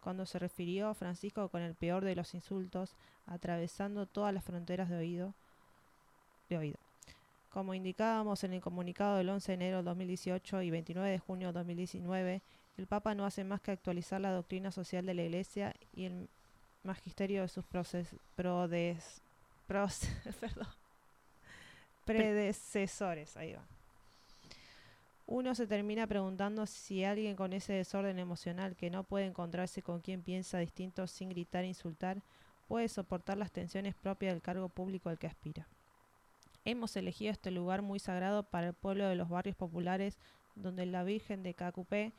cuando 0.00 0.26
se 0.26 0.38
refirió 0.38 0.94
Francisco 0.94 1.48
con 1.48 1.62
el 1.62 1.74
peor 1.74 2.04
de 2.04 2.14
los 2.14 2.34
insultos, 2.34 2.94
atravesando 3.26 4.06
todas 4.06 4.32
las 4.32 4.44
fronteras 4.44 4.88
de 4.88 4.96
oído. 4.96 5.34
De 6.48 6.58
oído. 6.58 6.78
Como 7.50 7.74
indicábamos 7.74 8.44
en 8.44 8.54
el 8.54 8.60
comunicado 8.60 9.16
del 9.16 9.28
11 9.28 9.52
de 9.52 9.54
enero 9.54 9.76
de 9.78 9.82
2018 9.84 10.62
y 10.62 10.70
29 10.70 11.10
de 11.10 11.18
junio 11.18 11.48
de 11.48 11.52
2019, 11.52 12.42
el 12.78 12.86
Papa 12.86 13.14
no 13.14 13.26
hace 13.26 13.44
más 13.44 13.60
que 13.60 13.72
actualizar 13.72 14.20
la 14.20 14.32
doctrina 14.32 14.72
social 14.72 15.04
de 15.04 15.14
la 15.14 15.22
Iglesia 15.22 15.74
y 15.94 16.04
el 16.04 16.28
magisterio 16.82 17.42
de 17.42 17.48
sus 17.48 17.64
proces, 17.64 18.08
perdón, 20.40 20.66
predecesores. 22.04 23.36
Ahí 23.36 23.52
va. 23.52 23.64
Uno 25.26 25.54
se 25.54 25.66
termina 25.66 26.06
preguntando 26.06 26.66
si 26.66 27.04
alguien 27.04 27.36
con 27.36 27.52
ese 27.52 27.72
desorden 27.72 28.18
emocional 28.18 28.76
que 28.76 28.90
no 28.90 29.04
puede 29.04 29.26
encontrarse 29.26 29.82
con 29.82 30.00
quien 30.00 30.22
piensa 30.22 30.58
distinto 30.58 31.06
sin 31.06 31.30
gritar 31.30 31.64
e 31.64 31.68
insultar, 31.68 32.22
puede 32.68 32.88
soportar 32.88 33.38
las 33.38 33.52
tensiones 33.52 33.94
propias 33.94 34.34
del 34.34 34.42
cargo 34.42 34.68
público 34.68 35.08
al 35.08 35.18
que 35.18 35.26
aspira. 35.26 35.68
Hemos 36.64 36.96
elegido 36.96 37.32
este 37.32 37.50
lugar 37.50 37.82
muy 37.82 37.98
sagrado 37.98 38.42
para 38.42 38.68
el 38.68 38.74
pueblo 38.74 39.08
de 39.08 39.16
los 39.16 39.28
barrios 39.28 39.56
populares 39.56 40.18
donde 40.54 40.86
la 40.86 41.02
Virgen 41.02 41.42
de 41.42 41.54
Cacupé 41.54 42.12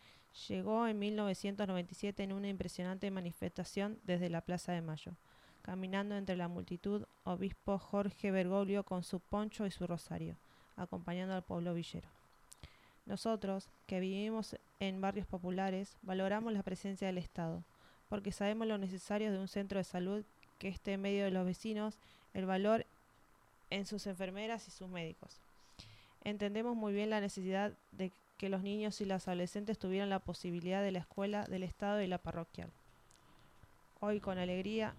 llegó 0.48 0.88
en 0.88 1.00
1997 1.00 2.24
en 2.24 2.34
una 2.34 2.50
impresionante 2.50 3.12
manifestación 3.12 4.00
desde 4.04 4.30
la 4.30 4.42
Plaza 4.42 4.72
de 4.72 4.82
Mayo. 4.82 5.16
Caminando 5.64 6.16
entre 6.16 6.36
la 6.36 6.50
multitud, 6.50 7.06
obispo 7.24 7.80
Jorge 7.80 8.32
Bergoglio 8.32 8.84
con 8.84 9.02
su 9.04 9.22
poncho 9.22 9.66
y 9.66 9.72
su 9.72 9.88
rosario, 9.88 10.36
acompañando 10.76 11.34
al 11.34 11.44
pueblo 11.44 11.74
villero. 11.74 12.10
Nosotros, 13.06 13.70
que 13.88 14.02
vivimos 14.02 14.58
en 14.80 15.00
barrios 15.00 15.26
populares, 15.26 15.98
valoramos 16.02 16.52
la 16.52 16.64
presencia 16.64 17.08
del 17.08 17.18
Estado, 17.18 17.64
porque 18.10 18.34
sabemos 18.34 18.68
lo 18.68 18.78
necesario 18.78 19.32
de 19.32 19.40
un 19.40 19.48
centro 19.48 19.78
de 19.78 19.86
salud 19.86 20.26
que 20.60 20.68
esté 20.68 20.94
en 20.94 21.02
medio 21.02 21.24
de 21.24 21.32
los 21.32 21.46
vecinos, 21.46 21.98
el 22.34 22.46
valor 22.46 22.86
en 23.70 23.86
sus 23.86 24.06
enfermeras 24.06 24.68
y 24.68 24.72
sus 24.72 24.90
médicos. 24.90 25.40
Entendemos 26.26 26.76
muy 26.76 26.94
bien 26.94 27.10
la 27.10 27.22
necesidad 27.22 27.74
de 27.94 28.12
que 28.38 28.50
los 28.50 28.64
niños 28.64 29.00
y 29.00 29.06
los 29.06 29.28
adolescentes 29.30 29.80
tuvieran 29.80 30.10
la 30.10 30.20
posibilidad 30.20 30.82
de 30.82 30.92
la 30.92 31.00
escuela, 31.00 31.46
del 31.46 31.64
Estado 31.64 32.02
y 32.02 32.08
la 32.08 32.18
parroquial. 32.18 32.70
Hoy 34.02 34.20
con 34.20 34.38
alegría, 34.38 34.94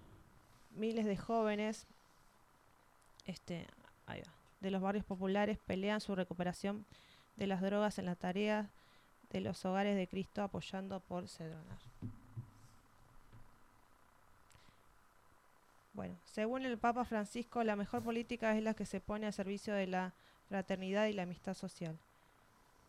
miles 0.74 1.04
de 1.04 1.16
jóvenes 1.16 1.86
este, 3.26 3.66
de 4.60 4.70
los 4.70 4.82
barrios 4.82 5.04
populares 5.04 5.58
pelean 5.66 6.00
su 6.00 6.14
recuperación 6.14 6.84
de 7.36 7.46
las 7.46 7.60
drogas 7.60 7.98
en 7.98 8.06
la 8.06 8.14
tarea 8.14 8.70
de 9.30 9.40
los 9.40 9.64
hogares 9.64 9.96
de 9.96 10.06
Cristo 10.06 10.42
apoyando 10.42 11.00
por 11.00 11.28
Cedronar. 11.28 11.78
Bueno, 15.92 16.16
según 16.24 16.64
el 16.64 16.76
Papa 16.76 17.04
Francisco, 17.04 17.62
la 17.62 17.76
mejor 17.76 18.02
política 18.02 18.56
es 18.56 18.62
la 18.62 18.74
que 18.74 18.84
se 18.84 19.00
pone 19.00 19.26
a 19.26 19.32
servicio 19.32 19.74
de 19.74 19.86
la 19.86 20.12
fraternidad 20.48 21.06
y 21.06 21.12
la 21.12 21.22
amistad 21.22 21.54
social. 21.54 21.96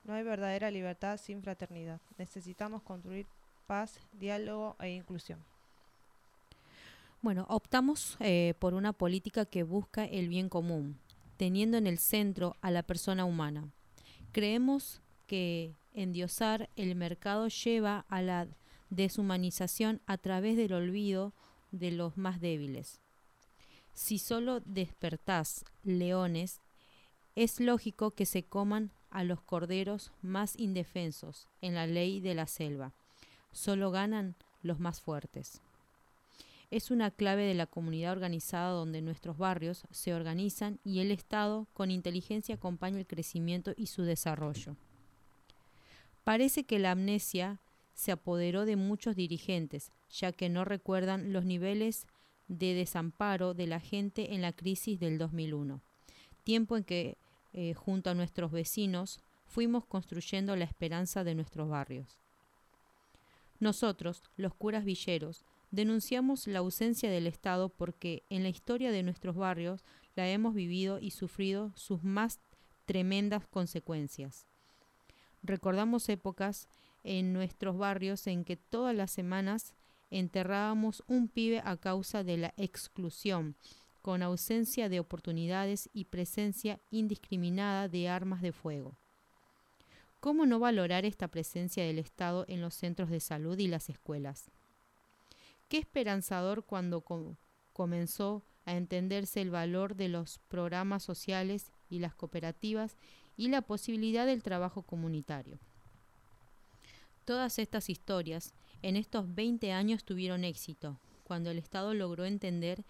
No 0.04 0.14
hay 0.14 0.24
verdadera 0.24 0.72
libertad 0.72 1.18
sin 1.18 1.42
fraternidad. 1.42 2.00
Necesitamos 2.18 2.82
construir 2.84 3.28
paz, 3.68 4.00
diálogo 4.14 4.76
e 4.80 4.90
inclusión. 4.90 5.40
Bueno, 7.26 7.48
optamos 7.50 8.18
eh, 8.20 8.54
por 8.60 8.76
una 8.76 8.94
política 8.94 9.48
que 9.48 9.64
busca 9.64 10.06
el 10.06 10.30
bien 10.30 10.48
común, 10.48 11.00
teniendo 11.38 11.76
en 11.76 11.88
el 11.88 11.98
centro 11.98 12.56
a 12.62 12.70
la 12.70 12.84
persona 12.84 13.26
humana. 13.26 13.68
Creemos 14.32 15.02
que 15.26 15.74
endiosar 15.96 16.70
el 16.76 16.94
mercado 16.94 17.48
lleva 17.48 18.06
a 18.10 18.22
la 18.22 18.48
deshumanización 18.92 20.02
a 20.06 20.20
través 20.20 20.56
del 20.56 20.74
olvido 20.74 21.34
de 21.72 21.90
los 21.90 22.16
más 22.16 22.42
débiles. 22.42 23.00
Si 23.96 24.20
solo 24.20 24.60
despertás 24.60 25.66
leones, 25.82 26.62
es 27.34 27.60
lógico 27.60 28.12
que 28.12 28.28
se 28.28 28.44
coman 28.44 28.92
a 29.10 29.24
los 29.24 29.42
corderos 29.42 30.12
más 30.22 30.54
indefensos 30.60 31.48
en 31.62 31.74
la 31.74 31.88
ley 31.88 32.20
de 32.20 32.36
la 32.36 32.46
selva. 32.46 32.94
Solo 33.52 33.90
ganan 33.90 34.36
los 34.62 34.80
más 34.80 35.02
fuertes. 35.02 35.64
Es 36.72 36.92
una 36.92 37.12
clave 37.12 37.44
de 37.44 37.54
la 37.54 37.68
comunidad 37.68 38.14
organizada 38.14 38.72
donde 38.72 39.02
nuestros 39.02 39.38
barrios 39.38 39.84
se 39.92 40.14
organizan 40.14 40.80
y 40.84 41.00
el 41.00 41.12
Estado 41.12 41.68
con 41.74 41.92
inteligencia 41.92 42.56
acompaña 42.56 42.98
el 42.98 43.08
crecimiento 43.08 43.74
y 43.78 43.88
su 43.88 44.04
desarrollo. 44.04 44.76
Parece 46.24 46.64
que 46.64 46.80
la 46.80 46.92
amnesia 46.92 47.60
se 47.94 48.12
apoderó 48.12 48.66
de 48.66 48.76
muchos 48.76 49.16
dirigentes, 49.16 49.92
ya 50.10 50.32
que 50.32 50.50
no 50.50 50.66
recuerdan 50.66 51.34
los 51.34 51.46
niveles 51.46 52.08
de 52.48 52.74
desamparo 52.74 53.54
de 53.54 53.68
la 53.68 53.80
gente 53.80 54.34
en 54.34 54.42
la 54.42 54.52
crisis 54.52 55.00
del 55.00 55.18
2001, 55.18 55.82
tiempo 56.44 56.78
en 56.78 56.84
que, 56.84 57.18
eh, 57.54 57.74
junto 57.74 58.10
a 58.10 58.16
nuestros 58.16 58.52
vecinos, 58.52 59.20
fuimos 59.46 59.86
construyendo 59.86 60.56
la 60.56 60.66
esperanza 60.66 61.24
de 61.24 61.36
nuestros 61.36 61.70
barrios. 61.70 62.18
Nosotros, 63.60 64.22
los 64.36 64.54
curas 64.54 64.84
villeros, 64.84 65.46
denunciamos 65.76 66.48
la 66.48 66.60
ausencia 66.60 67.12
del 67.12 67.28
Estado 67.28 67.68
porque 67.70 68.24
en 68.30 68.44
la 68.44 68.50
historia 68.50 68.92
de 68.92 69.04
nuestros 69.04 69.36
barrios 69.36 69.84
la 70.16 70.30
hemos 70.30 70.56
vivido 70.56 71.00
y 71.00 71.12
sufrido 71.12 71.74
sus 71.76 72.02
más 72.04 72.40
tremendas 72.86 73.46
consecuencias. 73.48 74.48
Recordamos 75.44 76.08
épocas 76.08 76.70
en 77.04 77.34
nuestros 77.34 77.78
barrios 77.78 78.26
en 78.28 78.46
que 78.46 78.56
todas 78.56 78.96
las 78.96 79.12
semanas 79.12 79.74
enterrábamos 80.10 81.04
un 81.08 81.28
pibe 81.28 81.62
a 81.66 81.76
causa 81.76 82.24
de 82.24 82.38
la 82.38 82.54
exclusión, 82.56 83.56
con 84.02 84.24
ausencia 84.24 84.88
de 84.88 85.00
oportunidades 85.00 85.90
y 85.92 86.06
presencia 86.06 86.80
indiscriminada 86.90 87.90
de 87.90 88.08
armas 88.08 88.42
de 88.42 88.54
fuego. 88.54 88.96
¿Cómo 90.22 90.46
no 90.46 90.60
valorar 90.60 91.06
esta 91.06 91.28
presencia 91.28 91.84
del 91.84 92.00
Estado 92.00 92.46
en 92.48 92.62
los 92.62 92.76
centros 92.76 93.10
de 93.10 93.20
salud 93.20 93.58
y 93.60 93.68
las 93.68 93.90
escuelas? 93.90 94.52
Qué 95.68 95.78
esperanzador 95.78 96.64
cuando 96.66 97.04
comenzó 97.74 98.44
a 98.66 98.76
entenderse 98.76 99.42
el 99.42 99.50
valor 99.50 99.96
de 99.96 100.10
los 100.10 100.40
programas 100.48 101.04
sociales 101.04 101.72
y 101.90 102.00
las 102.00 102.16
cooperativas 102.16 102.98
y 103.36 103.48
la 103.48 103.62
posibilidad 103.62 104.26
del 104.26 104.44
trabajo 104.44 104.84
comunitario. 104.84 105.60
Todas 107.26 107.58
estas 107.58 107.90
historias 107.90 108.54
en 108.84 108.96
estos 108.96 109.34
20 109.34 109.72
años 109.72 110.04
tuvieron 110.04 110.44
éxito, 110.44 111.00
cuando 111.24 111.50
el 111.50 111.58
Estado 111.58 111.96
logró 111.96 112.26
entender 112.26 112.86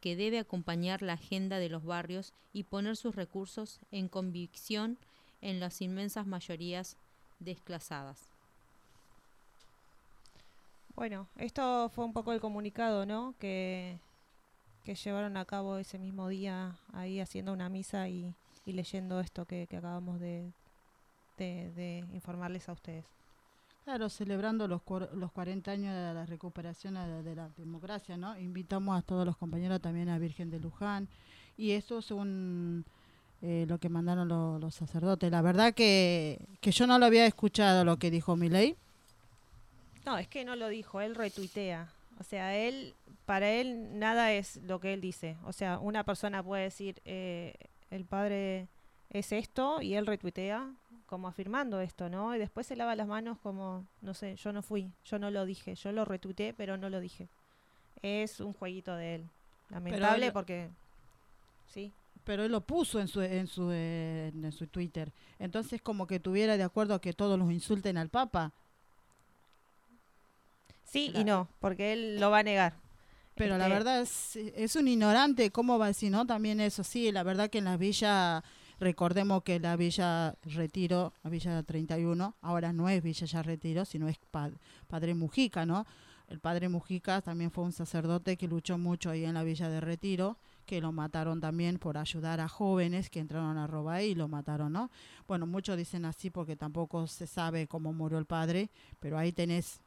que 0.00 0.14
debe 0.14 0.38
acompañar 0.38 1.02
la 1.02 1.14
agenda 1.14 1.58
de 1.58 1.68
los 1.68 1.84
barrios 1.84 2.32
y 2.52 2.64
poner 2.64 2.96
sus 2.96 3.16
recursos 3.16 3.80
en 3.90 4.08
convicción 4.08 4.98
en 5.40 5.58
las 5.58 5.82
inmensas 5.82 6.26
mayorías 6.26 6.96
desclasadas. 7.40 8.29
Bueno, 11.00 11.28
esto 11.38 11.88
fue 11.94 12.04
un 12.04 12.12
poco 12.12 12.34
el 12.34 12.42
comunicado, 12.42 13.06
¿no? 13.06 13.34
Que, 13.38 13.96
que 14.84 14.94
llevaron 14.94 15.38
a 15.38 15.46
cabo 15.46 15.78
ese 15.78 15.98
mismo 15.98 16.28
día 16.28 16.76
ahí 16.92 17.20
haciendo 17.20 17.54
una 17.54 17.70
misa 17.70 18.10
y, 18.10 18.34
leyendo 18.66 19.18
esto 19.18 19.46
que, 19.46 19.62
acabamos 19.62 20.20
de 20.20 20.52
informarles 22.12 22.68
a 22.68 22.72
ustedes. 22.72 23.06
Claro, 23.84 24.10
celebrando 24.10 24.68
los, 24.68 24.82
los 25.14 25.32
40 25.32 25.70
años 25.70 25.94
de 25.94 26.12
la 26.12 26.26
recuperación 26.26 26.92
de 26.92 27.00
la, 27.00 27.22
de 27.22 27.34
la 27.34 27.48
democracia, 27.56 28.18
¿no? 28.18 28.38
Invitamos 28.38 28.98
a 28.98 29.00
todos 29.00 29.24
los 29.24 29.38
compañeros 29.38 29.80
también 29.80 30.10
a 30.10 30.18
Virgen 30.18 30.50
de 30.50 30.60
Luján. 30.60 31.08
Y 31.56 31.70
eso 31.70 32.02
según 32.02 32.84
eh, 33.40 33.64
lo 33.66 33.78
que 33.78 33.88
mandaron 33.88 34.28
lo- 34.28 34.58
los 34.58 34.74
sacerdotes. 34.74 35.30
La 35.30 35.40
verdad 35.40 35.72
que, 35.72 36.44
que 36.60 36.72
yo 36.72 36.86
no 36.86 36.98
lo 36.98 37.06
había 37.06 37.24
escuchado 37.24 37.86
lo 37.86 37.96
que 37.96 38.10
dijo 38.10 38.36
Milei. 38.36 38.76
No, 40.04 40.18
es 40.18 40.28
que 40.28 40.44
no 40.44 40.56
lo 40.56 40.68
dijo, 40.68 41.00
él 41.00 41.14
retuitea. 41.14 41.88
O 42.18 42.24
sea, 42.24 42.56
él, 42.56 42.94
para 43.26 43.50
él 43.50 43.98
nada 43.98 44.32
es 44.32 44.56
lo 44.62 44.80
que 44.80 44.92
él 44.92 45.00
dice. 45.00 45.36
O 45.44 45.52
sea, 45.52 45.78
una 45.78 46.04
persona 46.04 46.42
puede 46.42 46.64
decir, 46.64 47.00
eh, 47.04 47.54
el 47.90 48.04
padre 48.04 48.68
es 49.10 49.32
esto, 49.32 49.80
y 49.82 49.94
él 49.94 50.06
retuitea 50.06 50.70
como 51.06 51.26
afirmando 51.28 51.80
esto, 51.80 52.08
¿no? 52.08 52.34
Y 52.34 52.38
después 52.38 52.66
se 52.66 52.76
lava 52.76 52.94
las 52.94 53.06
manos 53.08 53.38
como, 53.38 53.84
no 54.00 54.14
sé, 54.14 54.36
yo 54.36 54.52
no 54.52 54.62
fui, 54.62 54.92
yo 55.04 55.18
no 55.18 55.30
lo 55.30 55.44
dije, 55.44 55.74
yo 55.74 55.90
lo 55.92 56.04
retuiteé, 56.04 56.52
pero 56.54 56.76
no 56.76 56.88
lo 56.88 57.00
dije. 57.00 57.28
Es 58.02 58.40
un 58.40 58.52
jueguito 58.52 58.94
de 58.94 59.16
él. 59.16 59.28
Lamentable 59.70 60.26
él- 60.26 60.32
porque, 60.32 60.68
sí. 61.68 61.92
Pero 62.24 62.44
él 62.44 62.52
lo 62.52 62.60
puso 62.60 63.00
en 63.00 63.08
su, 63.08 63.22
en 63.22 63.46
su, 63.46 63.70
eh, 63.72 64.30
en 64.34 64.52
su 64.52 64.66
Twitter. 64.66 65.10
Entonces 65.38 65.80
como 65.82 66.06
que 66.06 66.20
tuviera 66.20 66.56
de 66.56 66.62
acuerdo 66.62 66.94
a 66.94 67.00
que 67.00 67.12
todos 67.12 67.38
los 67.38 67.50
insulten 67.50 67.96
al 67.96 68.08
Papa. 68.10 68.52
Sí 70.90 71.12
y 71.14 71.24
no, 71.24 71.48
porque 71.60 71.92
él 71.92 72.20
lo 72.20 72.30
va 72.30 72.38
a 72.38 72.42
negar. 72.42 72.74
Pero 73.36 73.56
la 73.56 73.64
Este, 73.66 73.74
verdad 73.74 74.00
es, 74.02 74.36
es 74.36 74.76
un 74.76 74.88
ignorante, 74.88 75.50
¿cómo 75.50 75.78
va 75.78 75.86
a 75.86 75.88
decir, 75.88 76.10
no? 76.10 76.26
También 76.26 76.60
eso, 76.60 76.82
sí, 76.84 77.10
la 77.12 77.22
verdad 77.22 77.48
que 77.48 77.58
en 77.58 77.64
las 77.64 77.78
villas, 77.78 78.42
recordemos 78.80 79.42
que 79.42 79.60
la 79.60 79.76
Villa 79.76 80.34
Retiro, 80.42 81.12
la 81.22 81.30
Villa 81.30 81.62
31, 81.62 82.34
ahora 82.42 82.72
no 82.72 82.88
es 82.88 83.02
Villa 83.02 83.26
ya 83.26 83.42
Retiro, 83.42 83.84
sino 83.84 84.08
es 84.08 84.18
pa- 84.30 84.50
Padre 84.88 85.14
Mujica, 85.14 85.64
¿no? 85.64 85.86
El 86.28 86.38
Padre 86.38 86.68
Mujica 86.68 87.22
también 87.22 87.50
fue 87.50 87.64
un 87.64 87.72
sacerdote 87.72 88.36
que 88.36 88.46
luchó 88.46 88.78
mucho 88.78 89.10
ahí 89.10 89.24
en 89.24 89.34
la 89.34 89.42
Villa 89.42 89.68
de 89.68 89.80
Retiro, 89.80 90.36
que 90.66 90.80
lo 90.80 90.92
mataron 90.92 91.40
también 91.40 91.78
por 91.78 91.98
ayudar 91.98 92.40
a 92.40 92.48
jóvenes 92.48 93.10
que 93.10 93.18
entraron 93.20 93.58
a 93.58 93.66
robar 93.66 93.96
ahí 93.96 94.10
y 94.10 94.14
lo 94.14 94.28
mataron, 94.28 94.72
¿no? 94.72 94.90
Bueno, 95.26 95.46
muchos 95.46 95.76
dicen 95.76 96.04
así 96.04 96.30
porque 96.30 96.54
tampoco 96.56 97.06
se 97.08 97.26
sabe 97.26 97.66
cómo 97.66 97.92
murió 97.92 98.18
el 98.18 98.26
padre, 98.26 98.70
pero 99.00 99.18
ahí 99.18 99.32
tenés 99.32 99.80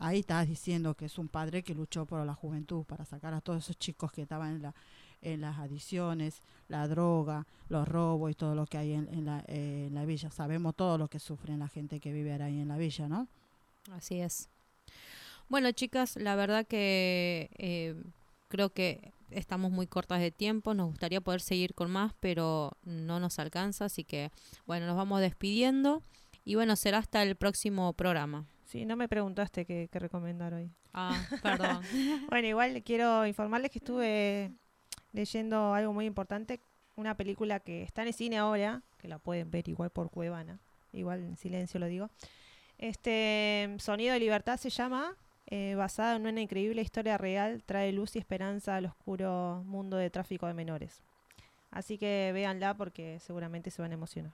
ahí 0.00 0.20
estás 0.20 0.48
diciendo 0.48 0.94
que 0.94 1.04
es 1.04 1.18
un 1.18 1.28
padre 1.28 1.62
que 1.62 1.74
luchó 1.74 2.06
por 2.06 2.24
la 2.26 2.34
juventud, 2.34 2.84
para 2.84 3.04
sacar 3.04 3.34
a 3.34 3.40
todos 3.40 3.64
esos 3.64 3.78
chicos 3.78 4.10
que 4.10 4.22
estaban 4.22 4.56
en, 4.56 4.62
la, 4.62 4.74
en 5.20 5.40
las 5.42 5.58
adicciones, 5.58 6.42
la 6.68 6.88
droga, 6.88 7.46
los 7.68 7.86
robos 7.86 8.30
y 8.32 8.34
todo 8.34 8.54
lo 8.54 8.66
que 8.66 8.78
hay 8.78 8.94
en, 8.94 9.24
la, 9.24 9.44
eh, 9.46 9.86
en 9.88 9.94
la 9.94 10.04
villa. 10.04 10.30
Sabemos 10.30 10.74
todo 10.74 10.98
lo 10.98 11.08
que 11.08 11.20
sufren 11.20 11.58
la 11.58 11.68
gente 11.68 12.00
que 12.00 12.12
vive 12.12 12.32
ahí 12.32 12.60
en 12.60 12.68
la 12.68 12.78
villa, 12.78 13.08
¿no? 13.08 13.28
Así 13.92 14.20
es. 14.20 14.48
Bueno, 15.48 15.70
chicas, 15.72 16.16
la 16.16 16.34
verdad 16.34 16.66
que 16.66 17.50
eh, 17.58 17.94
creo 18.48 18.70
que 18.70 19.12
estamos 19.30 19.70
muy 19.70 19.86
cortas 19.86 20.20
de 20.20 20.30
tiempo. 20.30 20.74
Nos 20.74 20.88
gustaría 20.88 21.20
poder 21.20 21.42
seguir 21.42 21.74
con 21.74 21.90
más, 21.90 22.14
pero 22.20 22.72
no 22.84 23.20
nos 23.20 23.38
alcanza. 23.38 23.84
Así 23.84 24.04
que, 24.04 24.30
bueno, 24.66 24.86
nos 24.86 24.96
vamos 24.96 25.20
despidiendo. 25.20 26.02
Y 26.44 26.54
bueno, 26.54 26.74
será 26.76 26.98
hasta 26.98 27.22
el 27.22 27.36
próximo 27.36 27.92
programa. 27.92 28.46
Sí, 28.70 28.86
no 28.86 28.94
me 28.94 29.08
preguntaste 29.08 29.66
qué, 29.66 29.88
qué 29.90 29.98
recomendar 29.98 30.54
hoy. 30.54 30.70
Ah, 30.94 31.20
perdón. 31.42 31.82
Bueno, 32.30 32.46
igual 32.46 32.80
quiero 32.84 33.26
informarles 33.26 33.72
que 33.72 33.80
estuve 33.80 34.52
leyendo 35.12 35.74
algo 35.74 35.92
muy 35.92 36.06
importante, 36.06 36.60
una 36.94 37.16
película 37.16 37.58
que 37.58 37.82
está 37.82 38.02
en 38.02 38.08
el 38.08 38.14
cine 38.14 38.38
ahora, 38.38 38.84
que 38.98 39.08
la 39.08 39.18
pueden 39.18 39.50
ver 39.50 39.68
igual 39.68 39.90
por 39.90 40.08
Cuevana, 40.12 40.60
igual 40.92 41.24
en 41.24 41.36
silencio 41.36 41.80
lo 41.80 41.86
digo. 41.86 42.10
Este 42.78 43.74
Sonido 43.80 44.12
de 44.12 44.20
Libertad 44.20 44.56
se 44.56 44.70
llama, 44.70 45.16
eh, 45.46 45.74
basada 45.74 46.14
en 46.14 46.28
una 46.28 46.40
increíble 46.40 46.80
historia 46.80 47.18
real, 47.18 47.64
trae 47.64 47.90
luz 47.90 48.14
y 48.14 48.20
esperanza 48.20 48.76
al 48.76 48.86
oscuro 48.86 49.64
mundo 49.66 49.96
de 49.96 50.10
tráfico 50.10 50.46
de 50.46 50.54
menores. 50.54 51.02
Así 51.72 51.98
que 51.98 52.30
véanla 52.32 52.74
porque 52.76 53.18
seguramente 53.18 53.72
se 53.72 53.82
van 53.82 53.90
a 53.90 53.94
emocionar. 53.94 54.32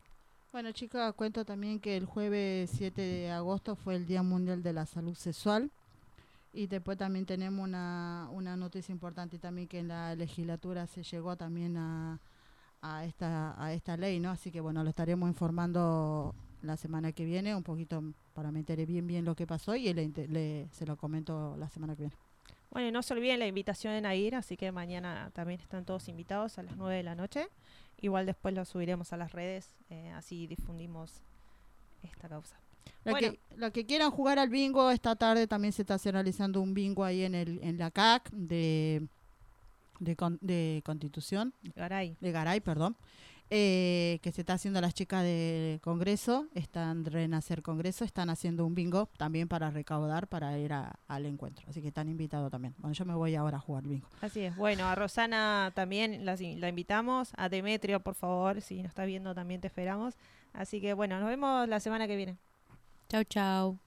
Bueno, 0.53 0.73
chicas, 0.73 1.13
cuento 1.15 1.45
también 1.45 1.81
que 1.81 1.97
el 1.97 2.07
jueves 2.07 2.71
7 2.75 3.01
de 3.03 3.31
agosto 3.31 3.77
fue 3.77 3.95
el 3.97 4.07
Día 4.07 4.23
Mundial 4.23 4.63
de 4.63 4.73
la 4.73 4.87
Salud 4.87 5.15
Sexual. 5.15 5.71
Y 6.53 6.67
después 6.69 6.97
también 6.97 7.27
tenemos 7.27 7.63
una, 7.63 8.29
una 8.33 8.57
noticia 8.57 8.91
importante 8.93 9.39
también 9.39 9.69
que 9.69 9.81
en 9.81 9.89
la 9.89 10.15
legislatura 10.15 10.87
se 10.87 11.03
llegó 11.03 11.37
también 11.37 11.77
a, 11.77 12.19
a, 12.81 13.05
esta, 13.05 13.63
a 13.63 13.75
esta 13.75 13.99
ley, 13.99 14.19
¿no? 14.21 14.31
Así 14.31 14.51
que 14.51 14.63
bueno, 14.63 14.83
lo 14.83 14.89
estaremos 14.89 15.29
informando 15.29 16.35
la 16.63 16.79
semana 16.79 17.13
que 17.13 17.27
viene, 17.27 17.55
un 17.55 17.63
poquito 17.63 18.03
para 18.33 18.51
me 18.51 18.61
entere 18.61 18.87
bien 18.87 19.07
bien 19.07 19.27
lo 19.27 19.35
que 19.35 19.47
pasó 19.47 19.77
y 19.77 19.93
le, 19.93 20.09
le- 20.29 20.69
se 20.73 20.87
lo 20.87 20.97
comento 20.97 21.55
la 21.59 21.69
semana 21.69 21.95
que 21.95 22.05
viene. 22.05 22.17
Bueno, 22.71 22.89
y 22.89 22.93
no 22.93 23.03
se 23.03 23.13
olviden 23.13 23.39
la 23.39 23.47
invitación 23.47 24.07
a 24.07 24.15
ir, 24.15 24.35
así 24.35 24.57
que 24.57 24.73
mañana 24.73 25.31
también 25.35 25.61
están 25.61 25.85
todos 25.85 26.09
invitados 26.09 26.59
a 26.59 26.63
las 26.63 26.77
9 26.79 26.97
de 26.97 27.03
la 27.03 27.15
noche. 27.15 27.49
Igual 28.01 28.27
después 28.27 28.55
lo 28.55 28.65
subiremos 28.65 29.13
a 29.13 29.17
las 29.17 29.33
redes, 29.33 29.75
eh, 29.91 30.11
así 30.15 30.47
difundimos 30.47 31.23
esta 32.03 32.29
causa. 32.29 32.57
La 33.05 33.13
Bueno. 33.13 33.33
que, 33.33 33.41
la 33.57 33.71
que 33.71 33.87
quieran 33.87 34.11
jugar 34.11 34.39
al 34.39 34.49
bingo, 34.49 34.91
esta 34.91 35.17
tarde 35.17 35.47
también 35.47 35.73
se 35.73 35.83
está 35.83 35.97
realizando 36.11 36.61
un 36.61 36.75
bingo 36.75 37.05
ahí 37.05 37.23
en, 37.25 37.35
el, 37.35 37.59
en 37.63 37.79
la 37.79 37.91
CAC 37.91 38.31
de, 38.31 39.07
de, 39.99 40.15
Con- 40.17 40.39
de 40.41 40.83
Constitución, 40.85 41.53
Garay. 41.75 42.17
de 42.21 42.33
Garay, 42.33 42.61
perdón, 42.61 42.97
eh, 43.51 44.19
que 44.23 44.33
se 44.33 44.41
está 44.43 44.55
haciendo 44.55 44.81
las 44.81 44.93
chicas 44.95 45.23
de 45.23 45.79
Congreso, 45.83 46.47
están 46.55 47.05
Renacer 47.05 47.63
Congreso, 47.63 48.05
están 48.05 48.29
haciendo 48.31 48.67
un 48.67 48.75
bingo 48.75 49.09
también 49.17 49.47
para 49.49 49.71
recaudar 49.71 50.27
para 50.27 50.59
ir 50.59 50.73
a- 50.73 50.99
al 51.07 51.27
encuentro. 51.27 51.65
Así 51.69 51.81
que 51.81 51.89
están 51.89 52.09
invitados 52.09 52.51
también. 52.51 52.75
Bueno, 52.79 52.93
yo 52.95 53.05
me 53.05 53.15
voy 53.15 53.35
ahora 53.37 53.59
a 53.59 53.61
jugar 53.61 53.85
bingo. 53.85 54.09
Así 54.21 54.41
es. 54.41 54.57
Bueno, 54.57 54.87
a 54.87 54.95
Rosana 54.95 55.71
también 55.75 56.15
in- 56.15 56.61
la 56.61 56.69
invitamos. 56.69 57.33
A 57.37 57.49
Demetrio, 57.49 58.01
por 58.01 58.15
favor, 58.15 58.61
si 58.61 58.79
nos 58.83 58.87
está 58.91 59.05
viendo 59.05 59.35
también 59.35 59.61
te 59.61 59.69
esperamos. 59.69 60.15
Así 60.53 60.81
que 60.81 60.93
bueno, 60.95 61.21
nos 61.21 61.29
vemos 61.29 61.69
la 61.69 61.79
semana 61.81 62.07
que 62.07 62.17
viene. 62.17 62.37
chau, 63.09 63.23
chau. 63.25 63.79